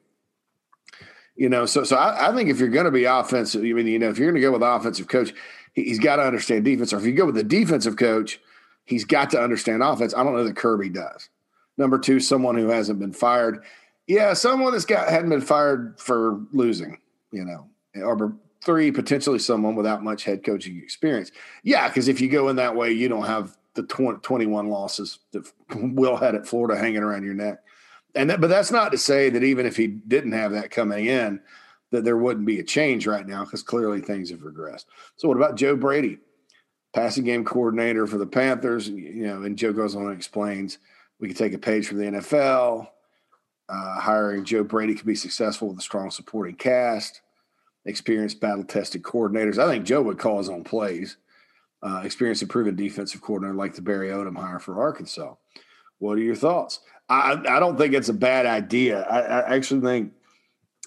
You 1.36 1.48
know, 1.48 1.66
so 1.66 1.84
so 1.84 1.96
I, 1.96 2.30
I 2.30 2.34
think 2.34 2.50
if 2.50 2.58
you're 2.58 2.68
going 2.68 2.84
to 2.84 2.90
be 2.90 3.04
offensive, 3.04 3.62
I 3.62 3.72
mean, 3.72 3.86
you 3.86 3.98
know, 3.98 4.10
if 4.10 4.18
you're 4.18 4.30
going 4.30 4.40
to 4.40 4.46
go 4.46 4.52
with 4.52 4.62
offensive 4.62 5.08
coach, 5.08 5.32
he, 5.74 5.84
he's 5.84 5.98
got 5.98 6.16
to 6.16 6.22
understand 6.22 6.64
defense. 6.64 6.92
Or 6.92 6.98
if 6.98 7.04
you 7.04 7.12
go 7.12 7.26
with 7.26 7.34
the 7.34 7.42
defensive 7.42 7.96
coach, 7.96 8.40
he's 8.84 9.04
got 9.04 9.30
to 9.30 9.40
understand 9.40 9.82
offense. 9.82 10.14
I 10.14 10.22
don't 10.22 10.34
know 10.34 10.44
that 10.44 10.56
Kirby 10.56 10.90
does. 10.90 11.28
Number 11.76 11.98
two, 11.98 12.20
someone 12.20 12.56
who 12.56 12.68
hasn't 12.68 12.98
been 12.98 13.12
fired. 13.12 13.64
Yeah, 14.06 14.34
someone 14.34 14.72
that's 14.72 14.84
got 14.84 15.08
hadn't 15.08 15.30
been 15.30 15.40
fired 15.40 15.98
for 15.98 16.40
losing. 16.52 16.98
You 17.32 17.44
know, 17.44 17.68
or 18.02 18.34
three, 18.64 18.90
potentially 18.90 19.38
someone 19.38 19.74
without 19.74 20.04
much 20.04 20.24
head 20.24 20.44
coaching 20.44 20.78
experience. 20.78 21.32
Yeah, 21.62 21.88
because 21.88 22.08
if 22.08 22.20
you 22.20 22.28
go 22.28 22.48
in 22.48 22.56
that 22.56 22.76
way, 22.76 22.92
you 22.92 23.08
don't 23.08 23.26
have 23.26 23.56
the 23.74 23.82
20, 23.84 24.20
21 24.20 24.68
losses 24.68 25.20
that 25.32 25.50
Will 25.74 26.16
had 26.16 26.34
at 26.34 26.46
Florida 26.46 26.78
hanging 26.78 27.02
around 27.02 27.24
your 27.24 27.34
neck. 27.34 27.58
And 28.14 28.28
that, 28.28 28.40
but 28.40 28.48
that's 28.48 28.72
not 28.72 28.92
to 28.92 28.98
say 28.98 29.30
that 29.30 29.44
even 29.44 29.66
if 29.66 29.76
he 29.76 29.86
didn't 29.86 30.32
have 30.32 30.52
that 30.52 30.70
coming 30.70 31.06
in, 31.06 31.40
that 31.92 32.04
there 32.04 32.16
wouldn't 32.16 32.46
be 32.46 32.60
a 32.60 32.64
change 32.64 33.06
right 33.06 33.26
now 33.26 33.44
because 33.44 33.62
clearly 33.62 34.00
things 34.00 34.30
have 34.30 34.40
regressed. 34.40 34.84
So 35.16 35.28
what 35.28 35.36
about 35.36 35.56
Joe 35.56 35.76
Brady, 35.76 36.18
passing 36.92 37.24
game 37.24 37.44
coordinator 37.44 38.06
for 38.06 38.18
the 38.18 38.26
Panthers? 38.26 38.88
You 38.88 39.26
know, 39.26 39.42
and 39.42 39.56
Joe 39.56 39.72
goes 39.72 39.96
on 39.96 40.06
and 40.06 40.12
explains 40.12 40.78
we 41.18 41.28
could 41.28 41.36
take 41.36 41.52
a 41.52 41.58
page 41.58 41.86
from 41.86 41.98
the 41.98 42.04
NFL. 42.04 42.88
uh, 43.68 44.00
hiring 44.00 44.44
Joe 44.44 44.64
Brady 44.64 44.94
could 44.94 45.06
be 45.06 45.14
successful 45.14 45.68
with 45.68 45.78
a 45.78 45.82
strong 45.82 46.10
supporting 46.10 46.56
cast, 46.56 47.20
experienced 47.84 48.40
battle 48.40 48.64
tested 48.64 49.02
coordinators. 49.02 49.58
I 49.58 49.66
think 49.66 49.84
Joe 49.84 50.02
would 50.02 50.18
call 50.18 50.38
his 50.38 50.48
own 50.48 50.64
plays. 50.64 51.16
Uh, 51.82 52.02
experienced 52.04 52.42
and 52.42 52.50
proven 52.50 52.76
defensive 52.76 53.22
coordinator 53.22 53.54
like 53.54 53.74
the 53.74 53.80
Barry 53.80 54.08
Odom 54.08 54.36
hire 54.36 54.58
for 54.58 54.82
Arkansas. 54.82 55.34
What 55.98 56.18
are 56.18 56.22
your 56.22 56.34
thoughts? 56.34 56.80
I, 57.08 57.40
I 57.48 57.58
don't 57.58 57.78
think 57.78 57.94
it's 57.94 58.10
a 58.10 58.14
bad 58.14 58.44
idea. 58.44 59.02
I, 59.02 59.20
I 59.20 59.56
actually 59.56 59.80
think 59.80 60.12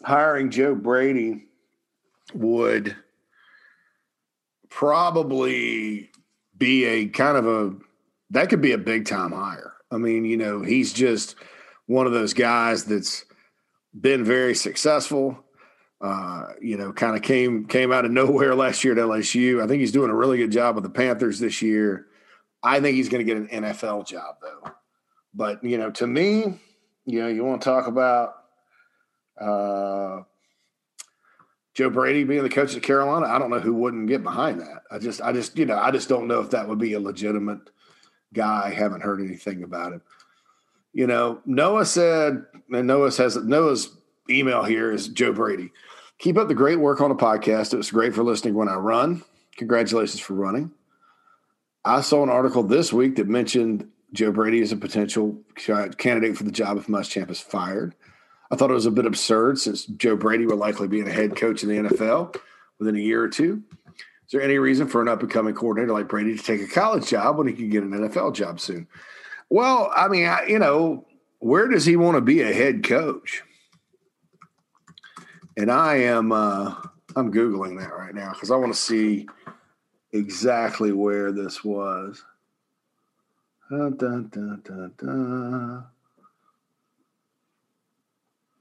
hiring 0.03 0.51
Joe 0.51 0.75
Brady 0.75 1.45
would 2.35 2.95
probably 4.69 6.11
be 6.57 6.85
a 6.85 7.07
kind 7.07 7.37
of 7.37 7.47
a 7.47 7.75
that 8.29 8.49
could 8.49 8.61
be 8.61 8.71
a 8.71 8.77
big 8.77 9.05
time 9.05 9.31
hire. 9.31 9.73
I 9.91 9.97
mean, 9.97 10.25
you 10.25 10.37
know, 10.37 10.61
he's 10.61 10.93
just 10.93 11.35
one 11.85 12.07
of 12.07 12.13
those 12.13 12.33
guys 12.33 12.85
that's 12.85 13.25
been 13.99 14.23
very 14.23 14.55
successful. 14.55 15.43
Uh, 16.03 16.47
you 16.61 16.75
know, 16.75 16.91
kind 16.91 17.15
of 17.15 17.21
came 17.21 17.65
came 17.65 17.93
out 17.93 18.03
of 18.03 18.11
nowhere 18.11 18.53
last 18.55 18.83
year 18.83 18.91
at 18.91 18.99
LSU. 18.99 19.63
I 19.63 19.67
think 19.67 19.79
he's 19.79 19.93
doing 19.93 20.11
a 20.11 20.15
really 20.15 20.37
good 20.37 20.51
job 20.51 20.75
with 20.75 20.83
the 20.83 20.89
Panthers 20.89 21.39
this 21.39 21.61
year. 21.61 22.07
I 22.61 22.81
think 22.81 22.95
he's 22.95 23.07
going 23.07 23.25
to 23.25 23.33
get 23.33 23.37
an 23.37 23.63
NFL 23.63 24.05
job 24.05 24.35
though. 24.41 24.71
But 25.33 25.63
you 25.63 25.77
know, 25.77 25.91
to 25.91 26.05
me, 26.05 26.59
you 27.05 27.21
know, 27.21 27.27
you 27.27 27.45
want 27.45 27.61
to 27.61 27.65
talk 27.65 27.87
about 27.87 28.35
uh, 29.39 30.23
Joe 31.73 31.89
Brady 31.89 32.25
being 32.25 32.43
the 32.43 32.49
coach 32.49 32.75
of 32.75 32.81
Carolina. 32.81 33.25
I 33.27 33.39
don't 33.39 33.49
know 33.49 33.59
who 33.59 33.73
wouldn't 33.73 34.07
get 34.07 34.23
behind 34.23 34.59
that. 34.59 34.83
I 34.91 34.99
just, 34.99 35.21
I 35.21 35.31
just, 35.31 35.57
you 35.57 35.65
know, 35.65 35.77
I 35.77 35.91
just 35.91 36.09
don't 36.09 36.27
know 36.27 36.39
if 36.39 36.51
that 36.51 36.67
would 36.67 36.79
be 36.79 36.93
a 36.93 36.99
legitimate 36.99 37.69
guy. 38.33 38.63
I 38.65 38.73
haven't 38.73 39.01
heard 39.01 39.21
anything 39.21 39.63
about 39.63 39.93
him. 39.93 40.01
You 40.93 41.07
know, 41.07 41.41
Noah 41.45 41.85
said, 41.85 42.45
and 42.71 42.87
Noah 42.87 43.11
has 43.11 43.35
Noah's 43.37 43.95
email 44.29 44.63
here 44.63 44.91
is 44.91 45.07
Joe 45.07 45.33
Brady. 45.33 45.71
Keep 46.19 46.37
up 46.37 46.47
the 46.47 46.53
great 46.53 46.79
work 46.79 47.01
on 47.01 47.09
the 47.09 47.15
podcast. 47.15 47.73
It 47.73 47.77
was 47.77 47.91
great 47.91 48.13
for 48.13 48.23
listening 48.23 48.53
when 48.53 48.69
I 48.69 48.75
run. 48.75 49.23
Congratulations 49.57 50.19
for 50.19 50.33
running. 50.33 50.71
I 51.85 52.01
saw 52.01 52.23
an 52.23 52.29
article 52.29 52.63
this 52.63 52.93
week 52.93 53.17
that 53.17 53.27
mentioned 53.27 53.89
Joe 54.13 54.31
Brady 54.31 54.61
as 54.61 54.71
a 54.71 54.77
potential 54.77 55.41
candidate 55.55 56.37
for 56.37 56.43
the 56.43 56.51
job 56.51 56.77
if 56.77 56.87
Muschamp 56.87 57.29
is 57.29 57.39
fired. 57.39 57.95
I 58.51 58.55
thought 58.55 58.69
it 58.69 58.75
was 58.75 58.85
a 58.85 58.91
bit 58.91 59.05
absurd 59.05 59.59
since 59.59 59.85
Joe 59.85 60.15
Brady 60.15 60.45
will 60.45 60.57
likely 60.57 60.87
be 60.87 61.01
a 61.01 61.09
head 61.09 61.35
coach 61.35 61.63
in 61.63 61.69
the 61.69 61.89
NFL 61.89 62.37
within 62.79 62.95
a 62.95 62.99
year 62.99 63.21
or 63.21 63.27
two. 63.27 63.63
Is 63.87 64.31
there 64.31 64.41
any 64.41 64.57
reason 64.57 64.87
for 64.87 65.01
an 65.01 65.07
up 65.07 65.21
and 65.21 65.31
coming 65.31 65.53
coordinator 65.53 65.91
like 65.91 66.07
Brady 66.07 66.37
to 66.37 66.43
take 66.43 66.61
a 66.61 66.67
college 66.67 67.07
job 67.07 67.37
when 67.37 67.47
he 67.47 67.53
can 67.53 67.69
get 67.69 67.83
an 67.83 67.91
NFL 67.91 68.35
job 68.35 68.59
soon? 68.59 68.87
Well, 69.49 69.91
I 69.95 70.07
mean, 70.07 70.27
I, 70.27 70.45
you 70.45 70.59
know, 70.59 71.05
where 71.39 71.67
does 71.67 71.85
he 71.85 71.95
want 71.95 72.15
to 72.15 72.21
be 72.21 72.41
a 72.41 72.53
head 72.53 72.83
coach? 72.83 73.43
And 75.57 75.71
I 75.71 75.95
am, 75.95 76.31
uh, 76.31 76.75
I'm 77.15 77.31
googling 77.31 77.79
that 77.79 77.95
right 77.95 78.13
now 78.13 78.33
because 78.33 78.51
I 78.51 78.55
want 78.55 78.73
to 78.73 78.79
see 78.79 79.27
exactly 80.11 80.91
where 80.91 81.31
this 81.31 81.63
was. 81.63 82.23
Dun, 83.69 84.29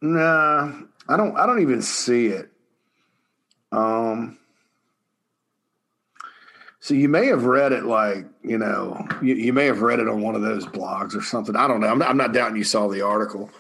Nah, 0.01 0.73
I 1.09 1.17
don't. 1.17 1.37
I 1.37 1.47
don't 1.47 1.61
even 1.61 1.83
see 1.83 2.27
it. 2.27 2.51
Um. 3.71 4.39
So 6.81 6.95
you 6.95 7.09
may 7.09 7.27
have 7.27 7.45
read 7.45 7.71
it 7.73 7.85
like 7.85 8.27
you 8.43 8.59
know 8.59 9.07
you, 9.23 9.35
you 9.35 9.53
may 9.53 9.67
have 9.67 9.83
read 9.83 10.01
it 10.01 10.09
on 10.09 10.23
one 10.23 10.35
of 10.35 10.43
those 10.43 10.67
blogs 10.67 11.15
or 11.15 11.23
something. 11.23 11.55
I 11.55 11.69
don't 11.69 11.81
know. 11.81 11.89
I'm 11.89 11.99
not, 11.99 12.09
I'm 12.09 12.17
not 12.17 12.33
doubting 12.33 12.57
you 12.57 12.65
saw 12.65 12.89
the 12.89 13.03
article. 13.03 13.51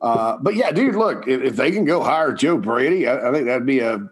Uh, 0.00 0.38
but 0.38 0.54
yeah, 0.54 0.70
dude, 0.70 0.94
look, 0.94 1.28
if, 1.28 1.42
if, 1.42 1.56
they 1.56 1.70
can 1.70 1.84
go 1.84 2.02
hire 2.02 2.32
Joe 2.32 2.56
Brady, 2.56 3.06
I, 3.06 3.28
I 3.28 3.32
think 3.32 3.46
that'd 3.46 3.66
be 3.66 3.80
a 3.80 4.08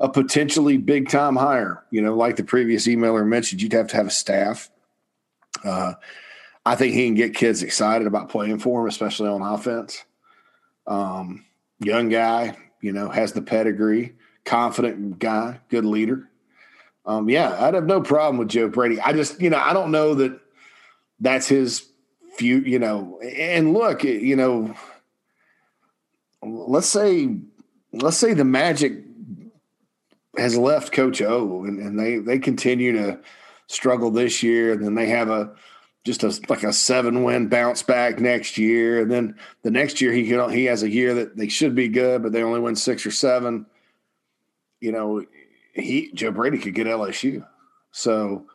a 0.00 0.08
potentially 0.08 0.78
big 0.78 1.08
time 1.08 1.36
hire. 1.36 1.84
You 1.90 2.02
know, 2.02 2.14
like 2.14 2.36
the 2.36 2.44
previous 2.44 2.86
emailer 2.86 3.26
mentioned, 3.26 3.62
you'd 3.62 3.72
have 3.74 3.88
to 3.88 3.96
have 3.96 4.06
a 4.06 4.10
staff. 4.10 4.70
Uh, 5.64 5.94
I 6.64 6.74
think 6.74 6.94
he 6.94 7.06
can 7.06 7.14
get 7.14 7.34
kids 7.34 7.62
excited 7.62 8.06
about 8.06 8.30
playing 8.30 8.58
for 8.58 8.82
him, 8.82 8.88
especially 8.88 9.28
on 9.28 9.42
offense. 9.42 10.04
Um, 10.86 11.44
young 11.78 12.08
guy, 12.08 12.56
you 12.80 12.92
know, 12.92 13.10
has 13.10 13.32
the 13.32 13.42
pedigree, 13.42 14.14
confident 14.44 15.18
guy, 15.18 15.60
good 15.68 15.84
leader. 15.84 16.28
Um, 17.06 17.28
yeah, 17.28 17.64
I'd 17.64 17.74
have 17.74 17.86
no 17.86 18.00
problem 18.00 18.38
with 18.38 18.48
Joe 18.48 18.68
Brady. 18.68 19.00
I 19.00 19.12
just, 19.12 19.40
you 19.40 19.50
know, 19.50 19.58
I 19.58 19.72
don't 19.72 19.90
know 19.90 20.14
that 20.14 20.38
that's 21.18 21.48
his 21.48 21.89
few, 22.40 22.60
you 22.60 22.78
know, 22.78 23.20
and 23.20 23.74
look, 23.74 24.02
you 24.02 24.34
know, 24.34 24.74
let's 26.42 26.86
say, 26.86 27.36
let's 27.92 28.16
say 28.16 28.32
the 28.32 28.46
magic 28.46 29.04
has 30.38 30.56
left 30.56 30.90
coach 30.90 31.20
O 31.20 31.64
and, 31.64 31.78
and 31.78 32.00
they, 32.00 32.16
they 32.16 32.38
continue 32.38 32.92
to 32.94 33.20
struggle 33.66 34.10
this 34.10 34.42
year. 34.42 34.72
And 34.72 34.82
then 34.82 34.94
they 34.94 35.08
have 35.08 35.28
a, 35.28 35.52
just 36.02 36.22
a 36.22 36.40
like 36.48 36.62
a 36.62 36.72
seven 36.72 37.24
win 37.24 37.48
bounce 37.48 37.82
back 37.82 38.20
next 38.20 38.56
year, 38.56 39.02
and 39.02 39.10
then 39.10 39.36
the 39.64 39.70
next 39.70 40.00
year 40.00 40.12
he 40.12 40.26
can, 40.26 40.50
he 40.50 40.64
has 40.64 40.82
a 40.82 40.88
year 40.88 41.12
that 41.12 41.36
they 41.36 41.48
should 41.48 41.74
be 41.74 41.88
good, 41.88 42.22
but 42.22 42.32
they 42.32 42.42
only 42.42 42.58
win 42.58 42.74
six 42.74 43.04
or 43.04 43.10
seven. 43.10 43.66
You 44.80 44.92
know, 44.92 45.26
he 45.74 46.10
Joe 46.14 46.30
Brady 46.30 46.56
could 46.56 46.74
get 46.74 46.86
LSU, 46.86 47.46
so 47.92 48.46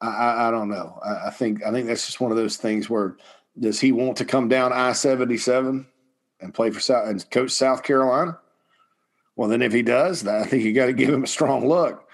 I, 0.00 0.08
I, 0.08 0.48
I 0.48 0.50
don't 0.50 0.68
know. 0.68 0.98
I, 1.04 1.28
I, 1.28 1.30
think 1.30 1.64
I 1.64 1.72
think 1.72 1.86
that's 1.86 2.06
just 2.06 2.20
one 2.20 2.30
of 2.30 2.36
those 2.36 2.56
things 2.56 2.90
where 2.90 3.16
does 3.58 3.80
he 3.80 3.92
want 3.92 4.18
to 4.18 4.24
come 4.24 4.48
down 4.48 4.72
I 4.72 4.92
seventy 4.92 5.38
seven 5.38 5.86
and 6.40 6.52
play 6.52 6.70
for 6.70 6.80
South 6.80 7.08
and 7.08 7.30
coach 7.30 7.50
South 7.50 7.82
Carolina? 7.82 8.38
Well, 9.36 9.48
then 9.48 9.62
if 9.62 9.72
he 9.72 9.82
does, 9.82 10.26
I 10.26 10.44
think 10.44 10.64
you 10.64 10.72
got 10.72 10.86
to 10.86 10.92
give 10.92 11.10
him 11.10 11.24
a 11.24 11.28
strong 11.28 11.68
look. 11.68 12.08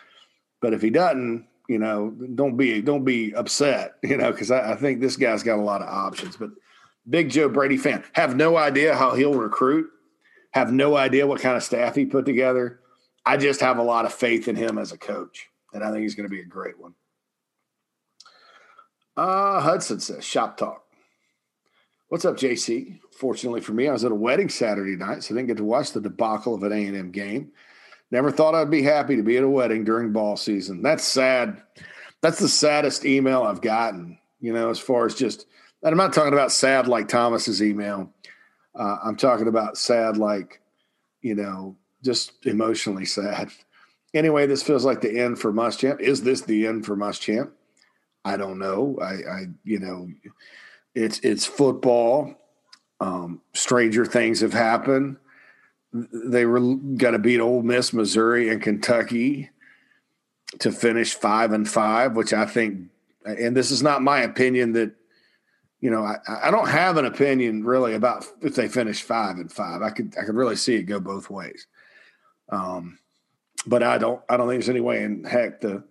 But 0.61 0.74
if 0.74 0.83
he 0.83 0.91
doesn't, 0.91 1.47
you 1.68 1.78
know, 1.78 2.11
don't 2.35 2.57
be 2.57 2.83
don't 2.83 3.05
be 3.05 3.35
upset, 3.35 3.95
you 4.03 4.16
know, 4.16 4.30
because 4.30 4.51
I, 4.51 4.72
I, 4.72 4.76
think 4.76 5.01
this 5.01 5.16
guy's 5.16 5.43
got 5.43 5.59
a 5.59 5.62
lot 5.62 5.83
of 5.83 5.89
options. 5.89 6.37
But 6.37 6.51
big 7.09 7.30
Joe 7.30 7.49
Brady 7.49 7.76
fan. 7.76 8.05
Have 8.12 8.37
no 8.37 8.57
idea 8.57 8.95
how 8.95 9.14
he'll 9.14 9.35
recruit. 9.35 9.89
Have 10.53 10.72
no 10.72 10.97
idea 10.97 11.26
what 11.26 11.41
kind 11.41 11.57
of 11.57 11.62
staff 11.62 11.95
he 11.95 12.05
put 12.05 12.26
together. 12.26 12.80
I 13.24 13.37
just 13.37 13.61
have 13.61 13.78
a 13.78 13.83
lot 13.83 14.05
of 14.05 14.12
faith 14.12 14.49
in 14.49 14.57
him 14.57 14.78
as 14.78 14.93
a 14.93 14.99
coach, 14.99 15.49
and 15.72 15.83
I 15.83 15.91
think 15.91 16.03
he's 16.03 16.14
going 16.14 16.28
to 16.28 16.35
be 16.35 16.41
a 16.41 16.47
great 16.47 16.78
one. 16.78 16.95
Uh, 19.16 19.60
Hudson 19.60 20.00
says, 20.00 20.24
"Shop 20.24 20.56
talk." 20.56 20.84
What's 22.08 22.24
up, 22.24 22.36
JC? 22.36 23.00
Fortunately 23.10 23.60
for 23.60 23.72
me, 23.72 23.88
I 23.88 23.92
was 23.92 24.04
at 24.04 24.12
a 24.12 24.14
wedding 24.14 24.48
Saturday 24.48 24.96
night, 24.96 25.22
so 25.22 25.34
I 25.34 25.36
didn't 25.36 25.48
get 25.48 25.56
to 25.58 25.64
watch 25.64 25.92
the 25.92 26.00
debacle 26.00 26.54
of 26.54 26.62
an 26.62 26.72
A 26.72 26.86
and 26.86 26.96
M 26.96 27.10
game. 27.10 27.52
Never 28.10 28.30
thought 28.30 28.54
I'd 28.54 28.70
be 28.70 28.82
happy 28.82 29.16
to 29.16 29.22
be 29.22 29.38
at 29.38 29.44
a 29.44 29.48
wedding 29.48 29.84
during 29.84 30.12
ball 30.12 30.36
season. 30.36 30.82
That's 30.82 31.04
sad. 31.04 31.62
That's 32.20 32.38
the 32.38 32.48
saddest 32.48 33.06
email 33.06 33.42
I've 33.42 33.62
gotten, 33.62 34.18
you 34.40 34.52
know, 34.52 34.68
as 34.68 34.78
far 34.78 35.06
as 35.06 35.14
just, 35.14 35.46
and 35.82 35.90
I'm 35.90 35.96
not 35.96 36.12
talking 36.12 36.34
about 36.34 36.52
sad 36.52 36.86
like 36.86 37.08
Thomas's 37.08 37.62
email. 37.62 38.12
Uh, 38.78 38.98
I'm 39.02 39.16
talking 39.16 39.48
about 39.48 39.78
sad 39.78 40.18
like, 40.18 40.60
you 41.22 41.34
know, 41.34 41.76
just 42.04 42.44
emotionally 42.44 43.06
sad. 43.06 43.50
Anyway, 44.12 44.46
this 44.46 44.62
feels 44.62 44.84
like 44.84 45.00
the 45.00 45.18
end 45.18 45.38
for 45.38 45.50
Muschamp. 45.50 46.00
Is 46.00 46.22
this 46.22 46.42
the 46.42 46.66
end 46.66 46.84
for 46.84 46.96
Muschamp? 46.96 47.50
I 48.25 48.37
don't 48.37 48.59
know. 48.59 48.99
I, 49.01 49.12
I 49.12 49.47
you 49.64 49.79
know, 49.79 50.09
it's 50.95 51.18
it's 51.20 51.47
football. 51.47 52.35
Um, 53.01 53.41
stranger 53.53 54.07
things 54.07 54.41
have 54.43 54.53
happened 54.53 55.16
they 55.93 56.47
were 56.47 56.61
going 56.61 57.12
to 57.12 57.18
beat 57.18 57.41
Ole 57.41 57.62
Miss, 57.62 57.93
Missouri, 57.93 58.49
and 58.49 58.62
Kentucky 58.62 59.51
to 60.59 60.73
finish 60.73 61.14
five 61.14 61.53
and 61.53 61.68
five, 61.68 62.16
which 62.16 62.33
I 62.33 62.47
think, 62.47 62.89
and 63.25 63.57
this 63.57 63.70
is 63.70 63.83
not 63.83 64.03
my 64.03 64.20
opinion 64.20 64.73
that, 64.73 64.93
you 65.81 65.91
know, 65.91 66.03
I, 66.03 66.16
I 66.45 66.51
don't 66.51 66.68
have 66.68 66.97
an 66.97 67.05
opinion 67.05 67.64
really 67.64 67.95
about 67.95 68.25
if 68.41 68.55
they 68.55 68.68
finish 68.68 69.03
five 69.03 69.37
and 69.37 69.53
five. 69.53 69.83
I 69.83 69.91
could 69.91 70.14
I 70.20 70.25
could 70.25 70.37
really 70.37 70.57
see 70.57 70.77
it 70.77 70.85
go 70.85 71.01
both 71.01 71.29
ways. 71.29 71.66
Um, 72.51 72.99
but 73.66 73.83
I 73.83 73.99
don't 73.99 74.23
I 74.29 74.37
don't 74.37 74.49
think 74.49 74.62
there's 74.62 74.70
any 74.70 74.81
way 74.81 75.03
in 75.03 75.25
heck 75.25 75.61
the 75.61 75.83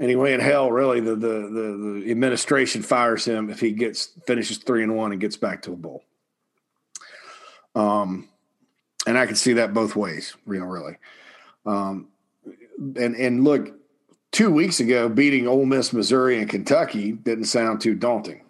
any 0.00 0.16
way 0.16 0.32
in 0.32 0.40
hell 0.40 0.72
really 0.72 0.98
the 0.98 1.14
the 1.14 1.16
the, 1.16 2.00
the 2.02 2.10
administration 2.10 2.82
fires 2.82 3.24
him 3.24 3.50
if 3.50 3.60
he 3.60 3.72
gets 3.72 4.12
finishes 4.26 4.58
three 4.58 4.82
and 4.82 4.96
one 4.96 5.12
and 5.12 5.20
gets 5.20 5.36
back 5.36 5.62
to 5.62 5.72
a 5.72 5.76
bowl. 5.76 6.02
Um, 7.74 8.28
and 9.06 9.16
I 9.16 9.26
can 9.26 9.36
see 9.36 9.54
that 9.54 9.72
both 9.72 9.94
ways, 9.94 10.34
know, 10.46 10.64
really. 10.64 10.96
Um, 11.64 12.08
and 12.78 13.14
and 13.14 13.44
look, 13.44 13.72
two 14.32 14.50
weeks 14.50 14.80
ago, 14.80 15.08
beating 15.08 15.46
Ole 15.46 15.66
Miss, 15.66 15.92
Missouri, 15.92 16.38
and 16.38 16.48
Kentucky 16.48 17.12
didn't 17.12 17.44
sound 17.44 17.80
too 17.80 17.94
daunting. 17.94 18.42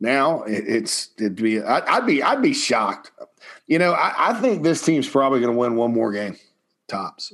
Now 0.00 0.42
it, 0.42 0.64
it's 0.66 1.10
it'd 1.18 1.36
be 1.36 1.62
I, 1.62 1.98
would 1.98 2.06
be 2.06 2.22
I'd 2.22 2.42
be 2.42 2.52
shocked. 2.52 3.12
You 3.66 3.78
know, 3.78 3.92
I, 3.92 4.30
I 4.30 4.40
think 4.40 4.62
this 4.62 4.82
team's 4.82 5.08
probably 5.08 5.40
going 5.40 5.52
to 5.52 5.58
win 5.58 5.76
one 5.76 5.92
more 5.92 6.12
game, 6.12 6.36
tops. 6.88 7.32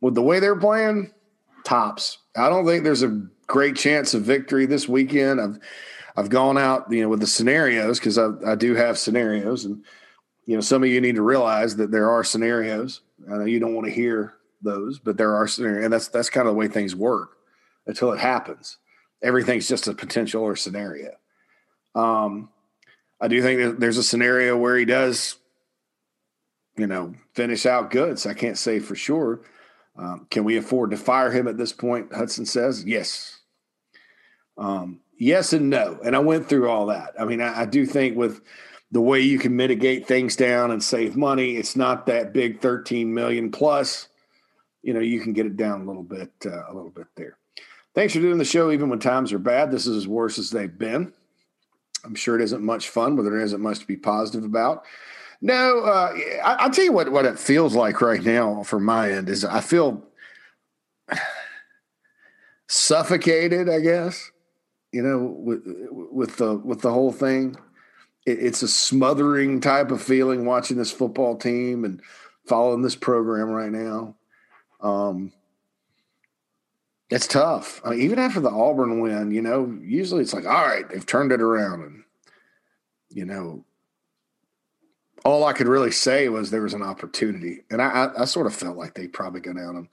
With 0.00 0.14
the 0.14 0.22
way 0.22 0.40
they're 0.40 0.56
playing, 0.56 1.12
tops. 1.64 2.18
I 2.38 2.48
don't 2.48 2.66
think 2.66 2.84
there's 2.84 3.02
a 3.02 3.26
great 3.46 3.76
chance 3.76 4.14
of 4.14 4.22
victory 4.22 4.66
this 4.66 4.88
weekend. 4.88 5.40
I've 5.40 5.58
I've 6.16 6.30
gone 6.30 6.58
out, 6.58 6.90
you 6.90 7.02
know, 7.02 7.08
with 7.08 7.20
the 7.20 7.26
scenarios 7.26 7.98
because 8.00 8.18
I, 8.18 8.30
I 8.46 8.54
do 8.54 8.74
have 8.74 8.98
scenarios, 8.98 9.64
and 9.64 9.84
you 10.46 10.54
know, 10.54 10.60
some 10.60 10.82
of 10.82 10.88
you 10.88 11.00
need 11.00 11.16
to 11.16 11.22
realize 11.22 11.76
that 11.76 11.90
there 11.90 12.10
are 12.10 12.24
scenarios. 12.24 13.02
I 13.30 13.36
know 13.36 13.44
you 13.44 13.60
don't 13.60 13.74
want 13.74 13.86
to 13.86 13.92
hear 13.92 14.34
those, 14.62 14.98
but 14.98 15.16
there 15.16 15.34
are 15.34 15.46
scenarios, 15.46 15.84
and 15.84 15.92
that's 15.92 16.08
that's 16.08 16.30
kind 16.30 16.48
of 16.48 16.54
the 16.54 16.58
way 16.58 16.68
things 16.68 16.94
work 16.94 17.36
until 17.86 18.12
it 18.12 18.18
happens. 18.18 18.78
Everything's 19.22 19.68
just 19.68 19.88
a 19.88 19.94
potential 19.94 20.42
or 20.42 20.56
scenario. 20.56 21.10
Um, 21.94 22.50
I 23.20 23.28
do 23.28 23.42
think 23.42 23.80
there's 23.80 23.98
a 23.98 24.02
scenario 24.02 24.56
where 24.56 24.76
he 24.76 24.84
does, 24.84 25.36
you 26.76 26.86
know, 26.86 27.14
finish 27.34 27.66
out 27.66 27.90
good. 27.90 28.18
So 28.18 28.30
I 28.30 28.34
can't 28.34 28.58
say 28.58 28.78
for 28.78 28.94
sure. 28.94 29.40
Um, 29.98 30.26
can 30.30 30.44
we 30.44 30.56
afford 30.56 30.92
to 30.92 30.96
fire 30.96 31.30
him 31.30 31.48
at 31.48 31.58
this 31.58 31.72
point? 31.72 32.12
Hudson 32.14 32.46
says 32.46 32.84
yes. 32.84 33.40
Um, 34.56 35.00
yes 35.16 35.52
and 35.52 35.68
no. 35.68 35.98
And 36.04 36.14
I 36.14 36.20
went 36.20 36.48
through 36.48 36.68
all 36.68 36.86
that. 36.86 37.14
I 37.18 37.24
mean, 37.24 37.40
I, 37.40 37.62
I, 37.62 37.66
do 37.66 37.84
think 37.84 38.16
with 38.16 38.40
the 38.92 39.00
way 39.00 39.20
you 39.20 39.38
can 39.38 39.56
mitigate 39.56 40.06
things 40.06 40.36
down 40.36 40.70
and 40.70 40.82
save 40.82 41.16
money, 41.16 41.56
it's 41.56 41.76
not 41.76 42.06
that 42.06 42.32
big 42.32 42.60
13 42.60 43.12
million 43.12 43.50
plus. 43.50 44.08
You 44.82 44.94
know, 44.94 45.00
you 45.00 45.20
can 45.20 45.32
get 45.32 45.46
it 45.46 45.56
down 45.56 45.82
a 45.82 45.84
little 45.84 46.04
bit, 46.04 46.30
uh, 46.46 46.66
a 46.68 46.74
little 46.74 46.90
bit 46.90 47.06
there. 47.16 47.36
Thanks 47.94 48.14
for 48.14 48.20
doing 48.20 48.38
the 48.38 48.44
show, 48.44 48.70
even 48.70 48.88
when 48.88 49.00
times 49.00 49.32
are 49.32 49.38
bad. 49.38 49.70
This 49.70 49.86
is 49.86 49.96
as 49.96 50.08
worse 50.08 50.38
as 50.38 50.50
they've 50.50 50.78
been. 50.78 51.12
I'm 52.04 52.14
sure 52.14 52.36
it 52.36 52.42
isn't 52.42 52.62
much 52.62 52.90
fun, 52.90 53.16
but 53.16 53.22
there 53.22 53.40
isn't 53.40 53.60
much 53.60 53.80
to 53.80 53.86
be 53.86 53.96
positive 53.96 54.44
about. 54.44 54.84
No, 55.40 55.80
uh, 55.84 56.12
I, 56.44 56.66
will 56.66 56.72
tell 56.72 56.84
you 56.84 56.92
what 56.92 57.12
what 57.12 57.24
it 57.24 57.38
feels 57.38 57.74
like 57.74 58.00
right 58.00 58.22
now 58.22 58.62
from 58.64 58.84
my 58.84 59.12
end 59.12 59.28
is 59.28 59.44
I 59.44 59.60
feel 59.60 60.02
suffocated. 62.68 63.68
I 63.68 63.80
guess 63.80 64.30
you 64.92 65.02
know 65.02 65.18
with 65.38 65.62
with 65.90 66.36
the 66.36 66.56
with 66.56 66.80
the 66.80 66.92
whole 66.92 67.12
thing. 67.12 67.56
It, 68.26 68.38
it's 68.40 68.62
a 68.62 68.68
smothering 68.68 69.60
type 69.60 69.92
of 69.92 70.02
feeling 70.02 70.44
watching 70.44 70.76
this 70.76 70.90
football 70.90 71.36
team 71.36 71.84
and 71.84 72.00
following 72.46 72.82
this 72.82 72.96
program 72.96 73.50
right 73.50 73.70
now. 73.70 74.16
Um, 74.80 75.32
it's 77.10 77.26
tough. 77.26 77.80
I 77.84 77.90
mean, 77.90 78.00
even 78.00 78.18
after 78.18 78.40
the 78.40 78.50
Auburn 78.50 79.00
win, 79.00 79.30
you 79.30 79.40
know, 79.40 79.78
usually 79.82 80.22
it's 80.22 80.34
like, 80.34 80.46
all 80.46 80.66
right, 80.66 80.88
they've 80.88 81.06
turned 81.06 81.32
it 81.32 81.40
around, 81.40 81.82
and 81.82 82.04
you 83.08 83.24
know, 83.24 83.64
all 85.24 85.44
I 85.44 85.52
could 85.52 85.68
really 85.68 85.90
say 85.90 86.28
was 86.28 86.50
there 86.50 86.62
was 86.62 86.74
an 86.74 86.82
opportunity, 86.82 87.62
and 87.70 87.82
I, 87.82 87.88
I, 87.88 88.22
I 88.22 88.24
sort 88.24 88.46
of 88.46 88.54
felt 88.54 88.76
like 88.76 88.94
they'd 88.94 89.12
probably 89.12 89.40
go 89.40 89.52
down 89.52 89.76
and 89.76 89.88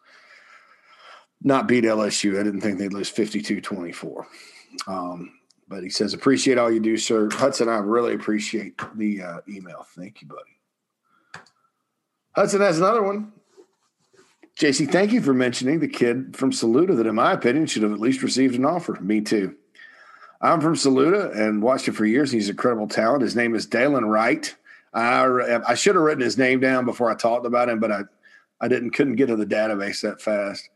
not 1.41 1.67
beat 1.67 1.83
LSU. 1.83 2.39
I 2.39 2.43
didn't 2.43 2.61
think 2.61 2.79
they'd 2.79 2.93
lose 2.93 3.11
52-24. 3.11 4.25
Um, 4.87 5.31
but 5.67 5.83
he 5.83 5.89
says, 5.89 6.13
appreciate 6.13 6.57
all 6.57 6.71
you 6.71 6.79
do, 6.79 6.97
sir. 6.97 7.29
Hudson, 7.31 7.69
I 7.69 7.77
really 7.77 8.13
appreciate 8.13 8.79
the 8.95 9.21
uh, 9.21 9.37
email. 9.47 9.85
Thank 9.95 10.21
you, 10.21 10.27
buddy. 10.27 11.43
Hudson 12.35 12.61
has 12.61 12.77
another 12.77 13.01
one. 13.01 13.31
JC, 14.59 14.89
thank 14.89 15.11
you 15.11 15.21
for 15.21 15.33
mentioning 15.33 15.79
the 15.79 15.87
kid 15.87 16.35
from 16.35 16.51
Saluda 16.51 16.95
that, 16.95 17.07
in 17.07 17.15
my 17.15 17.33
opinion, 17.33 17.65
should 17.65 17.83
have 17.83 17.91
at 17.91 17.99
least 17.99 18.23
received 18.23 18.55
an 18.55 18.65
offer. 18.65 18.97
Me 19.01 19.21
too. 19.21 19.55
I'm 20.41 20.61
from 20.61 20.75
Saluda 20.75 21.31
and 21.31 21.61
watched 21.61 21.87
him 21.87 21.93
for 21.93 22.05
years. 22.05 22.31
He's 22.31 22.49
a 22.49 22.53
credible 22.53 22.87
talent. 22.87 23.21
His 23.21 23.35
name 23.35 23.55
is 23.55 23.65
Dalen 23.65 24.05
Wright. 24.05 24.55
I, 24.95 25.59
I 25.67 25.75
should 25.75 25.95
have 25.95 26.03
written 26.03 26.23
his 26.23 26.37
name 26.37 26.61
down 26.61 26.85
before 26.85 27.11
I 27.11 27.15
talked 27.15 27.45
about 27.45 27.69
him, 27.69 27.79
but 27.79 27.91
I, 27.91 28.01
I 28.61 28.67
didn't 28.67 28.91
couldn't 28.91 29.17
get 29.17 29.27
to 29.27 29.35
the 29.35 29.45
database 29.45 30.01
that 30.01 30.21
fast. 30.21 30.69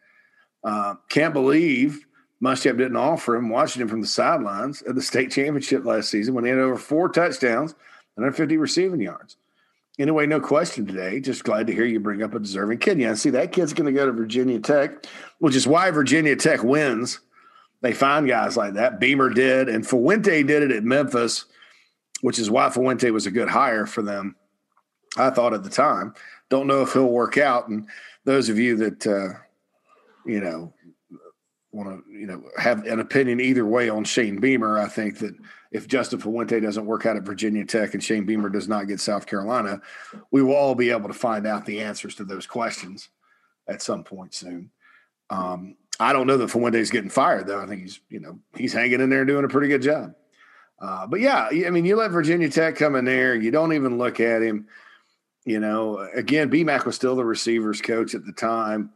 Uh, 0.63 0.95
can't 1.09 1.33
believe 1.33 2.05
Muschamp 2.43 2.77
didn't 2.77 2.97
offer 2.97 3.35
him. 3.35 3.49
Watching 3.49 3.81
him 3.81 3.87
from 3.87 4.01
the 4.01 4.07
sidelines 4.07 4.81
at 4.83 4.95
the 4.95 5.01
state 5.01 5.31
championship 5.31 5.85
last 5.85 6.09
season 6.09 6.33
when 6.33 6.43
he 6.43 6.49
had 6.49 6.59
over 6.59 6.77
four 6.77 7.07
touchdowns 7.07 7.71
and 7.71 8.23
150 8.25 8.57
receiving 8.57 9.01
yards. 9.01 9.37
Anyway, 9.97 10.25
no 10.25 10.39
question 10.39 10.85
today. 10.85 11.19
Just 11.19 11.43
glad 11.43 11.67
to 11.67 11.73
hear 11.73 11.85
you 11.85 11.99
bring 11.99 12.23
up 12.23 12.33
a 12.33 12.39
deserving 12.39 12.77
kid. 12.77 12.99
Yeah, 12.99 13.13
see 13.15 13.31
that 13.31 13.51
kid's 13.51 13.73
going 13.73 13.93
to 13.93 13.97
go 13.97 14.05
to 14.05 14.13
Virginia 14.13 14.59
Tech, 14.59 15.05
which 15.39 15.55
is 15.55 15.67
why 15.67 15.91
Virginia 15.91 16.35
Tech 16.37 16.63
wins. 16.63 17.19
They 17.81 17.93
find 17.93 18.27
guys 18.27 18.55
like 18.55 18.73
that. 18.73 18.99
Beamer 18.99 19.29
did, 19.29 19.67
and 19.67 19.87
Fuente 19.87 20.43
did 20.43 20.63
it 20.63 20.71
at 20.71 20.83
Memphis 20.83 21.45
which 22.21 22.39
is 22.39 22.49
why 22.49 22.69
Fuente 22.69 23.11
was 23.11 23.25
a 23.25 23.31
good 23.31 23.49
hire 23.49 23.85
for 23.85 24.01
them. 24.01 24.35
I 25.17 25.29
thought 25.29 25.53
at 25.53 25.63
the 25.63 25.69
time. 25.69 26.13
Don't 26.49 26.67
know 26.67 26.81
if 26.81 26.93
he'll 26.93 27.07
work 27.07 27.37
out. 27.37 27.67
And 27.67 27.87
those 28.25 28.49
of 28.49 28.59
you 28.59 28.75
that 28.77 29.07
uh, 29.07 29.39
you 30.25 30.39
know 30.39 30.73
want 31.71 31.89
to 31.89 32.11
you 32.11 32.25
know 32.25 32.43
have 32.57 32.85
an 32.85 32.99
opinion 32.99 33.39
either 33.39 33.65
way 33.65 33.89
on 33.89 34.03
Shane 34.03 34.39
Beamer, 34.39 34.77
I 34.79 34.87
think 34.87 35.19
that 35.19 35.35
if 35.71 35.87
Justin 35.87 36.19
Fuente 36.19 36.59
doesn't 36.59 36.85
work 36.85 37.05
out 37.05 37.17
at 37.17 37.23
Virginia 37.23 37.65
Tech 37.65 37.93
and 37.93 38.03
Shane 38.03 38.25
Beamer 38.25 38.49
does 38.49 38.67
not 38.67 38.87
get 38.87 38.99
South 38.99 39.25
Carolina, 39.27 39.81
we 40.31 40.41
will 40.41 40.55
all 40.55 40.75
be 40.75 40.89
able 40.89 41.07
to 41.07 41.13
find 41.13 41.45
out 41.45 41.65
the 41.65 41.81
answers 41.81 42.15
to 42.15 42.23
those 42.23 42.47
questions 42.47 43.09
at 43.67 43.81
some 43.81 44.03
point 44.03 44.33
soon. 44.33 44.71
Um, 45.29 45.75
I 45.99 46.13
don't 46.13 46.27
know 46.27 46.37
that 46.37 46.49
Fuente's 46.49 46.89
getting 46.89 47.09
fired 47.09 47.45
though. 47.47 47.61
I 47.61 47.67
think 47.67 47.81
he's 47.81 47.99
you 48.09 48.19
know 48.19 48.39
he's 48.55 48.73
hanging 48.73 49.01
in 49.01 49.09
there 49.09 49.25
doing 49.25 49.45
a 49.45 49.49
pretty 49.49 49.67
good 49.67 49.81
job. 49.81 50.13
Uh, 50.81 51.05
but 51.07 51.19
yeah, 51.19 51.49
I 51.51 51.69
mean, 51.69 51.85
you 51.85 51.95
let 51.95 52.11
Virginia 52.11 52.49
Tech 52.49 52.75
come 52.75 52.95
in 52.95 53.05
there, 53.05 53.35
you 53.35 53.51
don't 53.51 53.73
even 53.73 53.97
look 53.97 54.19
at 54.19 54.41
him. 54.41 54.67
You 55.45 55.59
know, 55.59 56.07
again, 56.13 56.49
BMAC 56.49 56.85
was 56.85 56.95
still 56.95 57.15
the 57.15 57.25
receivers 57.25 57.81
coach 57.81 58.13
at 58.13 58.25
the 58.25 58.31
time. 58.31 58.91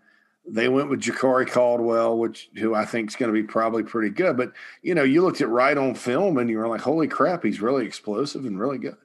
They 0.45 0.67
went 0.67 0.89
with 0.89 1.01
Jakari 1.01 1.49
Caldwell, 1.49 2.17
which 2.17 2.49
who 2.57 2.75
I 2.75 2.85
think 2.85 3.09
is 3.09 3.15
going 3.15 3.33
to 3.33 3.41
be 3.41 3.47
probably 3.47 3.83
pretty 3.83 4.09
good. 4.09 4.35
But 4.35 4.51
you 4.81 4.93
know, 4.93 5.03
you 5.03 5.21
looked 5.21 5.41
at 5.41 5.49
Wright 5.49 5.77
on 5.77 5.95
film 5.95 6.37
and 6.37 6.49
you 6.49 6.57
were 6.57 6.67
like, 6.67 6.81
"Holy 6.81 7.07
crap, 7.07 7.43
he's 7.43 7.61
really 7.61 7.85
explosive 7.85 8.45
and 8.45 8.59
really 8.59 8.77
good." 8.77 8.97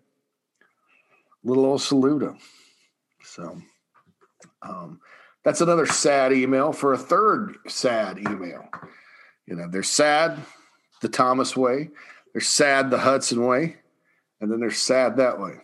Little 1.44 1.64
old 1.64 1.80
Saluda. 1.80 2.36
So, 3.22 3.62
um, 4.62 5.00
that's 5.44 5.60
another 5.60 5.86
sad 5.86 6.32
email 6.32 6.72
for 6.72 6.92
a 6.92 6.98
third 6.98 7.56
sad 7.68 8.18
email. 8.18 8.68
You 9.46 9.56
know, 9.56 9.68
they're 9.68 9.84
sad 9.84 10.38
the 11.00 11.08
Thomas 11.08 11.56
way. 11.56 11.90
They're 12.32 12.40
sad 12.40 12.90
the 12.90 12.98
Hudson 12.98 13.44
way, 13.44 13.76
and 14.40 14.50
then 14.50 14.60
they're 14.60 14.70
sad 14.70 15.16
that 15.16 15.40
way. 15.40 15.54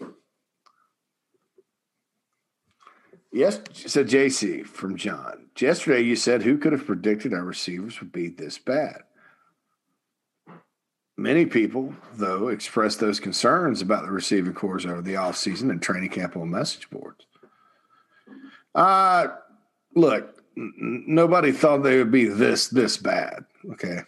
Yes, 3.32 3.60
said 3.72 4.08
JC 4.08 4.64
from 4.64 4.96
John. 4.96 5.46
Yesterday 5.58 6.02
you 6.02 6.14
said, 6.14 6.42
Who 6.42 6.56
could 6.56 6.72
have 6.72 6.86
predicted 6.86 7.34
our 7.34 7.42
receivers 7.42 7.98
would 8.00 8.12
be 8.12 8.28
this 8.28 8.58
bad? 8.58 9.02
Many 11.16 11.46
people, 11.46 11.94
though, 12.14 12.48
expressed 12.48 13.00
those 13.00 13.20
concerns 13.20 13.82
about 13.82 14.04
the 14.04 14.10
receiving 14.10 14.52
corps 14.52 14.86
over 14.86 15.02
the 15.02 15.14
offseason 15.14 15.70
and 15.70 15.80
training 15.80 16.10
camp 16.10 16.36
on 16.36 16.50
message 16.50 16.90
boards. 16.90 17.26
Uh, 18.74 19.28
look, 19.94 20.42
n- 20.56 21.04
nobody 21.06 21.52
thought 21.52 21.78
they 21.78 21.98
would 21.98 22.10
be 22.10 22.24
this 22.24 22.68
this 22.68 22.96
bad. 22.96 23.44
Okay. 23.72 24.00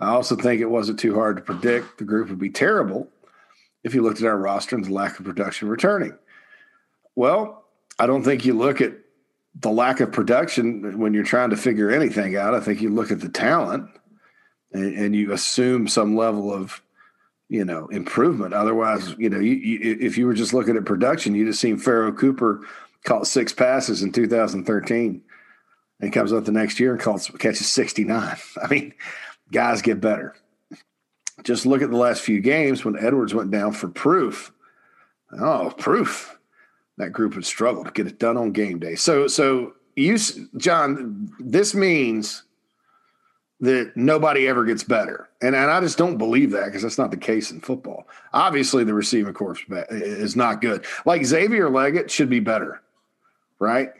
I 0.00 0.08
also 0.08 0.34
think 0.34 0.60
it 0.60 0.70
wasn't 0.70 0.98
too 0.98 1.14
hard 1.14 1.36
to 1.36 1.42
predict 1.42 1.98
the 1.98 2.04
group 2.04 2.30
would 2.30 2.38
be 2.38 2.50
terrible 2.50 3.08
if 3.84 3.94
you 3.94 4.02
looked 4.02 4.20
at 4.20 4.26
our 4.26 4.36
roster 4.36 4.74
and 4.74 4.84
the 4.84 4.92
lack 4.92 5.18
of 5.18 5.26
production 5.26 5.68
returning. 5.68 6.16
Well, 7.14 7.64
I 7.98 8.06
don't 8.06 8.22
think 8.22 8.44
you 8.44 8.54
look 8.54 8.80
at 8.80 8.94
the 9.54 9.70
lack 9.70 10.00
of 10.00 10.12
production 10.12 10.98
when 10.98 11.12
you're 11.12 11.24
trying 11.24 11.50
to 11.50 11.56
figure 11.56 11.90
anything 11.90 12.36
out. 12.36 12.54
I 12.54 12.60
think 12.60 12.80
you 12.80 12.88
look 12.88 13.10
at 13.10 13.20
the 13.20 13.28
talent 13.28 13.90
and, 14.72 14.96
and 14.96 15.16
you 15.16 15.32
assume 15.32 15.86
some 15.86 16.16
level 16.16 16.52
of, 16.52 16.80
you 17.48 17.64
know, 17.64 17.88
improvement. 17.88 18.54
Otherwise, 18.54 19.14
you 19.18 19.28
know, 19.28 19.40
you, 19.40 19.54
you, 19.54 19.98
if 20.00 20.16
you 20.16 20.26
were 20.26 20.34
just 20.34 20.54
looking 20.54 20.76
at 20.76 20.84
production, 20.84 21.34
you'd 21.34 21.48
have 21.48 21.56
seen 21.56 21.76
Pharoh 21.76 22.12
Cooper 22.12 22.62
caught 23.04 23.26
six 23.26 23.52
passes 23.52 24.02
in 24.02 24.12
2013 24.12 25.22
and 26.00 26.12
comes 26.12 26.32
up 26.32 26.44
the 26.44 26.52
next 26.52 26.80
year 26.80 26.92
and 26.92 27.00
calls, 27.00 27.30
catches 27.38 27.68
69. 27.68 28.36
I 28.62 28.68
mean, 28.68 28.94
guys 29.52 29.82
get 29.82 30.00
better. 30.00 30.34
Just 31.42 31.66
look 31.66 31.82
at 31.82 31.90
the 31.90 31.96
last 31.96 32.22
few 32.22 32.40
games 32.40 32.84
when 32.84 32.98
Edwards 32.98 33.34
went 33.34 33.50
down 33.50 33.72
for 33.72 33.88
proof. 33.88 34.52
Oh, 35.38 35.72
proof. 35.76 36.38
That 36.98 37.12
group 37.12 37.34
would 37.34 37.46
struggle 37.46 37.84
to 37.84 37.90
get 37.90 38.06
it 38.06 38.18
done 38.18 38.36
on 38.36 38.52
game 38.52 38.78
day. 38.78 38.94
So, 38.94 39.26
so 39.26 39.74
you, 39.96 40.18
John, 40.56 41.32
this 41.38 41.74
means 41.74 42.42
that 43.60 43.92
nobody 43.94 44.48
ever 44.48 44.64
gets 44.64 44.82
better. 44.82 45.28
And, 45.42 45.54
and 45.54 45.70
I 45.70 45.80
just 45.80 45.98
don't 45.98 46.18
believe 46.18 46.50
that 46.52 46.66
because 46.66 46.82
that's 46.82 46.98
not 46.98 47.10
the 47.10 47.16
case 47.16 47.50
in 47.50 47.60
football. 47.60 48.06
Obviously, 48.32 48.84
the 48.84 48.94
receiving 48.94 49.34
corps 49.34 49.56
is 49.90 50.36
not 50.36 50.60
good. 50.60 50.84
Like 51.04 51.24
Xavier 51.24 51.68
Legette 51.68 52.10
should 52.10 52.30
be 52.30 52.40
better, 52.40 52.82
right? 53.58 53.92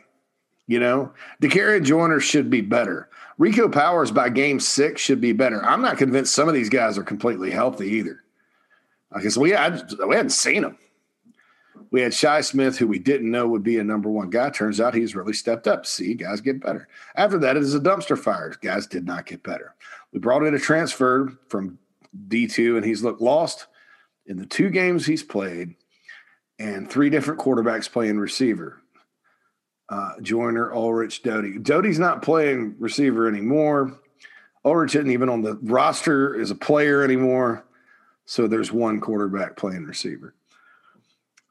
You 0.66 0.80
know, 0.80 1.12
Dakereon 1.42 1.84
Joyner 1.84 2.20
should 2.20 2.48
be 2.48 2.60
better. 2.60 3.08
Rico 3.40 3.70
Powers 3.70 4.10
by 4.10 4.28
game 4.28 4.60
six 4.60 5.00
should 5.00 5.18
be 5.18 5.32
better. 5.32 5.64
I'm 5.64 5.80
not 5.80 5.96
convinced 5.96 6.34
some 6.34 6.46
of 6.46 6.52
these 6.52 6.68
guys 6.68 6.98
are 6.98 7.02
completely 7.02 7.50
healthy 7.50 7.88
either. 7.88 8.22
Because 9.14 9.38
we 9.38 9.48
had 9.48 9.90
we 10.06 10.14
hadn't 10.14 10.32
seen 10.32 10.60
them. 10.60 10.76
We 11.90 12.02
had 12.02 12.12
Shi 12.12 12.42
Smith, 12.42 12.76
who 12.76 12.86
we 12.86 12.98
didn't 12.98 13.30
know 13.30 13.48
would 13.48 13.62
be 13.62 13.78
a 13.78 13.82
number 13.82 14.10
one 14.10 14.28
guy. 14.28 14.50
Turns 14.50 14.78
out 14.78 14.94
he's 14.94 15.16
really 15.16 15.32
stepped 15.32 15.66
up. 15.66 15.86
See, 15.86 16.12
guys 16.12 16.42
get 16.42 16.60
better. 16.60 16.86
After 17.16 17.38
that, 17.38 17.56
it 17.56 17.62
is 17.62 17.74
a 17.74 17.80
dumpster 17.80 18.18
fire. 18.18 18.54
Guys 18.60 18.86
did 18.86 19.06
not 19.06 19.24
get 19.24 19.42
better. 19.42 19.74
We 20.12 20.18
brought 20.18 20.44
in 20.44 20.54
a 20.54 20.58
transfer 20.58 21.32
from 21.48 21.78
D2, 22.28 22.76
and 22.76 22.84
he's 22.84 23.02
looked 23.02 23.22
lost 23.22 23.68
in 24.26 24.36
the 24.36 24.44
two 24.44 24.68
games 24.68 25.06
he's 25.06 25.22
played 25.22 25.74
and 26.58 26.90
three 26.90 27.08
different 27.08 27.40
quarterbacks 27.40 27.90
playing 27.90 28.18
receiver. 28.18 28.82
Uh, 29.90 30.12
Urich, 30.20 31.22
Doty. 31.22 31.58
Doty's 31.58 31.98
not 31.98 32.22
playing 32.22 32.76
receiver 32.78 33.28
anymore. 33.28 33.98
Urich 34.64 34.94
isn't 34.94 35.10
even 35.10 35.28
on 35.28 35.42
the 35.42 35.56
roster 35.62 36.40
as 36.40 36.52
a 36.52 36.54
player 36.54 37.02
anymore. 37.02 37.64
So 38.24 38.46
there's 38.46 38.72
one 38.72 39.00
quarterback 39.00 39.56
playing 39.56 39.84
receiver. 39.84 40.34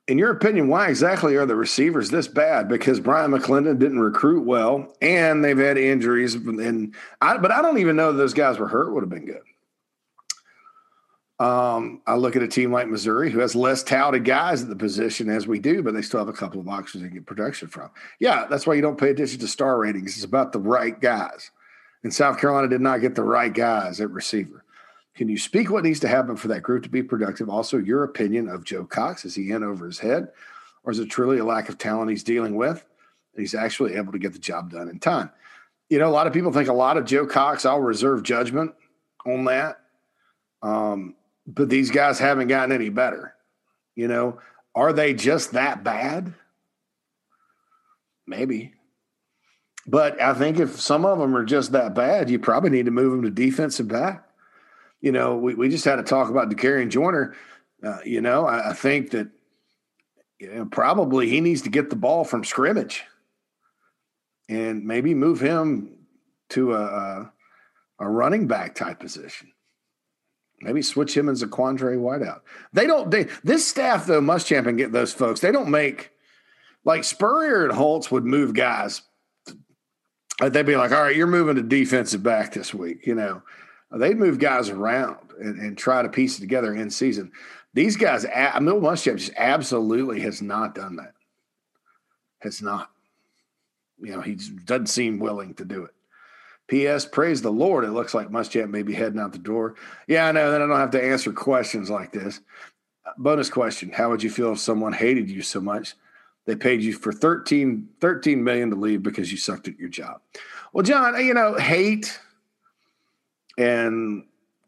In 0.07 0.17
your 0.17 0.31
opinion, 0.31 0.69
why 0.69 0.87
exactly 0.87 1.35
are 1.35 1.45
the 1.45 1.55
receivers 1.55 2.09
this 2.09 2.27
bad? 2.27 2.69
Because 2.69 2.99
Bryan 2.99 3.31
McClendon 3.31 3.77
didn't 3.77 3.99
recruit 3.99 4.45
well, 4.45 4.95
and 5.01 5.43
they've 5.43 5.57
had 5.57 5.77
injuries. 5.77 6.33
And 6.33 6.95
I, 7.21 7.37
but 7.37 7.51
I 7.51 7.61
don't 7.61 7.77
even 7.77 7.95
know 7.95 8.13
those 8.13 8.33
guys 8.33 8.57
were 8.57 8.69
hurt. 8.69 8.93
Would 8.93 9.03
have 9.03 9.09
been 9.09 9.25
good. 9.25 9.41
Um, 11.39 12.01
I 12.05 12.15
look 12.15 12.35
at 12.35 12.43
a 12.43 12.47
team 12.47 12.71
like 12.73 12.89
Missouri 12.89 13.31
who 13.31 13.39
has 13.39 13.55
less 13.55 13.81
touted 13.81 14.25
guys 14.25 14.61
at 14.61 14.67
the 14.67 14.75
position 14.75 15.29
as 15.29 15.47
we 15.47 15.57
do, 15.57 15.81
but 15.81 15.93
they 15.93 16.01
still 16.01 16.19
have 16.19 16.27
a 16.27 16.33
couple 16.33 16.59
of 16.59 16.67
options 16.67 17.03
to 17.03 17.09
get 17.09 17.25
production 17.25 17.69
from. 17.69 17.89
Yeah, 18.19 18.45
that's 18.49 18.67
why 18.67 18.73
you 18.73 18.81
don't 18.81 18.99
pay 18.99 19.11
attention 19.11 19.39
to 19.39 19.47
star 19.47 19.77
ratings. 19.77 20.15
It's 20.15 20.25
about 20.25 20.51
the 20.51 20.59
right 20.59 20.99
guys. 20.99 21.51
And 22.03 22.13
South 22.13 22.39
Carolina 22.39 22.67
did 22.67 22.81
not 22.81 22.99
get 22.99 23.15
the 23.15 23.23
right 23.23 23.53
guys 23.53 24.01
at 24.01 24.09
receiver. 24.11 24.65
Can 25.15 25.29
you 25.29 25.37
speak 25.37 25.69
what 25.69 25.83
needs 25.83 25.99
to 26.01 26.07
happen 26.07 26.35
for 26.35 26.49
that 26.49 26.63
group 26.63 26.83
to 26.83 26.89
be 26.89 27.03
productive? 27.03 27.49
Also, 27.49 27.77
your 27.77 28.03
opinion 28.03 28.49
of 28.49 28.63
Joe 28.63 28.85
Cox. 28.85 29.25
Is 29.25 29.35
he 29.35 29.51
in 29.51 29.63
over 29.63 29.85
his 29.85 29.99
head? 29.99 30.29
Or 30.83 30.91
is 30.91 30.99
it 30.99 31.09
truly 31.09 31.39
a 31.39 31.45
lack 31.45 31.69
of 31.69 31.77
talent 31.77 32.09
he's 32.09 32.23
dealing 32.23 32.55
with? 32.55 32.85
And 33.33 33.41
he's 33.41 33.55
actually 33.55 33.95
able 33.95 34.11
to 34.11 34.19
get 34.19 34.33
the 34.33 34.39
job 34.39 34.71
done 34.71 34.89
in 34.89 34.99
time. 34.99 35.29
You 35.89 35.99
know, 35.99 36.07
a 36.07 36.11
lot 36.11 36.27
of 36.27 36.33
people 36.33 36.51
think 36.51 36.69
a 36.69 36.73
lot 36.73 36.97
of 36.97 37.05
Joe 37.05 37.25
Cox. 37.25 37.65
I'll 37.65 37.81
reserve 37.81 38.23
judgment 38.23 38.73
on 39.25 39.45
that. 39.45 39.79
Um, 40.61 41.15
but 41.55 41.69
these 41.69 41.89
guys 41.89 42.19
haven't 42.19 42.47
gotten 42.47 42.71
any 42.73 42.89
better. 42.89 43.33
You 43.95 44.07
know, 44.07 44.39
are 44.75 44.93
they 44.93 45.13
just 45.13 45.53
that 45.53 45.83
bad? 45.83 46.33
Maybe. 48.27 48.73
But 49.87 50.21
I 50.21 50.33
think 50.35 50.59
if 50.59 50.79
some 50.79 51.05
of 51.05 51.17
them 51.17 51.35
are 51.35 51.43
just 51.43 51.71
that 51.71 51.95
bad, 51.95 52.29
you 52.29 52.37
probably 52.37 52.69
need 52.69 52.85
to 52.85 52.91
move 52.91 53.11
them 53.11 53.23
to 53.23 53.31
defensive 53.31 53.87
back. 53.87 54.27
You 55.01 55.11
know, 55.11 55.37
we, 55.37 55.55
we 55.55 55.69
just 55.69 55.85
had 55.85 55.95
to 55.95 56.03
talk 56.03 56.29
about 56.29 56.49
Dakereon 56.49 56.89
Joyner. 56.89 57.35
Uh, 57.83 57.97
you 58.05 58.21
know, 58.21 58.45
I, 58.45 58.71
I, 58.71 58.73
think 58.73 59.11
that 59.11 59.29
you 60.37 60.53
know, 60.53 60.65
probably 60.65 61.29
he 61.29 61.41
needs 61.41 61.61
to 61.63 61.69
get 61.69 61.89
the 61.89 61.95
ball 61.95 62.25
from 62.25 62.43
scrimmage 62.43 63.03
and 64.49 64.85
maybe 64.85 65.15
move 65.15 65.39
him 65.39 65.95
to 66.49 66.73
a, 66.73 67.31
a 67.99 68.07
running 68.07 68.47
back 68.47 68.75
type 68.75 68.99
position. 68.99 69.53
Maybe 70.61 70.81
switch 70.81 71.15
him 71.15 71.29
as 71.29 71.41
a 71.41 71.47
Quandre 71.47 71.97
wideout. 71.97 72.41
They 72.73 72.85
don't. 72.85 73.09
They, 73.09 73.27
this 73.43 73.67
staff 73.67 74.05
though, 74.05 74.21
Muschamp 74.21 74.67
and 74.67 74.77
get 74.77 74.91
those 74.91 75.13
folks. 75.13 75.39
They 75.39 75.51
don't 75.51 75.69
make 75.69 76.11
like 76.83 77.03
Spurrier 77.03 77.63
and 77.63 77.73
Holtz 77.73 78.11
would 78.11 78.25
move 78.25 78.53
guys. 78.53 79.01
They'd 80.41 80.65
be 80.65 80.75
like, 80.75 80.91
"All 80.91 81.03
right, 81.03 81.15
you're 81.15 81.27
moving 81.27 81.55
to 81.55 81.61
defensive 81.61 82.23
back 82.23 82.53
this 82.53 82.73
week." 82.73 83.05
You 83.07 83.15
know, 83.15 83.41
they'd 83.91 84.17
move 84.17 84.39
guys 84.39 84.69
around 84.69 85.17
and, 85.39 85.59
and 85.59 85.77
try 85.77 86.01
to 86.01 86.09
piece 86.09 86.37
it 86.37 86.41
together 86.41 86.73
in 86.73 86.89
season. 86.89 87.31
These 87.73 87.97
guys, 87.97 88.25
I 88.25 88.59
Mill 88.59 88.81
Muschamp 88.81 89.17
just 89.17 89.33
absolutely 89.37 90.21
has 90.21 90.41
not 90.41 90.75
done 90.75 90.97
that. 90.97 91.13
Has 92.39 92.61
not. 92.61 92.89
You 94.01 94.13
know, 94.13 94.21
he 94.21 94.35
doesn't 94.35 94.87
seem 94.87 95.19
willing 95.19 95.53
to 95.55 95.65
do 95.65 95.83
it. 95.83 95.91
P.S. 96.69 97.05
Praise 97.05 97.41
the 97.41 97.51
Lord. 97.51 97.83
It 97.83 97.91
looks 97.91 98.13
like 98.13 98.29
Muschamp 98.29 98.69
may 98.69 98.83
be 98.83 98.93
heading 98.93 99.19
out 99.19 99.33
the 99.33 99.39
door. 99.39 99.75
Yeah, 100.07 100.27
I 100.27 100.31
know. 100.31 100.51
Then 100.51 100.61
I 100.61 100.67
don't 100.67 100.77
have 100.77 100.91
to 100.91 101.03
answer 101.03 101.33
questions 101.33 101.89
like 101.89 102.11
this. 102.13 102.39
Bonus 103.17 103.49
question 103.49 103.91
How 103.91 104.09
would 104.09 104.23
you 104.23 104.29
feel 104.29 104.53
if 104.53 104.59
someone 104.59 104.93
hated 104.93 105.29
you 105.29 105.41
so 105.41 105.59
much 105.59 105.95
they 106.45 106.55
paid 106.55 106.81
you 106.81 106.93
for 106.93 107.11
13, 107.11 107.87
13 107.99 108.43
million 108.43 108.69
to 108.69 108.75
leave 108.75 109.03
because 109.03 109.31
you 109.31 109.37
sucked 109.37 109.67
at 109.67 109.77
your 109.77 109.89
job? 109.89 110.21
Well, 110.73 110.83
John, 110.83 111.23
you 111.23 111.33
know, 111.33 111.55
hate 111.55 112.19
and 113.57 114.23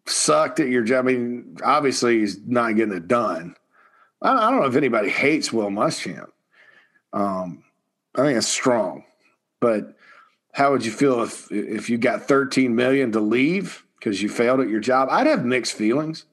sucked 0.05 0.59
at 0.59 0.67
your 0.67 0.83
job. 0.83 1.05
I 1.05 1.13
mean, 1.13 1.57
obviously, 1.63 2.19
he's 2.19 2.39
not 2.45 2.75
getting 2.75 2.95
it 2.95 3.07
done. 3.07 3.55
I 4.21 4.51
don't 4.51 4.59
know 4.59 4.67
if 4.67 4.75
anybody 4.75 5.09
hates 5.09 5.51
Will 5.51 5.69
Muschamp. 5.69 6.29
Um, 7.13 7.63
I 8.15 8.23
think 8.23 8.37
it's 8.37 8.47
strong, 8.47 9.03
but 9.59 9.95
how 10.53 10.71
would 10.71 10.85
you 10.85 10.91
feel 10.91 11.21
if 11.23 11.51
if 11.51 11.89
you 11.89 11.97
got 11.97 12.27
13 12.27 12.75
million 12.75 13.11
to 13.13 13.19
leave 13.19 13.85
because 13.97 14.21
you 14.21 14.29
failed 14.29 14.59
at 14.59 14.69
your 14.69 14.79
job? 14.79 15.07
I'd 15.11 15.27
have 15.27 15.45
mixed 15.45 15.73
feelings, 15.73 16.25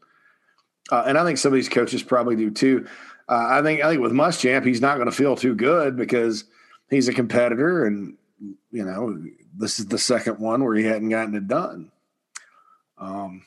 uh, 0.90 1.04
and 1.06 1.16
I 1.16 1.24
think 1.24 1.38
some 1.38 1.52
of 1.52 1.56
these 1.56 1.68
coaches 1.68 2.02
probably 2.02 2.36
do 2.36 2.50
too. 2.50 2.86
Uh, 3.28 3.46
I 3.48 3.62
think 3.62 3.82
I 3.82 3.90
think 3.90 4.02
with 4.02 4.12
Muschamp, 4.12 4.64
he's 4.64 4.80
not 4.80 4.96
going 4.96 5.10
to 5.10 5.16
feel 5.16 5.36
too 5.36 5.54
good 5.54 5.96
because 5.96 6.44
he's 6.90 7.08
a 7.08 7.14
competitor, 7.14 7.84
and 7.84 8.16
you 8.70 8.84
know 8.84 9.22
this 9.56 9.78
is 9.78 9.86
the 9.86 9.98
second 9.98 10.38
one 10.38 10.64
where 10.64 10.74
he 10.74 10.84
hadn't 10.84 11.10
gotten 11.10 11.34
it 11.34 11.46
done. 11.46 11.90
Um, 12.98 13.44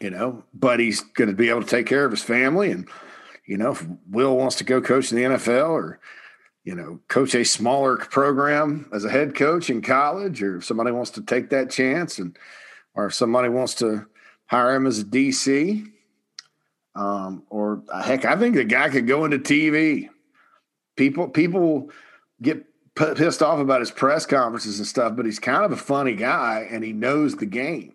you 0.00 0.10
know, 0.10 0.44
but 0.54 0.78
he's 0.80 1.00
going 1.00 1.28
to 1.28 1.36
be 1.36 1.48
able 1.48 1.62
to 1.62 1.68
take 1.68 1.86
care 1.86 2.04
of 2.04 2.12
his 2.12 2.22
family, 2.22 2.70
and 2.70 2.88
you 3.46 3.56
know, 3.56 3.72
if 3.72 3.86
Will 4.08 4.36
wants 4.36 4.56
to 4.56 4.64
go 4.64 4.80
coach 4.80 5.10
in 5.10 5.18
the 5.18 5.24
NFL 5.24 5.70
or 5.70 6.00
you 6.64 6.74
know, 6.74 7.00
coach 7.08 7.34
a 7.34 7.44
smaller 7.44 7.96
program 7.96 8.88
as 8.92 9.04
a 9.04 9.10
head 9.10 9.34
coach 9.34 9.68
in 9.68 9.82
college, 9.82 10.42
or 10.42 10.58
if 10.58 10.64
somebody 10.64 10.92
wants 10.92 11.10
to 11.12 11.22
take 11.22 11.50
that 11.50 11.70
chance, 11.70 12.18
and 12.18 12.36
or 12.94 13.06
if 13.06 13.14
somebody 13.14 13.48
wants 13.48 13.74
to 13.76 14.06
hire 14.46 14.74
him 14.74 14.86
as 14.86 15.00
a 15.00 15.04
DC, 15.04 15.86
um, 16.94 17.42
or 17.50 17.82
heck, 18.04 18.24
I 18.24 18.36
think 18.36 18.54
the 18.54 18.64
guy 18.64 18.90
could 18.90 19.06
go 19.06 19.24
into 19.24 19.38
TV. 19.38 20.08
People 20.96 21.28
people 21.28 21.90
get 22.40 22.64
pissed 22.94 23.42
off 23.42 23.58
about 23.58 23.80
his 23.80 23.90
press 23.90 24.26
conferences 24.26 24.78
and 24.78 24.86
stuff, 24.86 25.16
but 25.16 25.24
he's 25.24 25.38
kind 25.38 25.64
of 25.64 25.72
a 25.72 25.76
funny 25.76 26.14
guy, 26.14 26.68
and 26.70 26.84
he 26.84 26.92
knows 26.92 27.36
the 27.36 27.46
game. 27.46 27.94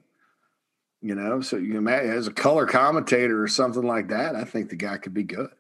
You 1.02 1.16
know, 1.16 1.40
so 1.42 1.58
you 1.58 1.78
imagine 1.78 2.10
as 2.10 2.28
a 2.28 2.34
color 2.34 2.66
commentator 2.66 3.42
or 3.42 3.48
something 3.48 3.84
like 3.84 4.10
that. 4.10 4.36
I 4.36 4.44
think 4.44 4.70
the 4.70 4.76
guy 4.76 4.98
could 4.98 5.14
be 5.14 5.24
good. 5.24 5.52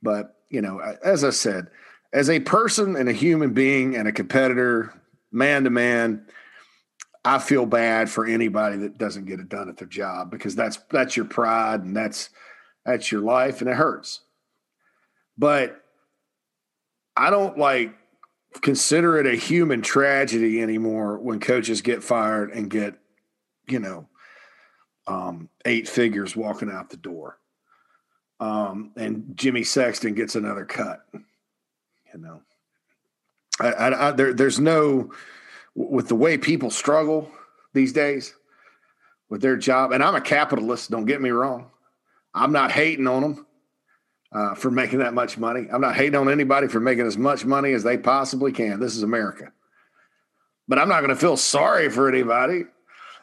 But 0.00 0.36
you 0.48 0.62
know, 0.62 0.78
as 0.78 1.22
I 1.22 1.30
said 1.30 1.66
as 2.12 2.30
a 2.30 2.40
person 2.40 2.96
and 2.96 3.08
a 3.08 3.12
human 3.12 3.52
being 3.52 3.96
and 3.96 4.08
a 4.08 4.12
competitor, 4.12 4.94
man 5.30 5.64
to 5.64 5.70
man, 5.70 6.26
I 7.24 7.38
feel 7.38 7.66
bad 7.66 8.08
for 8.08 8.26
anybody 8.26 8.78
that 8.78 8.98
doesn't 8.98 9.26
get 9.26 9.40
it 9.40 9.48
done 9.48 9.68
at 9.68 9.76
their 9.76 9.88
job 9.88 10.30
because 10.30 10.54
that's 10.54 10.78
that's 10.90 11.16
your 11.16 11.26
pride 11.26 11.82
and 11.82 11.94
that's 11.96 12.30
that's 12.86 13.12
your 13.12 13.20
life 13.20 13.60
and 13.60 13.68
it 13.68 13.76
hurts. 13.76 14.20
But 15.36 15.82
I 17.16 17.30
don't 17.30 17.58
like 17.58 17.94
consider 18.62 19.18
it 19.18 19.26
a 19.26 19.36
human 19.36 19.82
tragedy 19.82 20.62
anymore 20.62 21.18
when 21.18 21.40
coaches 21.40 21.82
get 21.82 22.02
fired 22.02 22.50
and 22.50 22.70
get, 22.70 22.94
you 23.68 23.78
know, 23.78 24.08
um, 25.06 25.48
eight 25.64 25.88
figures 25.88 26.34
walking 26.34 26.70
out 26.70 26.90
the 26.90 26.96
door. 26.96 27.38
Um, 28.40 28.92
and 28.96 29.32
Jimmy 29.34 29.64
Sexton 29.64 30.14
gets 30.14 30.36
another 30.36 30.64
cut. 30.64 31.00
You 32.18 32.24
know, 32.24 32.40
I, 33.60 33.68
I, 33.68 34.08
I, 34.08 34.10
there, 34.10 34.34
there's 34.34 34.58
no 34.58 35.12
with 35.76 36.08
the 36.08 36.16
way 36.16 36.36
people 36.36 36.68
struggle 36.68 37.30
these 37.74 37.92
days 37.92 38.34
with 39.28 39.40
their 39.40 39.56
job. 39.56 39.92
And 39.92 40.02
I'm 40.02 40.16
a 40.16 40.20
capitalist. 40.20 40.90
Don't 40.90 41.04
get 41.04 41.22
me 41.22 41.30
wrong. 41.30 41.70
I'm 42.34 42.50
not 42.50 42.72
hating 42.72 43.06
on 43.06 43.22
them 43.22 43.46
uh, 44.32 44.54
for 44.56 44.72
making 44.72 44.98
that 44.98 45.14
much 45.14 45.38
money. 45.38 45.68
I'm 45.72 45.80
not 45.80 45.94
hating 45.94 46.16
on 46.16 46.28
anybody 46.28 46.66
for 46.66 46.80
making 46.80 47.06
as 47.06 47.16
much 47.16 47.44
money 47.44 47.72
as 47.72 47.84
they 47.84 47.96
possibly 47.96 48.50
can. 48.50 48.80
This 48.80 48.96
is 48.96 49.04
America. 49.04 49.52
But 50.66 50.80
I'm 50.80 50.88
not 50.88 51.00
going 51.00 51.14
to 51.14 51.20
feel 51.20 51.36
sorry 51.36 51.88
for 51.88 52.08
anybody. 52.08 52.64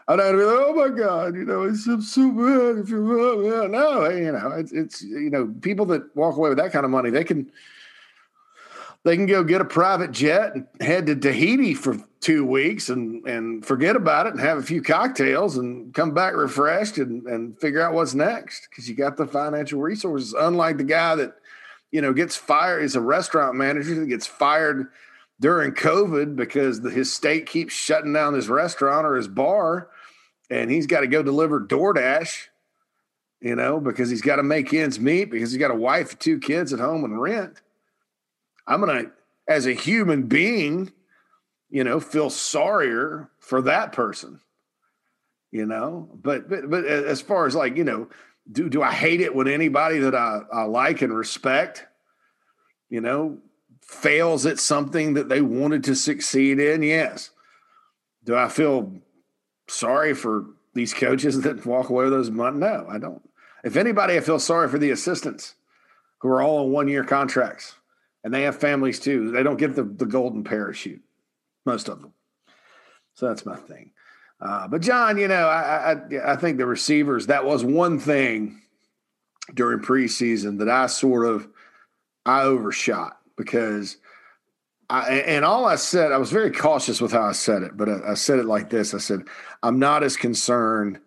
I'm 0.07 0.17
not 0.17 0.23
going 0.23 0.37
to 0.37 0.39
be 0.39 0.45
like, 0.45 0.65
oh 0.67 0.73
my 0.73 0.97
God, 0.97 1.35
you 1.35 1.43
know, 1.43 1.63
it's 1.63 1.83
so 1.83 2.31
bad 2.31 2.77
if 2.77 2.89
you're 2.89 3.67
no, 3.67 4.07
you 4.09 4.31
know, 4.31 4.51
it's, 4.55 4.71
it's 4.71 5.01
you 5.01 5.29
know, 5.31 5.53
people 5.61 5.85
that 5.87 6.15
walk 6.15 6.37
away 6.37 6.47
with 6.47 6.59
that 6.59 6.71
kind 6.71 6.85
of 6.85 6.91
money, 6.91 7.09
they 7.09 7.25
can 7.25 7.51
they 9.05 9.15
can 9.15 9.27
go 9.27 9.43
get 9.43 9.61
a 9.61 9.65
private 9.65 10.11
jet 10.11 10.55
and 10.55 10.67
head 10.81 11.05
to 11.05 11.15
Tahiti 11.15 11.75
for 11.75 11.95
two 12.19 12.43
weeks 12.43 12.89
and 12.89 13.25
and 13.27 13.63
forget 13.63 13.95
about 13.95 14.25
it 14.25 14.33
and 14.33 14.41
have 14.41 14.57
a 14.57 14.63
few 14.63 14.81
cocktails 14.81 15.57
and 15.57 15.93
come 15.93 16.11
back 16.11 16.35
refreshed 16.35 16.97
and, 16.97 17.25
and 17.27 17.57
figure 17.61 17.81
out 17.81 17.93
what's 17.93 18.15
next 18.15 18.67
because 18.67 18.89
you 18.89 18.95
got 18.95 19.15
the 19.15 19.27
financial 19.27 19.79
resources. 19.79 20.33
Unlike 20.33 20.77
the 20.77 20.83
guy 20.83 21.15
that, 21.15 21.35
you 21.91 22.01
know, 22.01 22.13
gets 22.13 22.35
fired, 22.35 22.81
is 22.81 22.95
a 22.95 23.01
restaurant 23.01 23.55
manager 23.55 23.93
that 23.93 24.07
gets 24.07 24.25
fired 24.25 24.87
during 25.39 25.71
COVID 25.71 26.35
because 26.35 26.81
the, 26.81 26.89
his 26.89 27.13
state 27.13 27.45
keeps 27.45 27.73
shutting 27.73 28.11
down 28.11 28.33
his 28.33 28.49
restaurant 28.49 29.05
or 29.05 29.15
his 29.15 29.27
bar 29.27 29.89
and 30.49 30.71
he's 30.71 30.87
got 30.87 31.01
to 31.01 31.07
go 31.07 31.21
deliver 31.21 31.61
DoorDash, 31.61 32.47
you 33.39 33.55
know, 33.55 33.79
because 33.79 34.09
he's 34.09 34.21
got 34.21 34.37
to 34.37 34.43
make 34.43 34.73
ends 34.73 34.99
meet 34.99 35.25
because 35.25 35.51
he's 35.51 35.59
got 35.59 35.69
a 35.69 35.75
wife 35.75 36.17
two 36.17 36.39
kids 36.39 36.73
at 36.73 36.79
home 36.79 37.03
and 37.03 37.21
rent 37.21 37.61
I'm 38.67 38.81
going 38.81 39.05
to, 39.05 39.11
as 39.47 39.65
a 39.67 39.73
human 39.73 40.23
being, 40.23 40.91
you 41.69 41.83
know, 41.83 41.99
feel 41.99 42.29
sorrier 42.29 43.29
for 43.39 43.61
that 43.63 43.91
person. 43.91 44.39
you 45.51 45.65
know. 45.65 46.09
But 46.21 46.49
but 46.49 46.69
but 46.69 46.85
as 46.85 47.21
far 47.21 47.45
as 47.45 47.55
like 47.55 47.77
you 47.77 47.83
know, 47.83 48.09
do 48.51 48.69
do 48.69 48.83
I 48.83 48.91
hate 48.91 49.21
it 49.21 49.35
when 49.35 49.47
anybody 49.47 49.99
that 49.99 50.15
I, 50.15 50.41
I 50.51 50.63
like 50.63 51.01
and 51.01 51.15
respect, 51.15 51.85
you 52.89 53.01
know, 53.01 53.39
fails 53.81 54.45
at 54.45 54.59
something 54.59 55.13
that 55.15 55.29
they 55.29 55.41
wanted 55.41 55.83
to 55.85 55.95
succeed 55.95 56.59
in? 56.59 56.83
Yes. 56.83 57.31
Do 58.23 58.35
I 58.35 58.49
feel 58.49 58.91
sorry 59.67 60.13
for 60.13 60.45
these 60.73 60.93
coaches 60.93 61.41
that 61.43 61.65
walk 61.65 61.89
away 61.89 62.05
with 62.05 62.13
those 62.13 62.31
money? 62.31 62.59
No, 62.59 62.87
I 62.89 62.97
don't. 62.97 63.21
If 63.63 63.77
anybody, 63.77 64.15
I 64.15 64.21
feel 64.21 64.39
sorry 64.39 64.69
for 64.69 64.77
the 64.77 64.91
assistants 64.91 65.55
who 66.19 66.29
are 66.29 66.41
all 66.41 66.65
on 66.65 66.71
one 66.71 66.87
year 66.87 67.03
contracts 67.03 67.75
and 68.25 68.33
they 68.33 68.41
have 68.41 68.59
families 68.59 68.99
too. 68.99 69.31
They 69.31 69.43
don't 69.43 69.55
get 69.55 69.75
the, 69.75 69.83
the 69.83 70.07
golden 70.07 70.43
parachute, 70.43 71.03
most 71.63 71.87
of 71.87 72.01
them. 72.01 72.11
So 73.13 73.27
that's 73.27 73.45
my 73.45 73.55
thing. 73.55 73.91
Uh, 74.41 74.67
but 74.67 74.81
John, 74.81 75.17
you 75.17 75.29
know, 75.29 75.47
I, 75.47 75.93
I 75.93 76.33
I 76.33 76.35
think 76.35 76.57
the 76.57 76.65
receivers 76.65 77.27
that 77.27 77.45
was 77.45 77.63
one 77.63 77.99
thing 77.99 78.61
during 79.53 79.79
preseason 79.79 80.57
that 80.57 80.67
I 80.67 80.87
sort 80.87 81.25
of 81.25 81.47
I 82.25 82.41
overshot 82.41 83.17
because 83.37 83.97
I 84.89 85.19
and 85.19 85.45
all 85.45 85.65
I 85.65 85.75
said 85.75 86.11
I 86.11 86.17
was 86.17 86.31
very 86.31 86.51
cautious 86.51 86.99
with 86.99 87.13
how 87.13 87.23
I 87.23 87.31
said 87.31 87.61
it, 87.61 87.77
but 87.77 87.87
I, 87.87 88.11
I 88.11 88.13
said 88.15 88.39
it 88.39 88.45
like 88.45 88.71
this: 88.71 88.93
I 88.93 88.97
said 88.97 89.21
I'm 89.63 89.79
not 89.79 90.03
as 90.03 90.17
concerned 90.17 90.99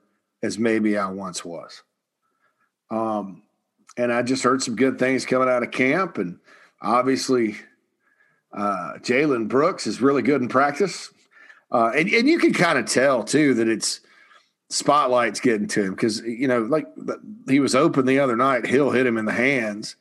as 0.42 0.58
maybe 0.58 0.96
I 0.96 1.10
once 1.10 1.44
was. 1.44 1.82
Um, 2.90 3.42
and 3.98 4.12
I 4.12 4.22
just 4.22 4.44
heard 4.44 4.62
some 4.62 4.76
good 4.76 4.98
things 5.00 5.26
coming 5.26 5.48
out 5.48 5.64
of 5.64 5.72
camp, 5.72 6.16
and 6.16 6.38
obviously 6.80 7.56
uh, 8.52 8.94
Jalen 8.98 9.48
Brooks 9.48 9.86
is 9.86 10.00
really 10.00 10.22
good 10.22 10.40
in 10.40 10.48
practice. 10.48 11.12
Uh, 11.70 11.92
and, 11.94 12.08
and 12.08 12.28
you 12.28 12.38
can 12.38 12.52
kind 12.52 12.78
of 12.78 12.86
tell 12.86 13.22
too 13.24 13.54
that 13.54 13.68
it's 13.68 14.00
spotlight's 14.70 15.40
getting 15.40 15.66
to 15.68 15.84
him 15.84 15.90
because 15.90 16.20
you 16.20 16.48
know, 16.48 16.60
like 16.60 16.86
he 17.48 17.60
was 17.60 17.74
open 17.74 18.06
the 18.06 18.20
other 18.20 18.36
night. 18.36 18.66
Hill 18.66 18.90
hit 18.90 19.06
him 19.06 19.18
in 19.18 19.26
the 19.26 19.32
hands. 19.32 19.96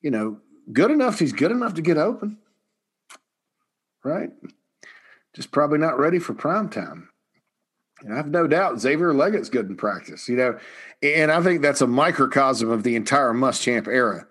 You 0.00 0.10
know, 0.10 0.38
good 0.72 0.90
enough. 0.90 1.18
He's 1.18 1.32
good 1.32 1.52
enough 1.52 1.74
to 1.74 1.82
get 1.82 1.98
open, 1.98 2.38
right? 4.04 4.30
Just 5.34 5.52
probably 5.52 5.78
not 5.78 5.98
ready 5.98 6.18
for 6.18 6.34
prime 6.34 6.68
time. 6.68 7.08
And 8.00 8.12
I 8.12 8.16
have 8.16 8.26
no 8.26 8.48
doubt 8.48 8.80
Xavier 8.80 9.14
Legette's 9.14 9.48
good 9.48 9.68
in 9.68 9.76
practice. 9.76 10.28
You 10.28 10.36
know, 10.36 10.58
and 11.00 11.30
I 11.30 11.40
think 11.42 11.62
that's 11.62 11.80
a 11.80 11.86
microcosm 11.86 12.70
of 12.70 12.82
the 12.82 12.96
entire 12.96 13.32
Muschamp 13.32 13.86
era 13.86 14.26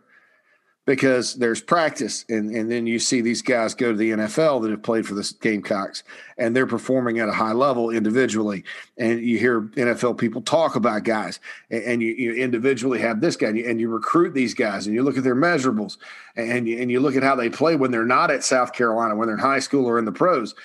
because 0.85 1.35
there's 1.35 1.61
practice 1.61 2.25
and, 2.27 2.49
and 2.55 2.71
then 2.71 2.87
you 2.87 2.97
see 2.97 3.21
these 3.21 3.43
guys 3.43 3.75
go 3.75 3.91
to 3.91 3.97
the 3.97 4.11
NFL 4.11 4.63
that 4.63 4.71
have 4.71 4.81
played 4.81 5.05
for 5.05 5.13
the 5.13 5.33
Gamecocks 5.39 6.03
and 6.39 6.55
they're 6.55 6.65
performing 6.65 7.19
at 7.19 7.29
a 7.29 7.33
high 7.33 7.51
level 7.51 7.91
individually. 7.91 8.63
And 8.97 9.21
you 9.21 9.37
hear 9.37 9.61
NFL 9.61 10.17
people 10.17 10.41
talk 10.41 10.75
about 10.75 11.03
guys 11.03 11.39
and, 11.69 11.83
and 11.83 12.01
you, 12.01 12.13
you, 12.13 12.33
individually 12.33 12.99
have 12.99 13.21
this 13.21 13.35
guy 13.35 13.49
and 13.49 13.57
you, 13.57 13.69
and 13.69 13.79
you, 13.79 13.89
recruit 13.89 14.33
these 14.33 14.55
guys 14.55 14.87
and 14.87 14.95
you 14.95 15.03
look 15.03 15.17
at 15.17 15.23
their 15.23 15.35
measurables 15.35 15.97
and 16.35 16.67
you, 16.67 16.79
and 16.79 16.89
you 16.89 16.99
look 16.99 17.15
at 17.15 17.23
how 17.23 17.35
they 17.35 17.49
play 17.49 17.75
when 17.75 17.91
they're 17.91 18.05
not 18.05 18.31
at 18.31 18.43
South 18.43 18.73
Carolina 18.73 19.15
when 19.15 19.27
they're 19.27 19.35
in 19.35 19.41
high 19.41 19.59
school 19.59 19.85
or 19.85 19.99
in 19.99 20.05
the 20.05 20.11
pros. 20.11 20.55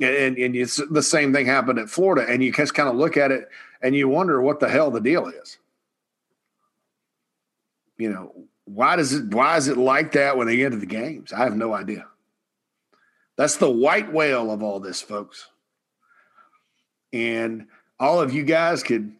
And, 0.00 0.36
and 0.36 0.56
it's 0.56 0.80
the 0.90 1.02
same 1.02 1.32
thing 1.32 1.46
happened 1.46 1.78
at 1.78 1.90
Florida 1.90 2.26
and 2.28 2.42
you 2.42 2.52
just 2.52 2.74
kind 2.74 2.88
of 2.88 2.96
look 2.96 3.16
at 3.16 3.30
it 3.30 3.48
and 3.82 3.94
you 3.94 4.08
wonder 4.08 4.42
what 4.42 4.58
the 4.58 4.68
hell 4.68 4.90
the 4.90 5.00
deal 5.00 5.28
is. 5.28 5.58
You 7.98 8.10
know 8.10 8.49
why 8.74 8.96
does 8.96 9.12
it 9.12 9.34
why 9.34 9.56
is 9.56 9.68
it 9.68 9.76
like 9.76 10.12
that 10.12 10.36
when 10.36 10.46
they 10.46 10.56
get 10.56 10.70
to 10.70 10.76
the 10.76 10.86
games? 10.86 11.32
I 11.32 11.44
have 11.44 11.56
no 11.56 11.74
idea. 11.74 12.06
That's 13.36 13.56
the 13.56 13.70
white 13.70 14.12
whale 14.12 14.50
of 14.50 14.62
all 14.62 14.80
this, 14.80 15.00
folks. 15.00 15.48
And 17.12 17.66
all 17.98 18.20
of 18.20 18.32
you 18.32 18.44
guys 18.44 18.82
could 18.82 19.12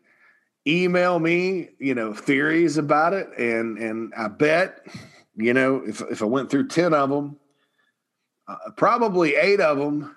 email 0.66 1.18
me, 1.18 1.70
you 1.78 1.94
know, 1.94 2.12
theories 2.12 2.76
about 2.76 3.12
it. 3.12 3.28
And 3.36 3.78
and 3.78 4.12
I 4.16 4.28
bet, 4.28 4.86
you 5.34 5.52
know, 5.52 5.82
if 5.84 6.00
if 6.02 6.22
I 6.22 6.26
went 6.26 6.50
through 6.50 6.68
10 6.68 6.94
of 6.94 7.10
them, 7.10 7.36
uh, 8.46 8.56
probably 8.76 9.34
eight 9.34 9.60
of 9.60 9.78
them 9.78 10.14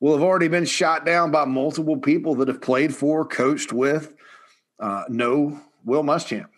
will 0.00 0.14
have 0.14 0.22
already 0.22 0.48
been 0.48 0.64
shot 0.64 1.04
down 1.04 1.30
by 1.30 1.44
multiple 1.44 1.98
people 1.98 2.34
that 2.36 2.48
have 2.48 2.62
played 2.62 2.94
for, 2.94 3.24
coached 3.24 3.72
with, 3.72 4.14
uh, 4.80 5.04
no 5.08 5.60
Will 5.84 6.02
Muschamp. 6.02 6.48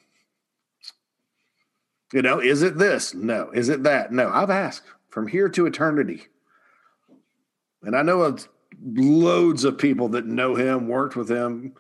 You 2.13 2.23
know, 2.23 2.41
is 2.41 2.63
it 2.63 2.77
this? 2.77 3.15
No. 3.15 3.51
Is 3.53 3.69
it 3.69 3.83
that? 3.85 4.13
No. 4.13 4.29
I've 4.29 4.51
asked 4.51 4.85
from 5.09 5.29
here 5.29 5.49
to 5.51 5.67
eternity. 5.67 6.27
And 7.83 7.97
I 7.97 8.03
know 8.03 8.23
of 8.23 8.49
loads 8.83 9.65
of 9.65 9.79
people 9.79 10.09
that 10.11 10.27
know 10.27 10.55
him, 10.55 10.89
worked 10.89 11.17
with 11.17 11.31
him, 11.31 11.75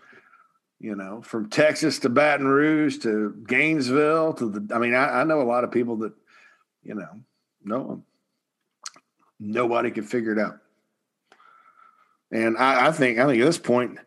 you 0.80 0.96
know, 0.96 1.22
from 1.22 1.48
Texas 1.48 2.00
to 2.00 2.08
Baton 2.08 2.46
Rouge 2.46 2.98
to 2.98 3.34
Gainesville 3.46 4.34
to 4.34 4.50
the, 4.50 4.74
I 4.74 4.78
mean, 4.78 4.94
I, 4.94 5.20
I 5.20 5.24
know 5.24 5.40
a 5.40 5.44
lot 5.44 5.64
of 5.64 5.70
people 5.70 5.96
that, 5.98 6.12
you 6.82 6.94
know, 6.94 7.20
know 7.62 7.92
him. 7.92 8.04
Nobody 9.38 9.90
can 9.90 10.04
figure 10.04 10.32
it 10.32 10.38
out. 10.38 10.58
And 12.32 12.56
I, 12.56 12.88
I 12.88 12.92
think, 12.92 13.18
I 13.18 13.26
think 13.26 13.40
at 13.40 13.44
this 13.44 13.58
point, 13.58 13.98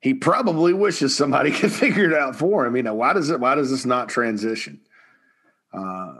he 0.00 0.14
probably 0.14 0.72
wishes 0.72 1.16
somebody 1.16 1.50
could 1.52 1.72
figure 1.72 2.10
it 2.10 2.14
out 2.14 2.34
for 2.34 2.66
him. 2.66 2.74
You 2.76 2.82
know, 2.82 2.94
why 2.94 3.12
does 3.12 3.30
it, 3.30 3.38
why 3.38 3.54
does 3.54 3.70
this 3.70 3.86
not 3.86 4.08
transition? 4.08 4.80
Uh, 5.72 6.14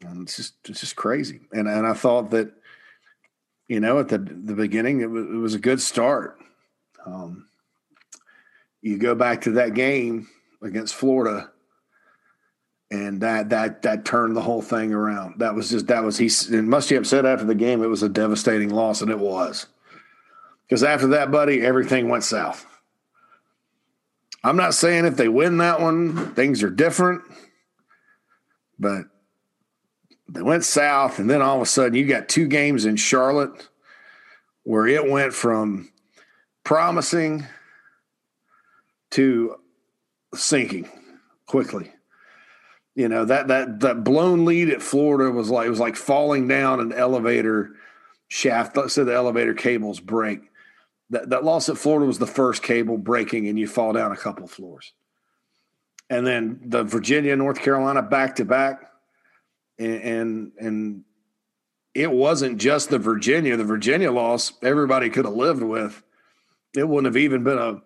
and 0.00 0.22
it's 0.22 0.36
just 0.36 0.54
it's 0.68 0.80
just 0.80 0.96
crazy. 0.96 1.40
And 1.52 1.68
and 1.68 1.86
I 1.86 1.92
thought 1.92 2.30
that, 2.30 2.52
you 3.68 3.80
know, 3.80 4.00
at 4.00 4.08
the 4.08 4.18
the 4.18 4.54
beginning 4.54 5.00
it 5.00 5.10
was, 5.10 5.24
it 5.26 5.36
was 5.36 5.54
a 5.54 5.60
good 5.60 5.80
start. 5.80 6.38
Um, 7.06 7.46
you 8.80 8.98
go 8.98 9.14
back 9.14 9.42
to 9.42 9.52
that 9.52 9.74
game 9.74 10.28
against 10.62 10.94
Florida, 10.94 11.50
and 12.90 13.20
that 13.20 13.50
that 13.50 13.82
that 13.82 14.04
turned 14.04 14.36
the 14.36 14.42
whole 14.42 14.62
thing 14.62 14.92
around. 14.92 15.38
That 15.38 15.54
was 15.54 15.70
just 15.70 15.86
that 15.86 16.02
was 16.02 16.18
he 16.18 16.26
and 16.54 16.68
Muschamp 16.68 17.06
said 17.06 17.26
after 17.26 17.44
the 17.44 17.54
game 17.54 17.82
it 17.82 17.88
was 17.88 18.02
a 18.02 18.08
devastating 18.08 18.70
loss, 18.70 19.00
and 19.02 19.10
it 19.10 19.18
was 19.18 19.66
because 20.68 20.82
after 20.82 21.08
that, 21.08 21.30
buddy, 21.30 21.60
everything 21.60 22.08
went 22.08 22.24
south. 22.24 22.66
I'm 24.44 24.56
not 24.56 24.74
saying 24.74 25.04
if 25.04 25.16
they 25.16 25.28
win 25.28 25.58
that 25.58 25.80
one, 25.80 26.34
things 26.34 26.62
are 26.62 26.70
different. 26.70 27.22
But 28.82 29.04
they 30.28 30.42
went 30.42 30.64
south, 30.64 31.20
and 31.20 31.30
then 31.30 31.40
all 31.40 31.56
of 31.56 31.62
a 31.62 31.66
sudden 31.66 31.94
you 31.94 32.04
got 32.04 32.28
two 32.28 32.48
games 32.48 32.84
in 32.84 32.96
Charlotte 32.96 33.68
where 34.64 34.88
it 34.88 35.08
went 35.08 35.32
from 35.32 35.92
promising 36.64 37.46
to 39.12 39.54
sinking 40.34 40.88
quickly. 41.46 41.92
You 42.96 43.08
know 43.08 43.24
that 43.24 43.48
that 43.48 43.80
that 43.80 44.02
blown 44.02 44.44
lead 44.44 44.68
at 44.68 44.82
Florida 44.82 45.30
was 45.30 45.48
like 45.48 45.68
it 45.68 45.70
was 45.70 45.80
like 45.80 45.96
falling 45.96 46.48
down 46.48 46.80
an 46.80 46.92
elevator 46.92 47.76
shaft. 48.26 48.76
Let's 48.76 48.94
say 48.94 49.04
the 49.04 49.14
elevator 49.14 49.54
cables 49.54 50.00
break. 50.00 50.40
That 51.10 51.30
that 51.30 51.44
loss 51.44 51.68
at 51.68 51.78
Florida 51.78 52.06
was 52.06 52.18
the 52.18 52.26
first 52.26 52.64
cable 52.64 52.98
breaking, 52.98 53.46
and 53.46 53.58
you 53.58 53.68
fall 53.68 53.92
down 53.92 54.10
a 54.10 54.16
couple 54.16 54.48
floors 54.48 54.92
and 56.10 56.26
then 56.26 56.60
the 56.64 56.84
Virginia, 56.84 57.34
North 57.36 57.60
Carolina 57.60 58.02
back 58.02 58.36
to 58.36 58.44
back, 58.44 58.90
and 59.78 60.52
and 60.58 61.04
it 61.94 62.10
wasn't 62.10 62.58
just 62.58 62.90
the 62.90 62.98
Virginia. 62.98 63.56
The 63.56 63.64
Virginia 63.64 64.10
loss, 64.10 64.52
everybody 64.62 65.10
could 65.10 65.24
have 65.24 65.34
lived 65.34 65.62
with. 65.62 66.02
It 66.76 66.88
wouldn't 66.88 67.12
have 67.12 67.22
even 67.22 67.44
been 67.44 67.58
a 67.58 67.82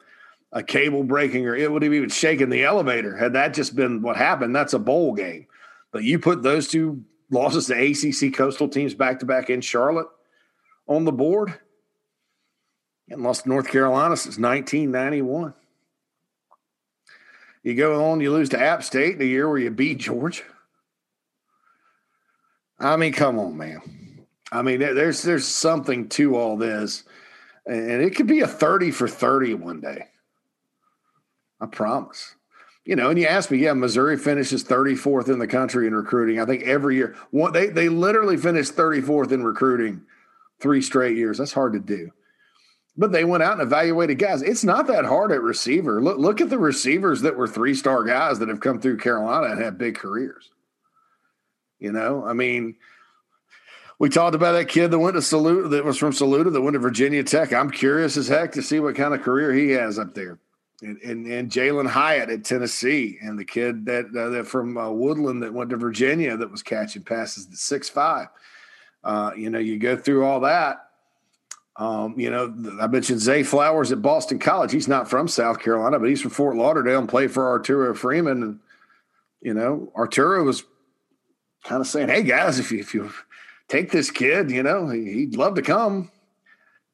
a 0.53 0.62
cable 0.62 1.03
breaking, 1.05 1.47
or 1.47 1.55
it 1.55 1.71
would 1.71 1.83
have 1.83 1.93
even 1.93 2.09
shaken 2.09 2.49
the 2.49 2.64
elevator 2.64 3.17
had 3.17 3.33
that 3.35 3.53
just 3.53 3.77
been 3.77 4.01
what 4.01 4.17
happened. 4.17 4.55
That's 4.55 4.75
a 4.75 4.79
bowl 4.79 5.12
game, 5.12 5.47
but 5.93 6.03
you 6.03 6.19
put 6.19 6.43
those 6.43 6.69
two 6.69 7.05
losses 7.31 7.67
to 7.67 7.75
ACC 7.75 8.33
coastal 8.35 8.69
teams 8.69 8.95
back 8.95 9.19
to 9.21 9.27
back 9.27 9.51
in 9.51 9.61
Charlotte 9.61 10.07
on 10.87 11.05
the 11.05 11.12
board, 11.12 11.59
and 13.11 13.23
lost 13.23 13.47
North 13.47 13.69
Carolina 13.69 14.17
since 14.17 14.39
1991. 14.39 15.55
You 17.67 17.75
go 17.75 18.12
on, 18.12 18.21
you 18.21 18.31
lose 18.31 18.51
to 18.51 18.61
App 18.61 18.85
State 18.85 19.14
in 19.14 19.19
the 19.19 19.27
year 19.27 19.49
where 19.49 19.59
you 19.59 19.73
beat 19.73 19.99
Georgia. 19.99 20.45
I 22.79 22.95
mean, 22.95 23.12
come 23.12 23.41
on, 23.41 23.57
man. 23.57 23.81
I 24.53 24.62
mean, 24.62 24.79
there's 24.79 25.25
there's 25.25 25.49
something 25.49 26.09
to 26.11 26.37
all 26.37 26.57
this, 26.57 27.03
and 27.67 28.01
it 28.03 28.14
could 28.14 28.29
be 28.29 28.39
a 28.39 28.47
thirty 28.47 28.93
for 28.93 29.09
thirty 29.09 29.53
one 29.55 29.81
day. 29.81 30.05
I 31.61 31.67
promise. 31.67 32.37
You 32.85 32.95
know, 32.95 33.11
and 33.11 33.19
you 33.19 33.27
ask 33.27 33.51
me, 33.51 33.59
yeah, 33.59 33.73
Missouri 33.73 34.17
finishes 34.17 34.62
34th 34.62 35.29
in 35.29 35.41
the 35.41 35.49
country 35.49 35.89
in 35.89 35.95
recruiting. 35.97 36.39
I 36.39 36.45
think 36.45 36.62
every 36.62 36.95
year, 36.95 37.17
one, 37.33 37.53
they 37.53 37.67
they 37.67 37.89
literally 37.89 38.37
finished 38.37 38.77
34th 38.77 39.33
in 39.33 39.43
recruiting 39.43 40.03
three 40.61 40.83
straight 40.83 41.17
years. 41.17 41.39
That's 41.39 41.53
hard 41.53 41.73
to 41.73 41.81
do. 41.81 42.12
But 42.97 43.12
they 43.12 43.24
went 43.24 43.42
out 43.42 43.53
and 43.53 43.62
evaluated 43.62 44.18
guys. 44.18 44.40
It's 44.42 44.64
not 44.64 44.86
that 44.86 45.05
hard 45.05 45.30
at 45.30 45.42
receiver. 45.42 46.03
Look, 46.03 46.18
look 46.18 46.40
at 46.40 46.49
the 46.49 46.59
receivers 46.59 47.20
that 47.22 47.36
were 47.36 47.47
three 47.47 47.74
star 47.74 48.05
guys 48.05 48.38
that 48.38 48.49
have 48.49 48.61
come 48.61 48.80
through 48.80 48.97
Carolina 48.99 49.49
and 49.53 49.61
had 49.62 49.76
big 49.76 49.97
careers. 49.97 50.51
You 51.78 51.92
know, 51.92 52.24
I 52.24 52.32
mean, 52.32 52.76
We 53.99 54.11
talked 54.11 54.34
about 54.34 54.53
that 54.53 54.68
kid 54.68 54.90
that 54.90 54.99
went 54.99 55.14
to 55.14 55.22
Saluda, 55.22 55.68
that 55.70 55.84
was 55.84 55.97
from 55.97 56.12
Saluda, 56.12 56.51
that 56.51 56.61
went 56.61 56.74
to 56.74 56.78
Virginia 56.78 57.24
Tech. 57.24 57.53
I'm 57.53 57.70
curious 57.70 58.16
as 58.16 58.28
heck 58.28 58.53
to 58.53 58.62
see 58.62 58.78
what 58.78 58.94
kind 58.94 59.14
of 59.14 59.22
career 59.22 59.53
he 59.53 59.70
has 59.70 59.99
up 59.99 60.14
there. 60.14 60.38
And, 60.82 60.99
and, 61.01 61.26
and 61.26 61.51
Jalin 61.51 61.86
Hyatt 61.88 62.28
at 62.28 62.44
Tennessee, 62.44 63.18
and 63.22 63.38
the 63.38 63.47
kid 63.47 63.86
that 63.86 64.14
uh, 64.14 64.28
that 64.28 64.47
from 64.47 64.76
uh, 64.76 64.90
Woodland 64.90 65.42
that 65.42 65.55
went 65.55 65.70
to 65.70 65.78
Virginia 65.78 66.36
that 66.36 66.51
was 66.51 66.62
catching 66.62 67.03
passes 67.03 67.47
at 67.47 67.55
six 67.55 67.88
five. 67.88 68.28
Uh, 69.03 69.30
you 69.34 69.49
know, 69.49 69.59
you 69.59 69.78
go 69.78 69.97
through 69.97 70.26
all 70.26 70.40
that. 70.40 70.86
Um, 71.79 72.18
you 72.18 72.31
know, 72.31 72.55
I 72.81 72.87
mentioned 72.87 73.20
Zay 73.20 73.43
Flowers 73.43 73.93
at 73.93 74.01
Boston 74.01 74.39
College. 74.39 74.72
He's 74.72 74.89
not 74.89 75.11
from 75.11 75.29
South 75.29 75.61
Carolina, 75.61 75.99
but 75.99 76.09
he's 76.09 76.22
from 76.22 76.31
Fort 76.31 76.57
Lauderdale 76.57 77.01
and 77.01 77.09
played 77.09 77.31
for 77.31 77.49
Arturo 77.49 77.95
Freeman. 77.95 78.43
And 78.43 78.61
you 79.43 79.53
know, 79.53 79.93
Arturo 79.95 80.43
was 80.43 80.64
kind 81.64 81.81
of 81.81 81.87
saying, 81.87 82.09
"Hey 82.09 82.22
guys, 82.22 82.59
if 82.59 82.72
you 82.72 82.79
if 82.79 82.95
you 82.95 83.12
take 83.68 83.91
this 83.91 84.11
kid, 84.11 84.51
you 84.51 84.62
know, 84.62 84.89
he'd 84.89 85.37
love 85.37 85.57
to 85.57 85.62
come. 85.62 86.11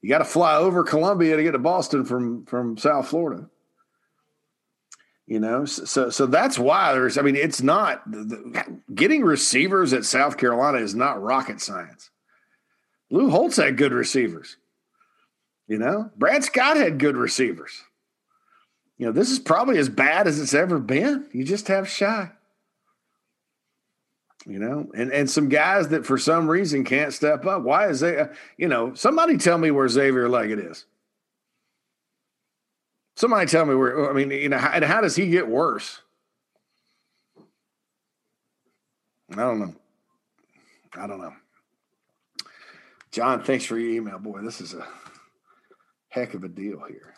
You 0.01 0.09
got 0.09 0.19
to 0.19 0.25
fly 0.25 0.57
over 0.57 0.83
Columbia 0.83 1.37
to 1.37 1.43
get 1.45 1.53
to 1.53 1.59
Boston 1.59 2.05
from 2.05 2.45
from 2.47 2.77
South 2.77 3.07
Florida." 3.07 3.49
You 5.27 5.39
know, 5.39 5.65
so 5.65 6.11
so 6.11 6.27
that's 6.27 6.59
why 6.59 6.93
there's. 6.93 7.17
I 7.17 7.23
mean, 7.23 7.37
it's 7.37 7.63
not 7.63 8.03
the, 8.11 8.81
getting 8.93 9.23
receivers 9.23 9.93
at 9.93 10.05
South 10.05 10.37
Carolina 10.37 10.79
is 10.79 10.97
not 10.97 11.23
rocket 11.23 11.61
science. 11.61 12.11
Lou 13.11 13.31
Holtz 13.31 13.57
had 13.57 13.77
good 13.77 13.93
receivers. 13.93 14.57
You 15.69 15.79
know, 15.79 16.11
Brad 16.17 16.45
Scott 16.45 16.77
had 16.77 16.99
good 16.99 17.17
receivers. 17.17 17.83
You 18.99 19.07
know, 19.07 19.13
this 19.13 19.31
is 19.31 19.39
probably 19.39 19.79
as 19.79 19.89
bad 19.89 20.27
as 20.27 20.39
it's 20.39 20.55
ever 20.55 20.79
been. 20.79 21.27
You 21.33 21.45
just 21.45 21.69
have 21.69 21.89
Shi. 21.89 22.05
You 24.45 24.59
know, 24.59 24.91
and 24.95 25.13
and 25.13 25.31
some 25.31 25.49
guys 25.49 25.89
that 25.89 26.05
for 26.05 26.19
some 26.19 26.49
reason 26.49 26.85
can't 26.85 27.13
step 27.13 27.47
up. 27.47 27.63
Why 27.63 27.89
is 27.89 28.01
they? 28.01 28.27
You 28.57 28.69
know, 28.69 28.93
somebody 28.95 29.37
tell 29.37 29.57
me 29.57 29.71
where 29.71 29.89
Xavier 29.89 30.29
Legette 30.29 30.71
is. 30.71 30.85
Somebody 33.15 33.47
tell 33.47 33.65
me 33.67 33.75
where. 33.75 34.11
I 34.11 34.13
mean, 34.13 34.31
you 34.31 34.49
know, 34.49 34.57
and 34.57 34.85
how 34.85 35.01
does 35.01 35.15
he 35.15 35.29
get 35.29 35.47
worse? 35.47 36.01
I 39.31 39.37
don't 39.37 39.61
know. 39.61 39.75
I 40.95 41.07
don't 41.07 41.21
know. 41.21 41.35
John, 43.13 43.43
thanks 43.43 43.65
for 43.65 43.79
your 43.79 43.93
email. 43.93 44.19
Boy, 44.19 44.41
this 44.41 44.61
is 44.61 44.75
a 44.75 44.87
heck 46.13 46.35
of 46.35 46.45
a 46.45 46.49
deal 46.49 46.81
here. 46.89 47.15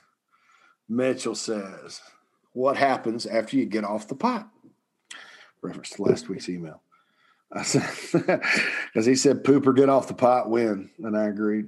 Mitchell 0.88 1.34
says, 1.34 2.01
What 2.53 2.76
happens 2.76 3.26
after 3.26 3.57
you 3.57 3.66
get 3.66 3.84
off 3.84 4.09
the 4.09 4.14
pot? 4.14 4.49
Reference 5.62 5.90
to 5.90 6.03
last 6.03 6.28
week's 6.28 6.49
email. 6.49 6.80
I 7.53 7.62
said, 7.62 7.88
because 8.92 9.07
he 9.07 9.14
said, 9.14 9.45
Pooper, 9.45 9.74
get 9.74 9.88
off 9.88 10.09
the 10.09 10.14
pot, 10.14 10.51
win. 10.51 10.90
And 11.03 11.16
I 11.16 11.24
agreed. 11.24 11.66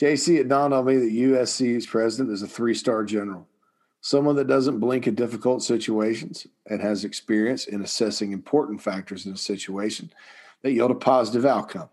JC, 0.00 0.38
it 0.38 0.48
dawned 0.48 0.74
on 0.74 0.84
me 0.84 0.96
that 0.96 1.12
USC's 1.12 1.86
president 1.86 2.32
is 2.32 2.42
a 2.42 2.48
three 2.48 2.74
star 2.74 3.04
general, 3.04 3.46
someone 4.00 4.36
that 4.36 4.46
doesn't 4.46 4.78
blink 4.78 5.06
at 5.06 5.16
difficult 5.16 5.62
situations 5.62 6.46
and 6.66 6.80
has 6.80 7.04
experience 7.04 7.66
in 7.66 7.82
assessing 7.82 8.32
important 8.32 8.80
factors 8.80 9.26
in 9.26 9.32
a 9.32 9.36
situation 9.36 10.12
that 10.62 10.72
yield 10.72 10.90
a 10.90 10.94
positive 10.94 11.44
outcome. 11.44 11.88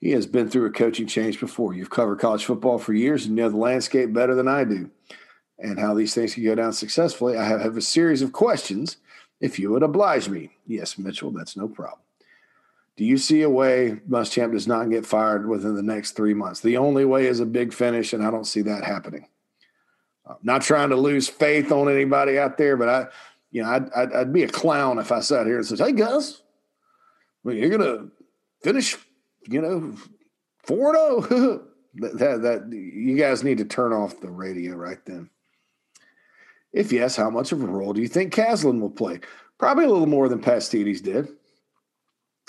He 0.00 0.12
has 0.12 0.26
been 0.26 0.48
through 0.48 0.66
a 0.66 0.70
coaching 0.70 1.06
change 1.06 1.38
before. 1.38 1.74
You've 1.74 1.90
covered 1.90 2.18
college 2.18 2.44
football 2.44 2.78
for 2.78 2.94
years 2.94 3.26
and 3.26 3.36
know 3.36 3.50
the 3.50 3.56
landscape 3.56 4.12
better 4.12 4.34
than 4.34 4.48
I 4.48 4.64
do 4.64 4.90
and 5.58 5.78
how 5.78 5.94
these 5.94 6.14
things 6.14 6.34
can 6.34 6.44
go 6.44 6.54
down 6.54 6.72
successfully. 6.72 7.36
I 7.36 7.44
have, 7.44 7.76
a 7.76 7.82
series 7.82 8.22
of 8.22 8.32
questions 8.32 8.96
if 9.40 9.58
you 9.58 9.70
would 9.70 9.82
oblige 9.82 10.28
me. 10.28 10.50
Yes, 10.66 10.98
Mitchell, 10.98 11.30
that's 11.30 11.56
no 11.56 11.68
problem. 11.68 12.00
Do 12.96 13.04
you 13.04 13.18
see 13.18 13.42
a 13.42 13.50
way 13.50 14.00
Muschamp 14.08 14.52
does 14.52 14.66
not 14.66 14.90
get 14.90 15.06
fired 15.06 15.48
within 15.48 15.74
the 15.74 15.82
next 15.82 16.12
three 16.12 16.34
months? 16.34 16.60
The 16.60 16.76
only 16.76 17.04
way 17.04 17.26
is 17.26 17.40
a 17.40 17.46
big 17.46 17.72
finish, 17.72 18.12
and 18.12 18.24
I 18.24 18.30
don't 18.30 18.46
see 18.46 18.62
that 18.62 18.84
happening. 18.84 19.26
I'm 20.26 20.36
not 20.42 20.62
trying 20.62 20.90
to 20.90 20.96
lose 20.96 21.28
faith 21.28 21.72
on 21.72 21.90
anybody 21.90 22.38
out 22.38 22.58
there, 22.58 22.76
but 22.76 22.88
I, 22.88 23.06
you 23.50 23.62
know, 23.62 23.70
I'd, 23.70 23.92
I'd, 23.92 24.12
I'd 24.12 24.32
be 24.32 24.42
a 24.42 24.48
clown 24.48 24.98
if 24.98 25.12
I 25.12 25.20
sat 25.20 25.46
here 25.46 25.56
and 25.56 25.66
said, 25.66 25.78
"Hey, 25.78 25.92
guys, 25.92 26.42
well, 27.42 27.54
you're 27.54 27.70
gonna 27.70 28.08
finish, 28.62 28.96
you 29.48 29.60
know, 29.60 29.94
four 30.64 30.94
zero." 30.94 31.26
Oh. 31.30 31.62
that, 31.94 32.18
that 32.18 32.42
that 32.42 32.72
you 32.72 33.16
guys 33.16 33.42
need 33.42 33.58
to 33.58 33.64
turn 33.64 33.92
off 33.92 34.20
the 34.20 34.30
radio 34.30 34.74
right 34.74 35.04
then. 35.06 35.30
If 36.72 36.92
yes, 36.92 37.16
how 37.16 37.30
much 37.30 37.52
of 37.52 37.62
a 37.62 37.66
role 37.66 37.92
do 37.92 38.00
you 38.00 38.08
think 38.08 38.32
Caslen 38.32 38.80
will 38.80 38.90
play? 38.90 39.20
Probably 39.58 39.84
a 39.84 39.88
little 39.88 40.06
more 40.06 40.28
than 40.28 40.40
Pastides 40.40 41.00
did. 41.00 41.28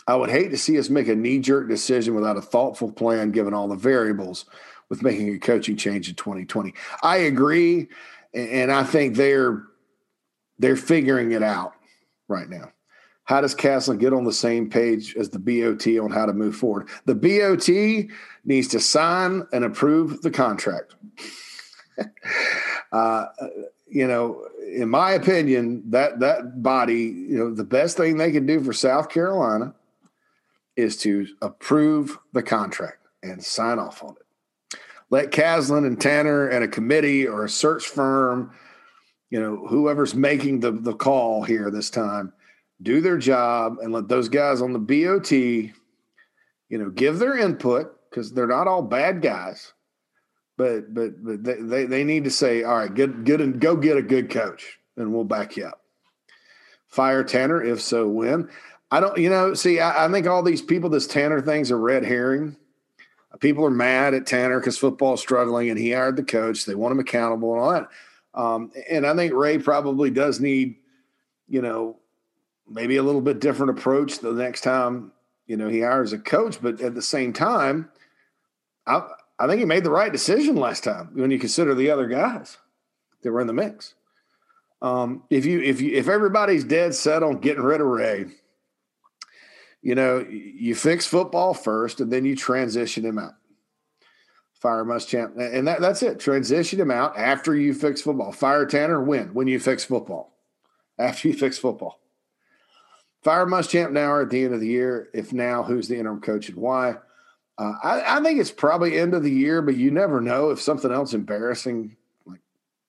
I 0.07 0.15
would 0.15 0.29
hate 0.29 0.49
to 0.49 0.57
see 0.57 0.79
us 0.79 0.89
make 0.89 1.07
a 1.07 1.15
knee 1.15 1.39
jerk 1.39 1.67
decision 1.67 2.15
without 2.15 2.37
a 2.37 2.41
thoughtful 2.41 2.91
plan, 2.91 3.31
given 3.31 3.53
all 3.53 3.67
the 3.67 3.75
variables 3.75 4.45
with 4.89 5.03
making 5.03 5.33
a 5.33 5.39
coaching 5.39 5.77
change 5.77 6.09
in 6.09 6.15
2020. 6.15 6.73
I 7.01 7.17
agree, 7.17 7.87
and 8.33 8.71
I 8.71 8.83
think 8.83 9.15
they're 9.15 9.63
they're 10.59 10.75
figuring 10.75 11.31
it 11.31 11.43
out 11.43 11.73
right 12.27 12.49
now. 12.49 12.71
How 13.26 13.41
does 13.41 13.55
Caslen 13.55 13.99
get 13.99 14.13
on 14.13 14.24
the 14.24 14.34
same 14.34 14.69
page 14.69 15.15
as 15.15 15.30
the 15.30 15.39
BOT 15.39 15.88
on 16.03 16.11
how 16.11 16.26
to 16.26 16.34
move 16.34 16.55
forward? 16.55 16.89
The 17.05 17.15
BOT 17.15 18.11
needs 18.43 18.67
to 18.69 18.80
sign 18.80 19.47
and 19.53 19.63
approve 19.63 20.22
the 20.22 20.32
contract. 20.32 20.95
uh, 22.91 23.26
you 23.88 24.07
know, 24.07 24.47
in 24.74 24.89
my 24.89 25.11
opinion, 25.11 25.84
that 25.91 26.19
that 26.22 26.63
body, 26.63 27.03
you 27.03 27.38
know, 27.38 27.53
the 27.53 27.63
best 27.63 27.97
thing 27.97 28.17
they 28.17 28.32
can 28.32 28.45
do 28.45 28.63
for 28.63 28.74
South 28.74 29.09
Carolina 29.09 29.74
is 30.76 30.97
to 30.97 31.28
approve 31.41 32.17
the 32.34 32.41
contract 32.41 33.05
and 33.22 33.43
sign 33.43 33.80
off 33.80 34.03
on 34.03 34.11
it. 34.11 34.80
Let 35.09 35.32
Caslen 35.32 35.86
and 35.86 35.99
Tanner 35.99 36.47
and 36.47 36.63
a 36.63 36.69
committee 36.69 37.28
or 37.28 37.43
a 37.43 37.49
search 37.49 37.86
firm, 37.86 38.55
you 39.30 39.41
know, 39.41 39.67
whoever's 39.67 40.15
making 40.15 40.61
the, 40.61 40.72
the 40.72 40.93
call 40.93 41.43
here 41.43 41.69
this 41.69 41.89
time, 41.89 42.32
do 42.82 43.01
their 43.01 43.17
job 43.17 43.77
and 43.82 43.93
let 43.93 44.07
those 44.07 44.29
guys 44.29 44.61
on 44.61 44.73
the 44.73 44.79
BOT, 44.79 45.32
you 45.32 45.73
know, 46.71 46.89
give 46.89 47.19
their 47.19 47.38
input 47.38 47.95
because 48.09 48.34
they're 48.34 48.47
not 48.47 48.67
all 48.67 48.82
bad 48.82 49.21
guys. 49.21 49.73
But 50.57 50.93
but 50.93 51.23
but 51.23 51.43
they, 51.43 51.55
they, 51.55 51.86
they 51.86 52.03
need 52.03 52.23
to 52.25 52.32
say, 52.32 52.63
all 52.63 52.77
right, 52.77 52.93
good 52.93 53.25
good 53.25 53.41
and 53.41 53.59
go 53.59 53.75
get 53.75 53.97
a 53.97 54.01
good 54.01 54.29
coach 54.29 54.79
and 54.97 55.13
we'll 55.13 55.23
back 55.23 55.57
you 55.57 55.65
up. 55.65 55.82
Fire 56.88 57.23
Tanner, 57.23 57.63
if 57.63 57.82
so, 57.82 58.07
when. 58.07 58.49
I 58.91 58.99
don't, 58.99 59.17
you 59.17 59.29
know, 59.29 59.53
see, 59.53 59.79
I, 59.79 60.05
I 60.05 60.11
think 60.11 60.27
all 60.27 60.43
these 60.43 60.61
people, 60.61 60.89
this 60.89 61.07
Tanner 61.07 61.39
thing's 61.41 61.71
a 61.71 61.77
red 61.77 62.03
herring. 62.03 62.57
People 63.39 63.65
are 63.65 63.71
mad 63.71 64.13
at 64.13 64.27
Tanner 64.27 64.59
because 64.59 64.77
football 64.77 65.13
is 65.13 65.21
struggling 65.21 65.69
and 65.69 65.79
he 65.79 65.91
hired 65.91 66.17
the 66.17 66.23
coach. 66.23 66.65
They 66.65 66.75
want 66.75 66.91
him 66.91 66.99
accountable 66.99 67.53
and 67.53 67.61
all 67.61 67.71
that. 67.71 67.88
Um, 68.34 68.71
and 68.89 69.07
I 69.07 69.15
think 69.15 69.34
Ray 69.34 69.57
probably 69.57 70.09
does 70.09 70.41
need, 70.41 70.75
you 71.47 71.61
know, 71.61 72.00
maybe 72.74 72.97
a 72.97 73.03
little 73.03 73.22
bit 73.22 73.39
different 73.39 73.78
approach 73.78 74.19
the 74.19 74.32
next 74.32 74.61
time, 74.61 75.11
you 75.45 75.57
know, 75.57 75.67
he 75.67 75.82
hires 75.82 76.13
a 76.13 76.17
coach. 76.17 76.61
But 76.61 76.82
at 76.82 76.95
the 76.95 77.01
same 77.01 77.34
time, 77.34 77.89
I, 78.88 79.07
I 79.39 79.47
think 79.47 79.59
he 79.59 79.65
made 79.65 79.84
the 79.84 79.91
right 79.91 80.11
decision 80.11 80.55
last 80.55 80.84
time 80.84 81.09
when 81.13 81.32
you 81.32 81.39
consider 81.39 81.76
the 81.76 81.91
other 81.91 82.07
guys 82.07 82.57
that 83.22 83.32
were 83.32 83.41
in 83.41 83.47
the 83.47 83.53
mix. 83.53 83.95
Um, 84.82 85.24
if 85.30 85.45
you 85.45 85.61
if 85.61 85.80
you 85.80 85.95
if 85.95 86.07
everybody's 86.07 86.63
dead 86.63 86.95
set 86.95 87.22
on 87.22 87.39
getting 87.39 87.63
rid 87.63 87.82
of 87.82 87.88
Ray, 87.88 88.26
you 89.82 89.95
know, 89.95 90.26
you 90.30 90.74
fix 90.76 91.05
football 91.05 91.53
first 91.53 92.01
and 92.01 92.11
then 92.11 92.26
you 92.26 92.36
transition 92.36 93.05
him 93.05 93.19
out. 93.19 93.34
Fire 94.53 94.86
must 94.86 95.09
Muschamp, 95.09 95.39
and 95.39 95.67
that, 95.67 95.82
that's 95.82 96.03
it. 96.03 96.19
Transition 96.19 96.80
him 96.80 96.91
out 96.91 97.17
after 97.17 97.55
you 97.55 97.74
fix 97.74 98.01
football. 98.01 98.32
Fire 98.32 98.67
Tanner, 98.67 99.01
win 99.01 99.34
when 99.34 99.47
you 99.47 99.59
fix 99.59 99.84
football. 99.84 100.38
After 100.99 101.30
you 101.30 101.34
fix 101.34 101.57
football. 101.57 102.00
Fire 103.24 103.45
Muschamp 103.45 103.91
now 103.91 104.11
or 104.11 104.22
at 104.22 104.30
the 104.30 104.43
end 104.43 104.53
of 104.53 104.59
the 104.59 104.67
year. 104.67 105.09
If 105.13 105.32
now, 105.32 105.63
who's 105.63 105.88
the 105.88 105.97
interim 105.97 106.22
coach 106.22 106.49
and 106.49 106.57
why? 106.57 106.95
Uh, 107.57 107.74
I, 107.84 108.17
I, 108.17 108.24
think 108.24 108.39
it's 108.39 108.51
probably 108.51 108.97
end 108.97 109.13
of 109.13 109.24
the 109.24 109.32
year, 109.32 109.61
but 109.61 109.76
you 109.76 109.91
never 109.91 110.22
know 110.22 110.49
if 110.49 110.59
something 110.59 110.91
else 110.91 111.13
embarrassing, 111.13 111.95
like 112.26 112.39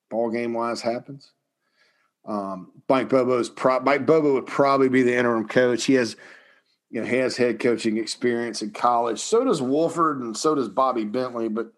ball 0.08 0.30
game 0.30 0.54
wise, 0.54 0.80
happens. 0.80 1.32
Um, 2.24 2.70
Mike 2.88 3.08
Bobo's 3.08 3.50
pro- 3.50 3.80
Mike 3.80 4.06
Bobo 4.06 4.34
would 4.34 4.46
probably 4.46 4.88
be 4.88 5.02
the 5.02 5.16
interim 5.16 5.48
coach. 5.48 5.84
He 5.84 5.94
has 5.94 6.16
you 6.92 7.00
know, 7.00 7.06
has 7.06 7.36
head 7.36 7.58
coaching 7.58 7.96
experience 7.96 8.62
in 8.62 8.70
college. 8.70 9.18
So 9.18 9.44
does 9.44 9.62
Wolford 9.62 10.20
and 10.20 10.36
so 10.36 10.54
does 10.54 10.68
Bobby 10.68 11.04
Bentley, 11.04 11.48
but 11.48 11.72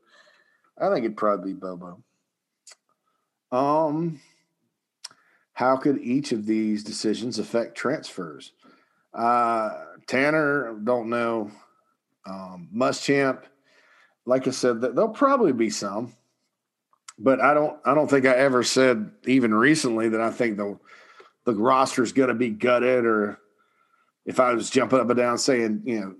I 0.77 0.89
think 0.89 1.05
it'd 1.05 1.17
probably 1.17 1.53
be 1.53 1.59
Bobo. 1.59 2.03
Um, 3.53 4.21
how 5.55 5.77
could 5.77 5.99
each 5.99 6.33
of 6.33 6.47
these 6.47 6.85
decisions 6.85 7.39
affect 7.39 7.77
transfers? 7.77 8.53
Uh, 9.13 9.71
Tanner, 10.07 10.75
don't 10.85 11.09
know. 11.09 11.51
Um, 12.27 12.69
Muschamp, 12.75 13.43
like 14.27 14.47
I 14.47 14.51
said, 14.51 14.81
there'll 14.81 15.09
probably 15.09 15.53
be 15.53 15.71
some, 15.71 16.15
but 17.19 17.41
I 17.41 17.55
don't. 17.55 17.79
I 17.85 17.95
don't 17.95 18.09
think 18.09 18.27
I 18.27 18.35
ever 18.35 18.63
said 18.63 19.11
even 19.27 19.55
recently 19.55 20.09
that 20.09 20.21
I 20.21 20.31
think 20.31 20.57
the 20.57 20.79
the 21.45 21.55
roster 21.55 22.03
is 22.03 22.13
going 22.13 22.29
to 22.29 22.35
be 22.35 22.49
gutted 22.49 23.05
or 23.05 23.39
if 24.25 24.41
I 24.41 24.55
was 24.55 24.71
jumping 24.71 24.99
up 24.99 25.11
and 25.11 25.17
down 25.17 25.39
saying, 25.39 25.83
you 25.85 26.17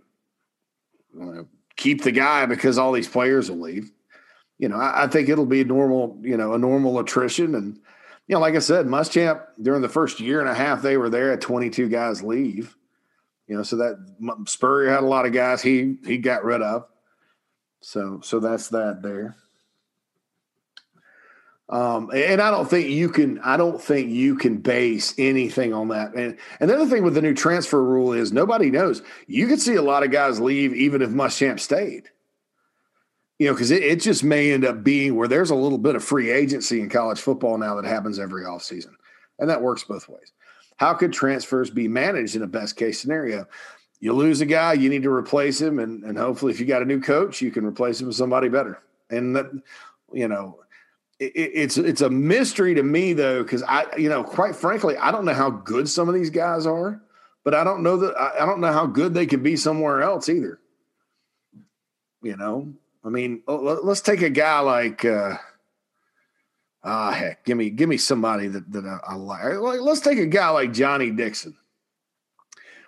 know, 1.15 1.49
keep 1.77 2.03
the 2.03 2.13
guy 2.13 2.47
because 2.47 2.79
all 2.79 2.93
these 2.93 3.09
players 3.09 3.51
will 3.51 3.61
leave. 3.61 3.91
You 4.59 4.69
know, 4.69 4.77
I, 4.77 5.05
I, 5.05 5.07
think 5.09 5.29
it'll 5.29 5.47
be 5.47 5.65
normal, 5.65 6.19
you 6.23 6.37
know, 6.37 6.53
a 6.53 6.59
normal 6.59 6.99
attrition. 6.99 7.55
And, 7.55 7.81
you 8.27 8.35
know, 8.35 8.41
like 8.41 8.55
I 8.55 8.61
said, 8.61 8.87
Muschamp 8.87 9.43
during 9.61 9.83
the 9.83 9.89
first 9.89 10.21
year 10.21 10.41
and 10.41 10.49
a 10.49 10.55
half 10.55 10.83
they 10.83 10.97
were 10.97 11.11
there, 11.11 11.33
at 11.33 11.41
22 11.41 11.89
guys 11.89 12.23
leave. 12.23 12.77
You 13.47 13.57
know, 13.57 13.63
so 13.63 13.77
that 13.77 13.97
Spurrier 14.47 14.91
had 14.91 15.03
a 15.03 15.07
lot 15.07 15.27
of 15.27 15.33
guys 15.33 15.61
he 15.61 15.97
he 16.07 16.17
got 16.19 16.45
rid 16.45 16.63
of. 16.63 16.87
So 17.81 18.21
so 18.23 18.41
that's 18.41 18.69
that 18.71 19.03
there. 19.03 19.37
Um, 21.69 22.11
and 22.15 22.41
I 22.41 22.51
don't 22.51 22.69
think 22.69 22.91
you 22.91 23.09
can. 23.09 23.39
I 23.41 23.57
don't 23.57 23.81
think 23.81 24.11
you 24.11 24.37
can 24.37 24.59
base 24.59 25.15
anything 25.19 25.73
on 25.73 25.89
that. 25.89 26.15
And 26.15 26.39
another 26.61 26.87
thing 26.87 27.03
with 27.03 27.15
the 27.15 27.23
new 27.23 27.35
transfer 27.35 27.83
rule 27.83 28.13
is 28.13 28.33
nobody 28.33 28.71
knows. 28.71 29.03
You 29.27 29.47
could 29.47 29.61
see 29.61 29.75
a 29.75 29.83
lot 29.83 30.03
of 30.03 30.11
guys 30.11 30.41
leave 30.41 30.75
even 30.75 31.03
if 31.03 31.11
Muschamp 31.11 31.61
stayed. 31.61 32.11
You 33.39 33.49
know, 33.49 33.55
because 33.55 33.71
it, 33.71 33.83
it 33.83 34.01
just 34.01 34.23
may 34.23 34.53
end 34.53 34.65
up 34.65 34.85
being 34.85 35.17
where 35.17 35.29
there's 35.29 35.51
a 35.51 35.57
little 35.57 35.79
bit 35.79 35.97
of 35.97 36.05
free 36.05 36.31
agency 36.31 36.81
in 36.81 36.89
college 36.89 37.21
football 37.21 37.59
now 37.59 37.75
that 37.75 37.85
happens 37.85 38.19
every 38.19 38.45
offseason. 38.45 38.93
and 39.39 39.51
that 39.51 39.63
works 39.63 39.85
both 39.85 40.09
ways. 40.09 40.33
How 40.77 40.95
could 40.95 41.13
transfers 41.13 41.71
be 41.71 41.89
managed 41.89 42.37
in 42.37 42.43
a 42.43 42.47
best 42.47 42.77
case 42.77 43.01
scenario? 43.01 43.47
You 44.01 44.13
lose 44.13 44.41
a 44.41 44.47
guy, 44.47 44.75
you 44.75 44.89
need 44.89 45.05
to 45.05 45.11
replace 45.11 45.61
him, 45.61 45.79
and 45.79 46.05
and 46.05 46.19
hopefully, 46.19 46.53
if 46.53 46.61
you 46.61 46.67
got 46.67 46.83
a 46.83 46.87
new 46.87 47.01
coach, 47.01 47.41
you 47.41 47.51
can 47.51 47.65
replace 47.65 48.01
him 48.01 48.09
with 48.09 48.17
somebody 48.17 48.49
better. 48.49 48.83
And 49.11 49.37
that, 49.37 49.47
you 50.13 50.29
know, 50.29 50.59
it, 51.19 51.33
it's 51.35 51.79
it's 51.79 52.01
a 52.01 52.11
mystery 52.11 52.75
to 52.75 52.83
me 52.83 53.13
though 53.13 53.43
because 53.43 53.63
I 53.63 53.87
you 53.97 54.09
know 54.09 54.25
quite 54.25 54.57
frankly 54.57 54.97
I 54.97 55.11
don't 55.11 55.25
know 55.25 55.35
how 55.35 55.51
good 55.51 55.89
some 55.89 56.09
of 56.09 56.15
these 56.15 56.31
guys 56.31 56.67
are, 56.67 57.01
but 57.45 57.55
I 57.55 57.65
don't 57.65 57.83
know 57.83 57.97
that 57.99 58.17
I, 58.17 58.43
I 58.43 58.47
don't 58.47 58.61
know 58.61 58.73
how 58.73 58.87
good 58.87 59.15
they 59.15 59.27
could 59.27 59.43
be 59.43 59.57
somewhere 59.57 60.03
else 60.03 60.29
either. 60.29 60.59
You 62.23 62.37
know, 62.37 62.73
I 63.05 63.09
mean, 63.09 63.43
let's 63.47 64.01
take 64.01 64.23
a 64.23 64.31
guy 64.31 64.61
like. 64.61 65.05
Uh, 65.05 65.37
Ah, 66.87 67.13
heck, 67.13 67.47
give 67.47 67.57
me 67.57 67.71
give 67.71 67.89
me 67.89 67.97
somebody 67.97 68.47
that 68.47 68.71
that 68.73 68.85
I, 68.85 69.13
I 69.13 69.15
like. 69.15 69.81
Let's 69.81 70.01
take 70.01 70.19
a 70.19 70.27
guy 70.27 70.51
like 70.51 70.75
Johnny 70.75 71.11
Dixon, 71.11 71.57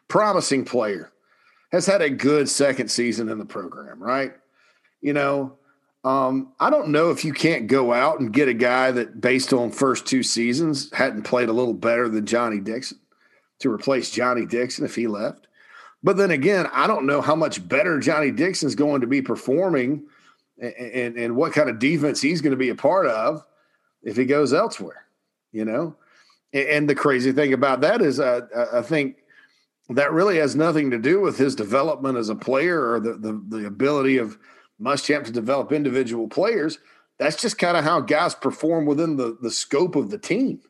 promising 0.07 0.67
player, 0.67 1.13
has 1.73 1.87
had 1.87 2.03
a 2.03 2.11
good 2.11 2.51
second 2.51 2.91
season 2.91 3.31
in 3.31 3.39
the 3.39 3.47
program, 3.47 4.03
right? 4.03 4.35
You 5.01 5.15
know, 5.15 5.57
um, 6.05 6.53
I 6.61 6.69
don't 6.69 6.89
know 6.89 7.11
if 7.11 7.25
you 7.25 7.33
can't 7.33 7.69
go 7.69 7.95
out 7.95 8.21
and 8.21 8.35
get 8.35 8.49
a 8.49 8.55
guy 8.55 8.91
that, 8.91 9.19
based 9.19 9.55
on 9.55 9.71
first 9.71 10.07
two 10.07 10.23
seasons, 10.23 10.93
hadn't 10.93 11.23
played 11.23 11.49
a 11.49 11.55
little 11.55 11.75
better 11.75 12.07
than 12.11 12.27
Johnny 12.27 12.61
Dixon 12.61 12.99
to 13.61 13.73
replace 13.73 14.11
Johnny 14.11 14.45
Dixon 14.45 14.85
if 14.85 14.95
he 14.95 15.07
left. 15.07 15.47
But 16.03 16.17
then 16.17 16.31
again, 16.31 16.69
I 16.73 16.87
don't 16.87 17.07
know 17.07 17.21
how 17.21 17.35
much 17.35 17.67
better 17.67 17.99
Johnny 17.99 18.31
Dixon's 18.31 18.75
going 18.75 19.01
to 19.01 19.07
be 19.07 19.23
performing 19.23 20.07
and, 20.61 20.75
and, 20.75 21.17
and 21.17 21.37
what 21.37 21.53
kind 21.53 21.69
of 21.69 21.79
defense 21.79 22.21
he's 22.21 22.41
going 22.41 22.53
to 22.53 22.57
be 22.57 22.69
a 22.69 22.75
part 22.75 23.07
of 23.07 23.45
if 24.03 24.17
he 24.17 24.25
goes 24.25 24.53
elsewhere, 24.53 25.07
you 25.53 25.65
know? 25.65 25.97
And, 26.53 26.69
and 26.69 26.89
the 26.89 26.95
crazy 26.95 27.33
thing 27.33 27.53
about 27.53 27.81
that 27.81 28.03
is, 28.03 28.21
uh, 28.21 28.43
I 28.73 28.83
think 28.83 29.17
that 29.89 30.13
really 30.13 30.37
has 30.39 30.55
nothing 30.55 30.91
to 30.91 30.99
do 30.99 31.21
with 31.21 31.39
his 31.39 31.55
development 31.55 32.19
as 32.19 32.29
a 32.29 32.37
player 32.37 32.93
or 32.93 33.01
the, 33.01 33.15
the, 33.15 33.43
the 33.49 33.67
ability 33.67 34.19
of– 34.19 34.39
Muschamp 34.81 35.25
to 35.25 35.33
develop 35.33 35.73
individual 35.73 36.29
players. 36.29 36.79
That's 37.19 37.41
just 37.41 37.59
kind 37.59 37.77
of 37.77 37.85
how 37.85 38.01
guys 38.01 38.35
perform 38.35 38.87
within 38.87 39.17
the, 39.17 39.37
the 39.41 39.51
scope 39.51 39.97
of 39.97 40.11
the 40.11 40.19
team. 40.19 40.61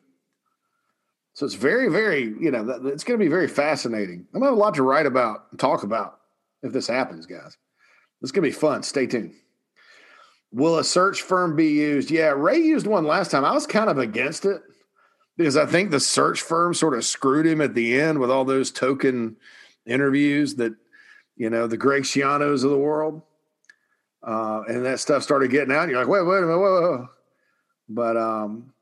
So 1.37 1.45
it's 1.45 1.53
very, 1.53 1.87
very, 1.87 2.33
you 2.39 2.49
know, 2.49 2.67
it's 2.85 3.03
going 3.03 3.19
to 3.19 3.23
be 3.23 3.29
very 3.29 3.47
fascinating. 3.47 4.25
I'm 4.33 4.39
going 4.39 4.45
to 4.45 4.47
have 4.47 4.57
a 4.57 4.59
lot 4.59 4.73
to 4.73 4.81
write 4.81 5.05
about 5.05 5.45
and 5.51 5.59
talk 5.59 5.83
about 5.83 6.21
if 6.63 6.73
this 6.73 6.87
happens, 6.87 7.27
guys. 7.27 7.55
It's 8.23 8.31
going 8.31 8.43
to 8.43 8.49
be 8.49 8.59
fun. 8.59 8.81
Stay 8.81 9.05
tuned. 9.05 9.35
Will 10.51 10.79
a 10.79 10.83
search 10.83 11.21
firm 11.21 11.55
be 11.55 11.67
used? 11.67 12.09
Yeah, 12.09 12.29
Ray 12.29 12.57
used 12.57 12.87
one 12.87 13.05
last 13.05 13.29
time. 13.29 13.45
I 13.45 13.51
was 13.51 13.67
kind 13.67 13.87
of 13.87 13.99
against 13.99 14.45
it 14.45 14.63
because 15.37 15.57
I 15.57 15.67
think 15.67 15.91
the 15.91 15.99
search 15.99 16.41
firm 16.41 16.73
sort 16.73 16.97
of 16.97 17.05
screwed 17.05 17.45
him 17.45 17.61
at 17.61 17.75
the 17.75 18.01
end 18.01 18.17
with 18.17 18.31
all 18.31 18.43
those 18.43 18.71
token 18.71 19.37
interviews 19.85 20.55
that, 20.55 20.73
you 21.35 21.51
know, 21.51 21.67
the 21.67 21.77
Greg 21.77 22.01
Schianos 22.01 22.63
of 22.63 22.71
the 22.71 22.79
world. 22.79 23.21
Uh, 24.23 24.63
and 24.67 24.83
that 24.85 24.99
stuff 24.99 25.21
started 25.21 25.51
getting 25.51 25.71
out. 25.71 25.87
You're 25.87 25.99
like, 25.99 26.07
wait, 26.07 26.25
wait 26.25 26.41
minute, 26.41 26.57
whoa, 26.57 26.81
whoa. 26.81 27.09
But 27.89 28.17
um, 28.17 28.73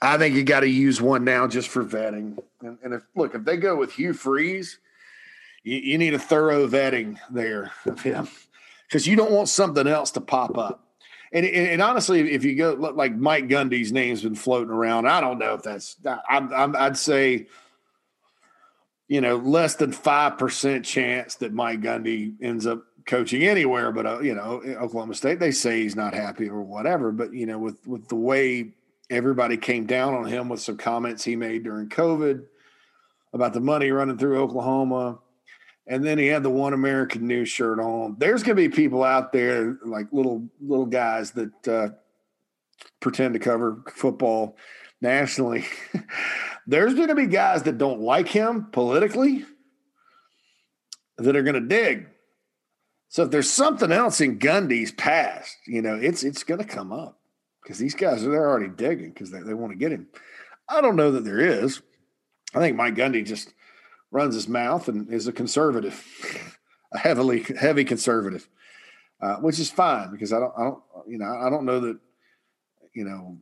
I 0.00 0.18
think 0.18 0.34
you 0.34 0.44
got 0.44 0.60
to 0.60 0.68
use 0.68 1.00
one 1.00 1.24
now 1.24 1.46
just 1.46 1.68
for 1.68 1.84
vetting. 1.84 2.38
And, 2.60 2.78
and, 2.82 2.94
if 2.94 3.02
look, 3.16 3.34
if 3.34 3.44
they 3.44 3.56
go 3.56 3.76
with 3.76 3.92
Hugh 3.92 4.12
Freeze, 4.12 4.78
you, 5.62 5.76
you 5.76 5.98
need 5.98 6.14
a 6.14 6.18
thorough 6.18 6.68
vetting 6.68 7.18
there 7.30 7.72
of 7.86 8.00
him 8.00 8.28
because 8.86 9.06
you 9.06 9.16
don't 9.16 9.32
want 9.32 9.48
something 9.48 9.86
else 9.86 10.12
to 10.12 10.20
pop 10.20 10.56
up. 10.56 10.84
And, 11.32 11.44
and, 11.44 11.68
and, 11.68 11.82
honestly, 11.82 12.32
if 12.32 12.44
you 12.44 12.54
go 12.54 12.72
like 12.72 13.14
Mike 13.14 13.48
Gundy's 13.48 13.92
name's 13.92 14.22
been 14.22 14.34
floating 14.34 14.72
around, 14.72 15.06
I 15.06 15.20
don't 15.20 15.38
know 15.38 15.54
if 15.54 15.62
that's. 15.62 15.96
I'm, 16.28 16.52
I'm, 16.52 16.74
I'd 16.74 16.96
say, 16.96 17.48
you 19.08 19.20
know, 19.20 19.36
less 19.36 19.74
than 19.74 19.92
five 19.92 20.38
percent 20.38 20.86
chance 20.86 21.34
that 21.36 21.52
Mike 21.52 21.82
Gundy 21.82 22.34
ends 22.40 22.66
up 22.66 22.84
coaching 23.04 23.42
anywhere, 23.42 23.92
but 23.92 24.06
uh, 24.06 24.20
you 24.20 24.34
know, 24.34 24.62
Oklahoma 24.80 25.14
State, 25.14 25.38
they 25.38 25.50
say 25.50 25.82
he's 25.82 25.96
not 25.96 26.14
happy 26.14 26.48
or 26.48 26.62
whatever. 26.62 27.12
But 27.12 27.34
you 27.34 27.44
know, 27.46 27.58
with 27.58 27.86
with 27.86 28.08
the 28.08 28.16
way 28.16 28.72
everybody 29.10 29.56
came 29.56 29.86
down 29.86 30.14
on 30.14 30.26
him 30.26 30.48
with 30.48 30.60
some 30.60 30.76
comments 30.76 31.24
he 31.24 31.36
made 31.36 31.64
during 31.64 31.88
COVID 31.88 32.44
about 33.32 33.52
the 33.52 33.60
money 33.60 33.90
running 33.90 34.18
through 34.18 34.38
Oklahoma, 34.40 35.18
and 35.86 36.04
then 36.04 36.18
he 36.18 36.26
had 36.26 36.42
the 36.42 36.50
One 36.50 36.72
American 36.72 37.26
News 37.26 37.48
shirt 37.48 37.80
on. 37.80 38.16
There's 38.18 38.42
going 38.42 38.56
to 38.56 38.68
be 38.68 38.74
people 38.74 39.02
out 39.02 39.32
there 39.32 39.78
like 39.84 40.06
little 40.12 40.48
little 40.60 40.86
guys 40.86 41.32
that 41.32 41.68
uh, 41.68 41.88
pretend 43.00 43.34
to 43.34 43.40
cover 43.40 43.82
football 43.94 44.56
nationally. 45.00 45.64
There's 46.66 46.94
going 46.94 47.08
to 47.08 47.14
be 47.14 47.26
guys 47.26 47.62
that 47.62 47.78
don't 47.78 48.00
like 48.00 48.28
him 48.28 48.66
politically 48.72 49.46
that 51.16 51.34
are 51.34 51.42
going 51.42 51.54
to 51.54 51.60
dig 51.60 52.08
so 53.08 53.22
if 53.22 53.30
there's 53.30 53.50
something 53.50 53.90
else 53.90 54.20
in 54.20 54.38
Gundy's 54.38 54.92
past, 54.92 55.56
you 55.66 55.80
know, 55.80 55.94
it's 55.94 56.22
it's 56.22 56.44
going 56.44 56.60
to 56.60 56.66
come 56.66 56.92
up 56.92 57.17
because 57.68 57.78
these 57.78 57.94
guys 57.94 58.24
are 58.24 58.30
they're 58.30 58.48
already 58.48 58.70
digging 58.70 59.10
because 59.10 59.30
they, 59.30 59.40
they 59.40 59.52
want 59.52 59.72
to 59.72 59.78
get 59.78 59.92
him. 59.92 60.06
I 60.70 60.80
don't 60.80 60.96
know 60.96 61.10
that 61.12 61.24
there 61.24 61.38
is. 61.38 61.82
I 62.54 62.60
think 62.60 62.78
Mike 62.78 62.94
Gundy 62.94 63.26
just 63.26 63.52
runs 64.10 64.34
his 64.34 64.48
mouth 64.48 64.88
and 64.88 65.12
is 65.12 65.26
a 65.26 65.32
conservative, 65.32 66.02
a 66.92 66.98
heavily 66.98 67.44
heavy 67.60 67.84
conservative, 67.84 68.48
uh, 69.20 69.36
which 69.36 69.58
is 69.58 69.70
fine 69.70 70.10
because 70.10 70.32
I 70.32 70.40
don't 70.40 70.54
I 70.56 70.64
don't 70.64 70.82
you 71.06 71.18
know 71.18 71.26
I 71.26 71.50
don't 71.50 71.66
know 71.66 71.80
that 71.80 71.98
you 72.94 73.04
know 73.04 73.36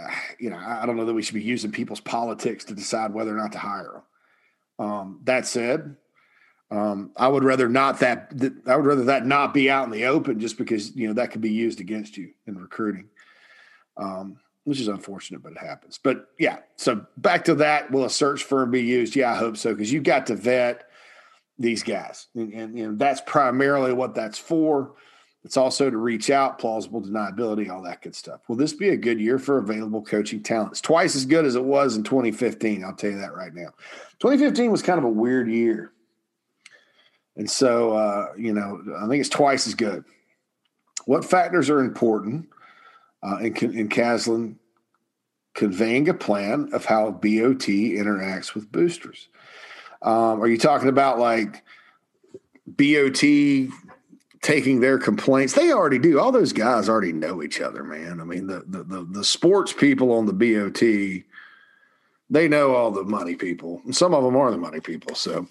uh, 0.00 0.10
you 0.38 0.48
know 0.48 0.56
I 0.56 0.86
don't 0.86 0.96
know 0.96 1.04
that 1.04 1.12
we 1.12 1.20
should 1.20 1.34
be 1.34 1.42
using 1.42 1.70
people's 1.70 2.00
politics 2.00 2.64
to 2.64 2.74
decide 2.74 3.12
whether 3.12 3.36
or 3.36 3.38
not 3.38 3.52
to 3.52 3.58
hire 3.58 4.02
them. 4.78 4.86
Um, 4.86 5.20
that 5.24 5.46
said, 5.46 5.94
um, 6.70 7.10
I 7.16 7.26
would 7.26 7.42
rather 7.42 7.68
not 7.68 7.98
that, 8.00 8.36
that 8.38 8.52
I 8.68 8.76
would 8.76 8.86
rather 8.86 9.04
that 9.04 9.26
not 9.26 9.52
be 9.52 9.68
out 9.68 9.86
in 9.86 9.90
the 9.90 10.04
open 10.04 10.38
just 10.38 10.56
because 10.56 10.94
you 10.94 11.08
know 11.08 11.14
that 11.14 11.32
could 11.32 11.40
be 11.40 11.52
used 11.52 11.80
against 11.80 12.16
you 12.16 12.30
in 12.46 12.56
recruiting, 12.56 13.08
um, 13.96 14.36
which 14.64 14.78
is 14.78 14.86
unfortunate, 14.88 15.42
but 15.42 15.52
it 15.52 15.58
happens. 15.58 15.98
But 16.02 16.28
yeah, 16.38 16.58
so 16.76 17.04
back 17.16 17.44
to 17.46 17.56
that. 17.56 17.90
Will 17.90 18.04
a 18.04 18.10
search 18.10 18.44
firm 18.44 18.70
be 18.70 18.82
used? 18.82 19.16
Yeah, 19.16 19.32
I 19.32 19.36
hope 19.36 19.56
so 19.56 19.72
because 19.72 19.92
you've 19.92 20.04
got 20.04 20.26
to 20.26 20.36
vet 20.36 20.84
these 21.58 21.82
guys, 21.82 22.28
and, 22.36 22.52
and, 22.52 22.78
and 22.78 22.98
that's 22.98 23.20
primarily 23.26 23.92
what 23.92 24.14
that's 24.14 24.38
for. 24.38 24.94
It's 25.42 25.56
also 25.56 25.88
to 25.88 25.96
reach 25.96 26.28
out, 26.28 26.58
plausible 26.58 27.00
deniability, 27.00 27.70
all 27.70 27.82
that 27.82 28.02
good 28.02 28.14
stuff. 28.14 28.42
Will 28.46 28.56
this 28.56 28.74
be 28.74 28.90
a 28.90 28.96
good 28.96 29.18
year 29.18 29.38
for 29.38 29.56
available 29.56 30.02
coaching 30.02 30.42
talent? 30.42 30.72
It's 30.72 30.82
twice 30.82 31.16
as 31.16 31.24
good 31.24 31.46
as 31.46 31.56
it 31.56 31.64
was 31.64 31.96
in 31.96 32.04
2015. 32.04 32.84
I'll 32.84 32.94
tell 32.94 33.10
you 33.10 33.18
that 33.20 33.34
right 33.34 33.54
now. 33.54 33.70
2015 34.20 34.70
was 34.70 34.82
kind 34.82 34.98
of 34.98 35.04
a 35.04 35.08
weird 35.08 35.48
year 35.48 35.94
and 37.36 37.50
so, 37.50 37.92
uh, 37.92 38.28
you 38.36 38.52
know, 38.52 38.82
I 38.98 39.08
think 39.08 39.20
it's 39.20 39.28
twice 39.28 39.66
as 39.66 39.74
good. 39.74 40.04
What 41.06 41.24
factors 41.24 41.70
are 41.70 41.80
important 41.80 42.48
uh, 43.22 43.38
in, 43.38 43.54
in 43.76 43.88
Caslen 43.88 44.56
conveying 45.54 46.08
a 46.08 46.14
plan 46.14 46.70
of 46.72 46.84
how 46.84 47.10
BOT 47.10 47.66
interacts 47.66 48.54
with 48.54 48.70
boosters? 48.70 49.28
Um, 50.02 50.42
are 50.42 50.46
you 50.46 50.58
talking 50.58 50.88
about 50.88 51.18
like 51.18 51.62
BOT 52.66 53.22
taking 54.42 54.80
their 54.80 54.98
complaints? 54.98 55.52
They 55.52 55.72
already 55.72 55.98
do. 55.98 56.18
All 56.18 56.32
those 56.32 56.52
guys 56.52 56.88
already 56.88 57.12
know 57.12 57.42
each 57.42 57.60
other, 57.60 57.84
man. 57.84 58.20
I 58.20 58.24
mean, 58.24 58.46
the 58.46 58.64
the 58.66 58.82
the, 58.82 59.04
the 59.10 59.24
sports 59.24 59.72
people 59.72 60.12
on 60.12 60.26
the 60.26 60.32
BOT, 60.32 60.80
they 62.30 62.48
know 62.48 62.74
all 62.74 62.90
the 62.90 63.04
money 63.04 63.34
people, 63.34 63.82
and 63.84 63.94
some 63.94 64.14
of 64.14 64.24
them 64.24 64.36
are 64.36 64.50
the 64.50 64.58
money 64.58 64.80
people. 64.80 65.14
So 65.14 65.46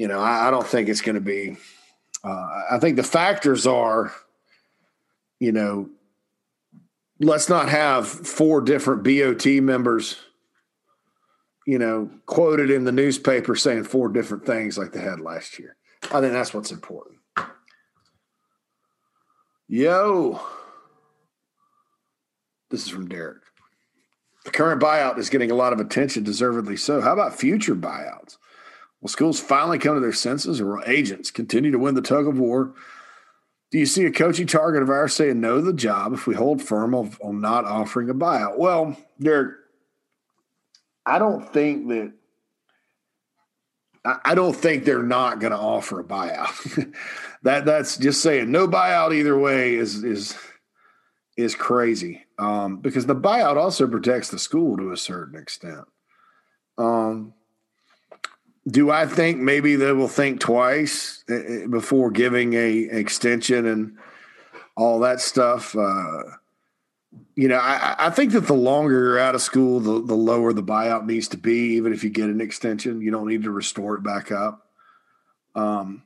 you 0.00 0.08
know, 0.08 0.18
I, 0.18 0.48
I 0.48 0.50
don't 0.50 0.66
think 0.66 0.88
it's 0.88 1.02
going 1.02 1.16
to 1.16 1.20
be. 1.20 1.58
Uh, 2.24 2.62
I 2.70 2.78
think 2.78 2.96
the 2.96 3.02
factors 3.02 3.66
are, 3.66 4.10
you 5.38 5.52
know, 5.52 5.90
let's 7.18 7.50
not 7.50 7.68
have 7.68 8.08
four 8.08 8.62
different 8.62 9.02
BOT 9.02 9.44
members, 9.62 10.16
you 11.66 11.78
know, 11.78 12.10
quoted 12.24 12.70
in 12.70 12.84
the 12.84 12.92
newspaper 12.92 13.54
saying 13.54 13.84
four 13.84 14.08
different 14.08 14.46
things 14.46 14.78
like 14.78 14.92
they 14.92 15.02
had 15.02 15.20
last 15.20 15.58
year. 15.58 15.76
I 16.04 16.22
think 16.22 16.32
that's 16.32 16.54
what's 16.54 16.72
important. 16.72 17.18
Yo, 19.68 20.40
this 22.70 22.84
is 22.84 22.88
from 22.88 23.06
Derek. 23.06 23.42
The 24.46 24.50
current 24.50 24.80
buyout 24.80 25.18
is 25.18 25.28
getting 25.28 25.50
a 25.50 25.54
lot 25.54 25.74
of 25.74 25.78
attention, 25.78 26.24
deservedly 26.24 26.78
so. 26.78 27.02
How 27.02 27.12
about 27.12 27.38
future 27.38 27.74
buyouts? 27.74 28.38
Will 29.00 29.08
schools 29.08 29.40
finally 29.40 29.78
come 29.78 29.94
to 29.94 30.00
their 30.00 30.12
senses, 30.12 30.60
or 30.60 30.76
will 30.76 30.84
agents 30.86 31.30
continue 31.30 31.70
to 31.70 31.78
win 31.78 31.94
the 31.94 32.02
tug 32.02 32.26
of 32.26 32.38
war? 32.38 32.74
Do 33.70 33.78
you 33.78 33.86
see 33.86 34.04
a 34.04 34.10
coaching 34.10 34.46
target 34.46 34.82
of 34.82 34.90
ours 34.90 35.14
saying 35.14 35.40
no 35.40 35.56
to 35.56 35.62
the 35.62 35.72
job 35.72 36.12
if 36.12 36.26
we 36.26 36.34
hold 36.34 36.60
firm 36.60 36.94
on, 36.94 37.16
on 37.22 37.40
not 37.40 37.64
offering 37.64 38.10
a 38.10 38.14
buyout? 38.14 38.58
Well, 38.58 38.96
Derek, 39.20 39.56
I 41.06 41.18
don't 41.18 41.50
think 41.52 41.88
that 41.88 42.12
I 44.04 44.34
don't 44.34 44.56
think 44.56 44.84
they're 44.84 45.02
not 45.02 45.40
going 45.40 45.52
to 45.52 45.58
offer 45.58 46.00
a 46.00 46.04
buyout. 46.04 46.94
that 47.42 47.64
that's 47.64 47.96
just 47.98 48.22
saying 48.22 48.50
no 48.50 48.66
buyout 48.66 49.14
either 49.14 49.38
way 49.38 49.74
is 49.74 50.02
is 50.02 50.36
is 51.36 51.54
crazy 51.54 52.24
um, 52.38 52.78
because 52.78 53.06
the 53.06 53.14
buyout 53.14 53.56
also 53.56 53.86
protects 53.86 54.30
the 54.30 54.38
school 54.38 54.76
to 54.76 54.92
a 54.92 54.96
certain 54.96 55.40
extent. 55.40 55.84
Um, 56.76 57.34
do 58.70 58.90
I 58.90 59.06
think 59.06 59.38
maybe 59.38 59.76
they 59.76 59.92
will 59.92 60.08
think 60.08 60.40
twice 60.40 61.24
eh, 61.28 61.34
eh, 61.34 61.66
before 61.66 62.10
giving 62.10 62.54
a 62.54 62.88
extension 62.90 63.66
and 63.66 63.96
all 64.76 65.00
that 65.00 65.20
stuff? 65.20 65.74
Uh, 65.76 66.22
you 67.34 67.48
know, 67.48 67.56
I, 67.56 67.96
I, 67.98 68.10
think 68.10 68.32
that 68.32 68.46
the 68.46 68.54
longer 68.54 68.92
you're 68.92 69.18
out 69.18 69.34
of 69.34 69.42
school, 69.42 69.80
the, 69.80 70.04
the 70.04 70.14
lower 70.14 70.52
the 70.52 70.62
buyout 70.62 71.06
needs 71.06 71.28
to 71.28 71.36
be. 71.36 71.74
Even 71.76 71.92
if 71.92 72.04
you 72.04 72.10
get 72.10 72.28
an 72.28 72.40
extension, 72.40 73.00
you 73.00 73.10
don't 73.10 73.26
need 73.26 73.44
to 73.44 73.50
restore 73.50 73.94
it 73.94 74.02
back 74.02 74.30
up. 74.30 74.66
Um, 75.54 76.04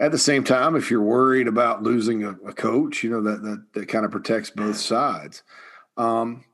at 0.00 0.12
the 0.12 0.18
same 0.18 0.44
time, 0.44 0.76
if 0.76 0.90
you're 0.90 1.02
worried 1.02 1.48
about 1.48 1.82
losing 1.82 2.24
a, 2.24 2.30
a 2.46 2.52
coach, 2.52 3.02
you 3.02 3.10
know 3.10 3.22
that 3.22 3.42
that, 3.42 3.64
that 3.74 3.88
kind 3.88 4.04
of 4.04 4.10
protects 4.10 4.50
both 4.50 4.76
sides. 4.76 5.42
Um, 5.96 6.44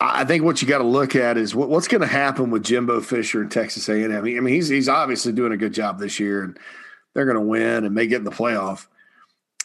I 0.00 0.24
think 0.24 0.44
what 0.44 0.62
you 0.62 0.68
got 0.68 0.78
to 0.78 0.84
look 0.84 1.14
at 1.14 1.36
is 1.36 1.54
what, 1.54 1.68
what's 1.68 1.88
going 1.88 2.00
to 2.00 2.06
happen 2.06 2.50
with 2.50 2.64
Jimbo 2.64 3.02
Fisher 3.02 3.42
and 3.42 3.50
Texas 3.50 3.88
A&M. 3.88 4.10
I 4.10 4.20
mean, 4.20 4.46
he's 4.46 4.68
he's 4.68 4.88
obviously 4.88 5.32
doing 5.32 5.52
a 5.52 5.58
good 5.58 5.74
job 5.74 5.98
this 5.98 6.18
year, 6.18 6.42
and 6.42 6.58
they're 7.12 7.26
going 7.26 7.36
to 7.36 7.42
win 7.42 7.84
and 7.84 7.94
may 7.94 8.06
get 8.06 8.18
in 8.18 8.24
the 8.24 8.30
playoff. 8.30 8.86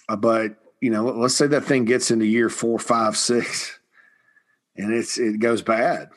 Uh, 0.09 0.17
but 0.17 0.57
you 0.81 0.89
know, 0.89 1.05
let's 1.05 1.35
say 1.35 1.47
that 1.47 1.63
thing 1.63 1.85
gets 1.85 2.11
into 2.11 2.25
year 2.25 2.49
four, 2.49 2.77
five, 2.79 3.15
six, 3.15 3.79
and 4.75 4.93
it's 4.93 5.17
it 5.17 5.39
goes 5.39 5.61
bad, 5.61 6.09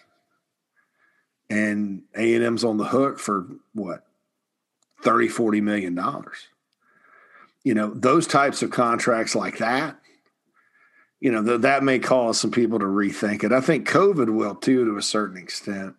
and 1.49 2.03
A&M's 2.17 2.65
on 2.65 2.77
the 2.77 2.85
hook 2.85 3.21
for 3.21 3.47
what 3.73 4.05
30, 5.03 5.29
40 5.29 5.61
million 5.61 5.95
dollars. 5.95 6.49
You 7.63 7.75
know, 7.75 7.93
those 7.95 8.27
types 8.27 8.63
of 8.63 8.71
contracts 8.71 9.37
like 9.37 9.59
that 9.59 9.98
you 11.21 11.33
know, 11.33 11.43
th- 11.43 11.61
that 11.63 11.83
may 11.83 11.99
cause 11.99 12.41
some 12.41 12.51
people 12.51 12.79
to 12.79 12.85
rethink 12.85 13.45
it. 13.45 13.53
I 13.53 13.61
think 13.61 13.89
COVID 13.89 14.35
will 14.35 14.55
too, 14.55 14.85
to 14.85 14.97
a 14.97 15.03
certain 15.03 15.37
extent. 15.37 15.95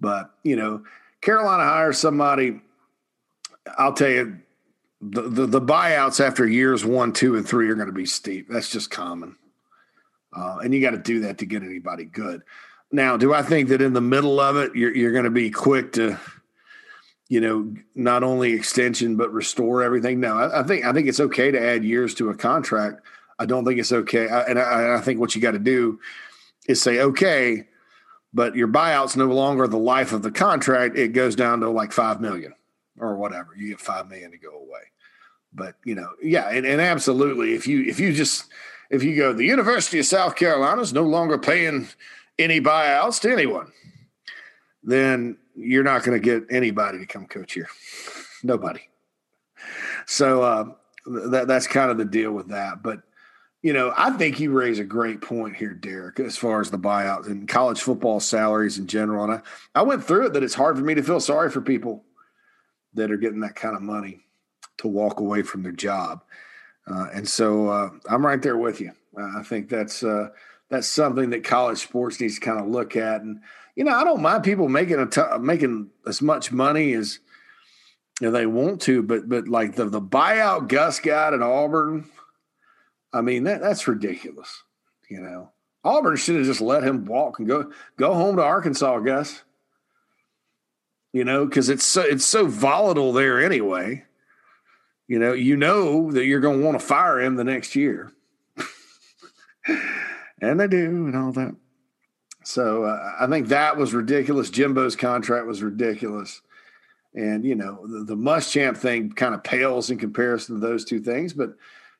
But, 0.00 0.30
you 0.42 0.56
know, 0.56 0.84
Carolina 1.20 1.64
hires 1.64 1.98
somebody, 1.98 2.60
I'll 3.78 3.94
tell 3.94 4.10
you, 4.10 4.38
the, 5.00 5.22
the, 5.22 5.46
the 5.46 5.60
buyouts 5.60 6.24
after 6.24 6.46
years 6.46 6.84
one, 6.84 7.12
two, 7.12 7.36
and 7.36 7.46
three 7.46 7.68
are 7.68 7.74
going 7.74 7.88
to 7.88 7.92
be 7.92 8.06
steep. 8.06 8.48
That's 8.48 8.70
just 8.70 8.90
common. 8.90 9.36
Uh, 10.36 10.58
and 10.58 10.74
you 10.74 10.80
got 10.80 10.90
to 10.90 10.98
do 10.98 11.20
that 11.20 11.38
to 11.38 11.46
get 11.46 11.62
anybody 11.62 12.04
good. 12.04 12.42
Now, 12.90 13.16
do 13.16 13.32
I 13.34 13.42
think 13.42 13.68
that 13.68 13.82
in 13.82 13.92
the 13.92 14.00
middle 14.00 14.40
of 14.40 14.56
it, 14.56 14.74
you're, 14.74 14.94
you're 14.94 15.12
going 15.12 15.24
to 15.24 15.30
be 15.30 15.50
quick 15.50 15.92
to, 15.92 16.18
you 17.28 17.40
know, 17.40 17.74
not 17.94 18.22
only 18.22 18.52
extension 18.52 19.16
but 19.16 19.32
restore 19.32 19.82
everything? 19.82 20.20
No, 20.20 20.36
I, 20.36 20.60
I 20.60 20.62
think 20.62 20.84
I 20.84 20.92
think 20.92 21.08
it's 21.08 21.20
okay 21.20 21.50
to 21.50 21.60
add 21.60 21.84
years 21.84 22.14
to 22.14 22.30
a 22.30 22.36
contract 22.36 23.00
I 23.38 23.46
don't 23.46 23.64
think 23.64 23.80
it's 23.80 23.92
okay. 23.92 24.28
I, 24.28 24.42
and 24.42 24.58
I, 24.58 24.96
I 24.96 25.00
think 25.00 25.20
what 25.20 25.34
you 25.34 25.42
got 25.42 25.52
to 25.52 25.58
do 25.58 26.00
is 26.68 26.80
say, 26.80 27.00
okay, 27.00 27.66
but 28.32 28.54
your 28.56 28.68
buyout's 28.68 29.16
no 29.16 29.26
longer 29.26 29.66
the 29.66 29.78
life 29.78 30.12
of 30.12 30.22
the 30.22 30.30
contract. 30.30 30.96
It 30.96 31.08
goes 31.08 31.36
down 31.36 31.60
to 31.60 31.70
like 31.70 31.92
five 31.92 32.20
million 32.20 32.54
or 32.98 33.16
whatever. 33.16 33.50
You 33.56 33.70
get 33.70 33.80
five 33.80 34.08
million 34.08 34.32
to 34.32 34.38
go 34.38 34.50
away. 34.50 34.80
But 35.52 35.76
you 35.84 35.94
know, 35.94 36.10
yeah, 36.20 36.50
and, 36.50 36.66
and 36.66 36.80
absolutely, 36.80 37.54
if 37.54 37.66
you 37.66 37.84
if 37.84 38.00
you 38.00 38.12
just 38.12 38.46
if 38.90 39.04
you 39.04 39.16
go, 39.16 39.32
the 39.32 39.44
University 39.44 40.00
of 40.00 40.06
South 40.06 40.34
Carolina 40.34 40.80
is 40.80 40.92
no 40.92 41.04
longer 41.04 41.38
paying 41.38 41.88
any 42.38 42.60
buyouts 42.60 43.20
to 43.20 43.32
anyone, 43.32 43.70
then 44.82 45.36
you're 45.54 45.84
not 45.84 46.02
going 46.02 46.20
to 46.20 46.24
get 46.24 46.44
anybody 46.50 46.98
to 46.98 47.06
come 47.06 47.26
coach 47.26 47.52
here. 47.52 47.68
Nobody. 48.42 48.80
So 50.06 50.42
uh, 50.42 50.64
that 51.06 51.46
that's 51.46 51.68
kind 51.68 51.90
of 51.90 51.98
the 51.98 52.04
deal 52.04 52.32
with 52.32 52.48
that. 52.48 52.82
But 52.82 53.02
you 53.64 53.72
know, 53.72 53.94
I 53.96 54.10
think 54.10 54.40
you 54.40 54.52
raise 54.52 54.78
a 54.78 54.84
great 54.84 55.22
point 55.22 55.56
here, 55.56 55.72
Derek, 55.72 56.20
as 56.20 56.36
far 56.36 56.60
as 56.60 56.70
the 56.70 56.78
buyouts 56.78 57.28
and 57.28 57.48
college 57.48 57.80
football 57.80 58.20
salaries 58.20 58.76
in 58.76 58.86
general. 58.86 59.24
And 59.24 59.32
I, 59.32 59.40
I 59.74 59.80
went 59.80 60.04
through 60.04 60.26
it 60.26 60.34
that 60.34 60.42
it's 60.42 60.52
hard 60.52 60.76
for 60.76 60.84
me 60.84 60.92
to 60.92 61.02
feel 61.02 61.18
sorry 61.18 61.48
for 61.50 61.62
people 61.62 62.04
that 62.92 63.10
are 63.10 63.16
getting 63.16 63.40
that 63.40 63.56
kind 63.56 63.74
of 63.74 63.80
money 63.80 64.20
to 64.76 64.88
walk 64.88 65.18
away 65.18 65.40
from 65.40 65.62
their 65.62 65.72
job. 65.72 66.22
Uh, 66.86 67.06
and 67.14 67.26
so 67.26 67.68
uh, 67.68 67.88
I'm 68.06 68.26
right 68.26 68.42
there 68.42 68.58
with 68.58 68.82
you. 68.82 68.92
Uh, 69.18 69.38
I 69.38 69.42
think 69.42 69.70
that's 69.70 70.02
uh, 70.02 70.28
that's 70.68 70.86
something 70.86 71.30
that 71.30 71.42
college 71.42 71.78
sports 71.78 72.20
needs 72.20 72.34
to 72.34 72.42
kind 72.42 72.60
of 72.60 72.66
look 72.66 72.96
at. 72.96 73.22
And 73.22 73.40
you 73.76 73.84
know, 73.84 73.94
I 73.94 74.04
don't 74.04 74.20
mind 74.20 74.44
people 74.44 74.68
making 74.68 74.98
a 74.98 75.06
t- 75.06 75.38
making 75.40 75.88
as 76.06 76.20
much 76.20 76.52
money 76.52 76.92
as 76.92 77.18
you 78.20 78.26
know, 78.26 78.30
they 78.30 78.44
want 78.44 78.82
to, 78.82 79.02
but 79.02 79.26
but 79.26 79.48
like 79.48 79.76
the 79.76 79.86
the 79.86 80.02
buyout 80.02 80.68
Gus 80.68 81.00
got 81.00 81.32
at 81.32 81.40
Auburn 81.40 82.10
I 83.14 83.20
mean, 83.20 83.44
that 83.44 83.60
that's 83.60 83.86
ridiculous. 83.86 84.62
You 85.08 85.20
know, 85.20 85.50
Auburn 85.84 86.16
should 86.16 86.36
have 86.36 86.44
just 86.44 86.60
let 86.60 86.82
him 86.82 87.06
walk 87.06 87.38
and 87.38 87.46
go 87.46 87.70
go 87.96 88.12
home 88.14 88.36
to 88.36 88.42
Arkansas, 88.42 88.98
Gus. 88.98 89.44
You 91.12 91.24
know, 91.24 91.46
because 91.46 91.68
it's 91.68 91.84
so 91.84 92.02
it's 92.02 92.24
so 92.24 92.46
volatile 92.46 93.12
there 93.12 93.42
anyway. 93.42 94.04
You 95.06 95.20
know, 95.20 95.32
you 95.32 95.56
know 95.56 96.10
that 96.10 96.24
you're 96.24 96.40
going 96.40 96.58
to 96.58 96.64
want 96.64 96.80
to 96.80 96.84
fire 96.84 97.20
him 97.20 97.36
the 97.36 97.44
next 97.44 97.76
year, 97.76 98.10
and 100.40 100.58
they 100.58 100.66
do, 100.66 101.06
and 101.06 101.16
all 101.16 101.30
that. 101.32 101.54
So 102.42 102.84
uh, 102.84 103.12
I 103.20 103.26
think 103.26 103.48
that 103.48 103.76
was 103.76 103.94
ridiculous. 103.94 104.50
Jimbo's 104.50 104.96
contract 104.96 105.46
was 105.46 105.62
ridiculous. 105.62 106.42
And, 107.14 107.44
you 107.44 107.54
know, 107.54 107.86
the, 107.86 108.04
the 108.04 108.16
Muschamp 108.16 108.76
thing 108.76 109.12
kind 109.12 109.34
of 109.34 109.42
pales 109.42 109.90
in 109.90 109.98
comparison 109.98 110.56
to 110.56 110.60
those 110.60 110.84
two 110.84 111.00
things. 111.00 111.32
But 111.32 111.54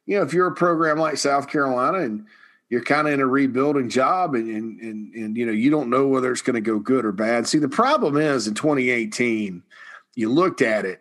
you 0.07 0.17
know, 0.17 0.23
if 0.23 0.33
you're 0.33 0.47
a 0.47 0.55
program 0.55 0.99
like 0.99 1.17
South 1.17 1.49
Carolina 1.49 1.99
and 1.99 2.27
you're 2.69 2.83
kind 2.83 3.07
of 3.07 3.15
in 3.15 3.21
a 3.21 3.27
rebuilding 3.27 3.89
job 3.89 4.35
and, 4.35 4.49
and, 4.49 4.81
and, 4.81 5.15
and, 5.15 5.37
you 5.37 5.47
know, 5.47 5.53
you 5.53 5.71
don't 5.71 5.91
know 5.91 6.09
whether 6.09 6.33
it's 6.33 6.43
going 6.43 6.55
to 6.55 6.61
go 6.61 6.79
good 6.79 7.05
or 7.05 7.13
bad. 7.13 7.47
See, 7.47 7.59
the 7.59 7.69
problem 7.69 8.17
is 8.17 8.47
in 8.47 8.55
2018, 8.55 9.63
you 10.15 10.31
looked 10.31 10.63
at 10.63 10.85
it 10.85 11.01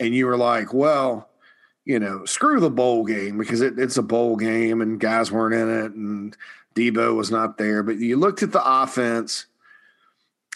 and 0.00 0.14
you 0.14 0.26
were 0.26 0.36
like, 0.36 0.72
well, 0.72 1.28
you 1.84 1.98
know, 1.98 2.24
screw 2.24 2.60
the 2.60 2.70
bowl 2.70 3.04
game 3.04 3.38
because 3.38 3.60
it, 3.60 3.78
it's 3.78 3.98
a 3.98 4.02
bowl 4.02 4.36
game 4.36 4.80
and 4.80 4.98
guys 4.98 5.30
weren't 5.30 5.54
in 5.54 5.84
it 5.84 5.92
and 5.92 6.36
Deebo 6.74 7.14
was 7.14 7.30
not 7.30 7.58
there. 7.58 7.82
But 7.82 7.98
you 7.98 8.16
looked 8.16 8.42
at 8.42 8.52
the 8.52 8.64
offense 8.64 9.46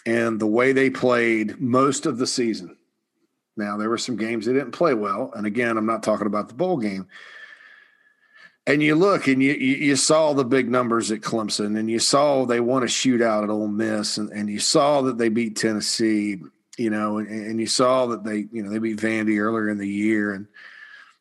and 0.05 0.39
the 0.39 0.47
way 0.47 0.71
they 0.71 0.89
played 0.89 1.59
most 1.59 2.05
of 2.05 2.17
the 2.17 2.27
season. 2.27 2.75
Now, 3.55 3.77
there 3.77 3.89
were 3.89 3.97
some 3.97 4.15
games 4.15 4.45
they 4.45 4.53
didn't 4.53 4.71
play 4.71 4.93
well. 4.93 5.31
And 5.35 5.45
again, 5.45 5.77
I'm 5.77 5.85
not 5.85 6.01
talking 6.01 6.27
about 6.27 6.47
the 6.47 6.53
bowl 6.53 6.77
game, 6.77 7.07
and 8.67 8.83
you 8.83 8.95
look 8.95 9.27
and 9.27 9.41
you, 9.41 9.53
you 9.53 9.95
saw 9.95 10.33
the 10.33 10.45
big 10.45 10.69
numbers 10.69 11.11
at 11.11 11.21
Clemson, 11.21 11.77
and 11.77 11.89
you 11.89 11.99
saw 11.99 12.45
they 12.45 12.59
won 12.59 12.83
a 12.83 12.87
shootout 12.87 13.43
at 13.43 13.49
Ole 13.49 13.67
Miss, 13.67 14.17
and, 14.17 14.29
and 14.29 14.49
you 14.49 14.59
saw 14.59 15.01
that 15.01 15.17
they 15.17 15.29
beat 15.29 15.55
Tennessee, 15.55 16.37
you 16.77 16.89
know, 16.89 17.17
and, 17.17 17.27
and 17.27 17.59
you 17.59 17.67
saw 17.67 18.05
that 18.07 18.23
they 18.23 18.45
you 18.51 18.63
know 18.63 18.69
they 18.69 18.79
beat 18.79 18.97
Vandy 18.97 19.39
earlier 19.39 19.69
in 19.69 19.77
the 19.77 19.87
year, 19.87 20.33
and 20.33 20.47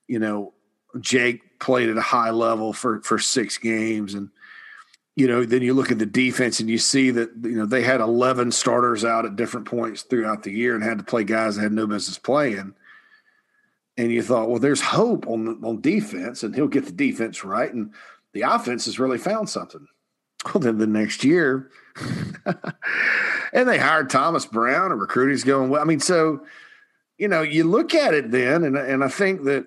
you 0.06 0.19
know 0.19 0.52
Jake 1.01 1.59
played 1.59 1.89
at 1.89 1.97
a 1.97 2.02
high 2.02 2.31
level 2.31 2.73
for 2.73 3.01
for 3.02 3.19
six 3.19 3.56
games, 3.56 4.15
and 4.15 4.28
you 5.16 5.27
know 5.27 5.44
then 5.44 5.62
you 5.62 5.74
look 5.74 5.90
at 5.90 5.98
the 5.98 6.06
defense 6.06 6.60
and 6.60 6.69
you 6.69 6.78
see 6.78 7.10
that 7.12 7.31
you 7.43 7.56
know 7.56 7.66
they 7.66 7.82
had 7.82 8.01
11 8.01 8.52
starters 8.52 9.05
out 9.05 9.24
at 9.24 9.36
different 9.36 9.66
points 9.66 10.02
throughout 10.02 10.43
the 10.43 10.52
year 10.52 10.74
and 10.74 10.85
had 10.85 10.98
to 10.98 11.05
play 11.05 11.24
guys 11.24 11.56
that 11.56 11.62
had 11.62 11.73
no 11.73 11.86
business 11.86 12.19
playing 12.19 12.74
and 13.98 14.12
you 14.12 14.22
thought, 14.22 14.48
well, 14.48 14.60
there's 14.60 14.80
hope 14.80 15.26
on 15.26 15.62
on 15.64 15.80
defense, 15.80 16.42
and 16.42 16.54
he'll 16.54 16.68
get 16.68 16.86
the 16.86 16.92
defense 16.92 17.44
right, 17.44 17.74
and 17.74 17.92
the 18.32 18.42
offense 18.42 18.86
has 18.86 18.98
really 18.98 19.18
found 19.18 19.50
something. 19.50 19.86
Well, 20.44 20.60
then 20.60 20.78
the 20.78 20.86
next 20.86 21.24
year, 21.24 21.70
and 23.52 23.68
they 23.68 23.76
hired 23.76 24.08
Thomas 24.08 24.46
Brown, 24.46 24.92
and 24.92 25.00
recruiting's 25.00 25.42
going 25.42 25.68
well. 25.68 25.82
I 25.82 25.84
mean, 25.84 25.98
so 25.98 26.46
you 27.18 27.26
know, 27.26 27.42
you 27.42 27.64
look 27.64 27.92
at 27.92 28.14
it 28.14 28.30
then, 28.30 28.62
and 28.62 28.76
and 28.76 29.02
I 29.02 29.08
think 29.08 29.42
that 29.44 29.66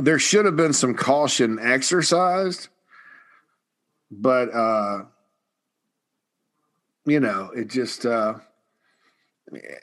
there 0.00 0.18
should 0.18 0.44
have 0.44 0.56
been 0.56 0.72
some 0.72 0.94
caution 0.94 1.60
exercised, 1.60 2.68
but 4.10 4.52
uh, 4.52 5.04
you 7.04 7.20
know, 7.20 7.52
it 7.54 7.68
just 7.68 8.04
uh, 8.04 8.34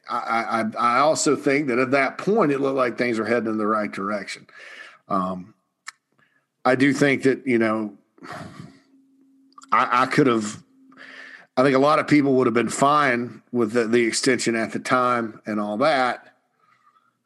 I, 0.10 0.15
I, 0.18 0.65
I 0.77 0.99
also 0.99 1.35
think 1.35 1.68
that 1.68 1.80
at 1.80 1.91
that 1.91 2.18
point 2.18 2.52
it 2.52 2.60
looked 2.60 2.76
like 2.76 2.98
things 2.98 3.18
were 3.18 3.26
heading 3.26 3.49
in 3.49 3.57
the 3.57 3.68
right 3.68 3.91
direction. 3.91 4.48
Um, 5.07 5.53
I 6.65 6.76
do 6.76 6.94
think 6.94 7.23
that 7.23 7.45
you 7.45 7.60
know 7.60 7.98
I, 9.72 10.03
I 10.03 10.06
could 10.06 10.27
have. 10.27 10.64
I 11.56 11.64
think 11.64 11.76
a 11.76 11.80
lot 11.80 11.99
of 11.99 12.07
people 12.07 12.34
would 12.35 12.48
have 12.48 12.53
been 12.53 12.69
fine 12.69 13.44
with 13.52 13.73
the, 13.73 13.88
the 13.88 14.03
extension 14.06 14.56
at 14.56 14.72
the 14.72 14.80
time 14.80 15.40
and 15.45 15.60
all 15.60 15.77
that. 15.77 16.30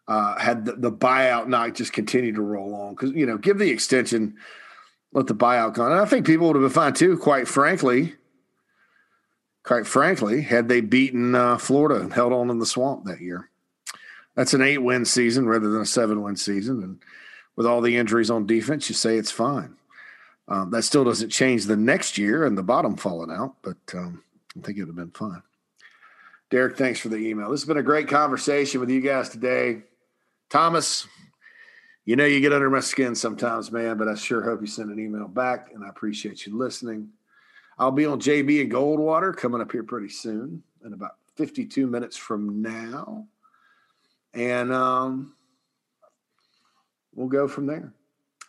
Uh, 0.08 0.38
had 0.38 0.66
the, 0.66 0.74
the, 0.74 0.92
buyout 0.92 1.48
not 1.48 1.76
just 1.76 1.92
continued 1.92 2.36
to 2.36 2.42
roll 2.42 2.74
on 2.74 2.94
because 2.94 3.12
you 3.12 3.26
know 3.26 3.38
give 3.38 3.58
the 3.58 3.70
extension, 3.70 4.36
let 5.12 5.28
the 5.28 5.36
buyout 5.36 5.74
go. 5.74 5.86
And 5.86 5.94
I 5.94 6.06
think 6.06 6.26
people 6.26 6.48
would 6.48 6.56
have 6.56 6.64
been 6.64 6.70
fine 6.70 6.94
too. 6.94 7.18
Quite 7.18 7.48
frankly, 7.48 8.16
quite 9.68 9.86
frankly, 9.86 10.44
had 10.44 10.70
they 10.70 10.80
beaten 10.80 11.36
uh, 11.36 11.58
Florida 11.58 12.00
and 12.00 12.14
held 12.14 12.32
on 12.32 12.50
in 12.50 12.58
the 12.58 12.66
swamp 12.66 13.04
that 13.04 13.20
year. 13.20 13.50
That's 14.34 14.54
an 14.54 14.62
eight 14.62 14.78
win 14.78 15.04
season 15.04 15.46
rather 15.46 15.70
than 15.70 15.82
a 15.82 15.86
seven 15.86 16.22
win 16.22 16.38
season. 16.38 16.82
And 16.82 17.00
with 17.58 17.68
all 17.68 17.82
the 17.82 17.98
injuries 17.98 18.30
on 18.30 18.48
defense, 18.48 18.88
you 18.88 18.96
say 18.96 19.18
it's 19.18 19.30
fine. 19.30 19.76
Um, 20.48 20.72
that 20.72 20.84
still 20.84 21.04
doesn't 21.04 21.32
change 21.32 21.66
the 21.66 21.76
next 21.76 22.18
year 22.18 22.46
and 22.46 22.58
the 22.58 22.64
bottom 22.64 22.96
falling 22.96 23.30
out, 23.30 23.56
but 23.62 23.76
um, 23.94 24.24
I 24.58 24.62
think 24.62 24.78
it 24.78 24.84
would 24.84 24.88
have 24.88 24.96
been 24.96 25.12
fine. 25.12 25.44
Derek, 26.50 26.78
thanks 26.78 27.02
for 27.02 27.10
the 27.10 27.18
email. 27.18 27.52
This 27.52 27.60
has 27.60 27.68
been 27.68 27.76
a 27.76 27.84
great 27.84 28.08
conversation 28.08 28.80
with 28.80 28.90
you 28.90 29.02
guys 29.02 29.28
today. 29.28 29.82
Thomas, 30.50 31.06
you 32.06 32.16
know 32.16 32.24
you 32.24 32.40
get 32.40 32.54
under 32.54 32.70
my 32.70 32.80
skin 32.80 33.16
sometimes, 33.16 33.70
man, 33.70 33.98
but 33.98 34.08
I 34.08 34.16
sure 34.16 34.42
hope 34.44 34.62
you 34.62 34.68
send 34.68 34.92
an 34.92 35.00
email 35.00 35.28
back, 35.28 35.72
and 35.74 35.84
I 35.84 35.90
appreciate 35.90 36.46
you 36.46 36.58
listening. 36.58 37.10
I'll 37.80 37.92
be 37.92 38.06
on 38.06 38.20
JB 38.20 38.62
and 38.62 38.72
Goldwater 38.72 39.36
coming 39.36 39.62
up 39.62 39.72
here 39.72 39.84
pretty 39.84 40.10
soon 40.10 40.64
in 40.84 40.94
about 40.94 41.16
52 41.36 41.86
minutes 41.88 42.18
from 42.18 42.62
now. 42.62 43.28
And 44.34 44.74
um, 44.74 45.36
we'll 47.14 47.28
go 47.28 47.48
from 47.48 47.68
there. 47.68 47.94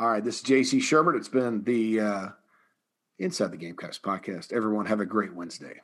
All 0.00 0.08
right, 0.08 0.24
this 0.24 0.36
is 0.36 0.42
JC 0.42 0.78
Shurburtt. 0.78 1.16
It's 1.16 1.28
been 1.28 1.62
the 1.64 2.00
uh, 2.00 2.28
Inside 3.18 3.50
the 3.50 3.56
Gamecocks 3.56 3.98
podcast. 3.98 4.52
Everyone, 4.52 4.86
have 4.86 5.00
a 5.00 5.06
great 5.06 5.34
Wednesday. 5.34 5.80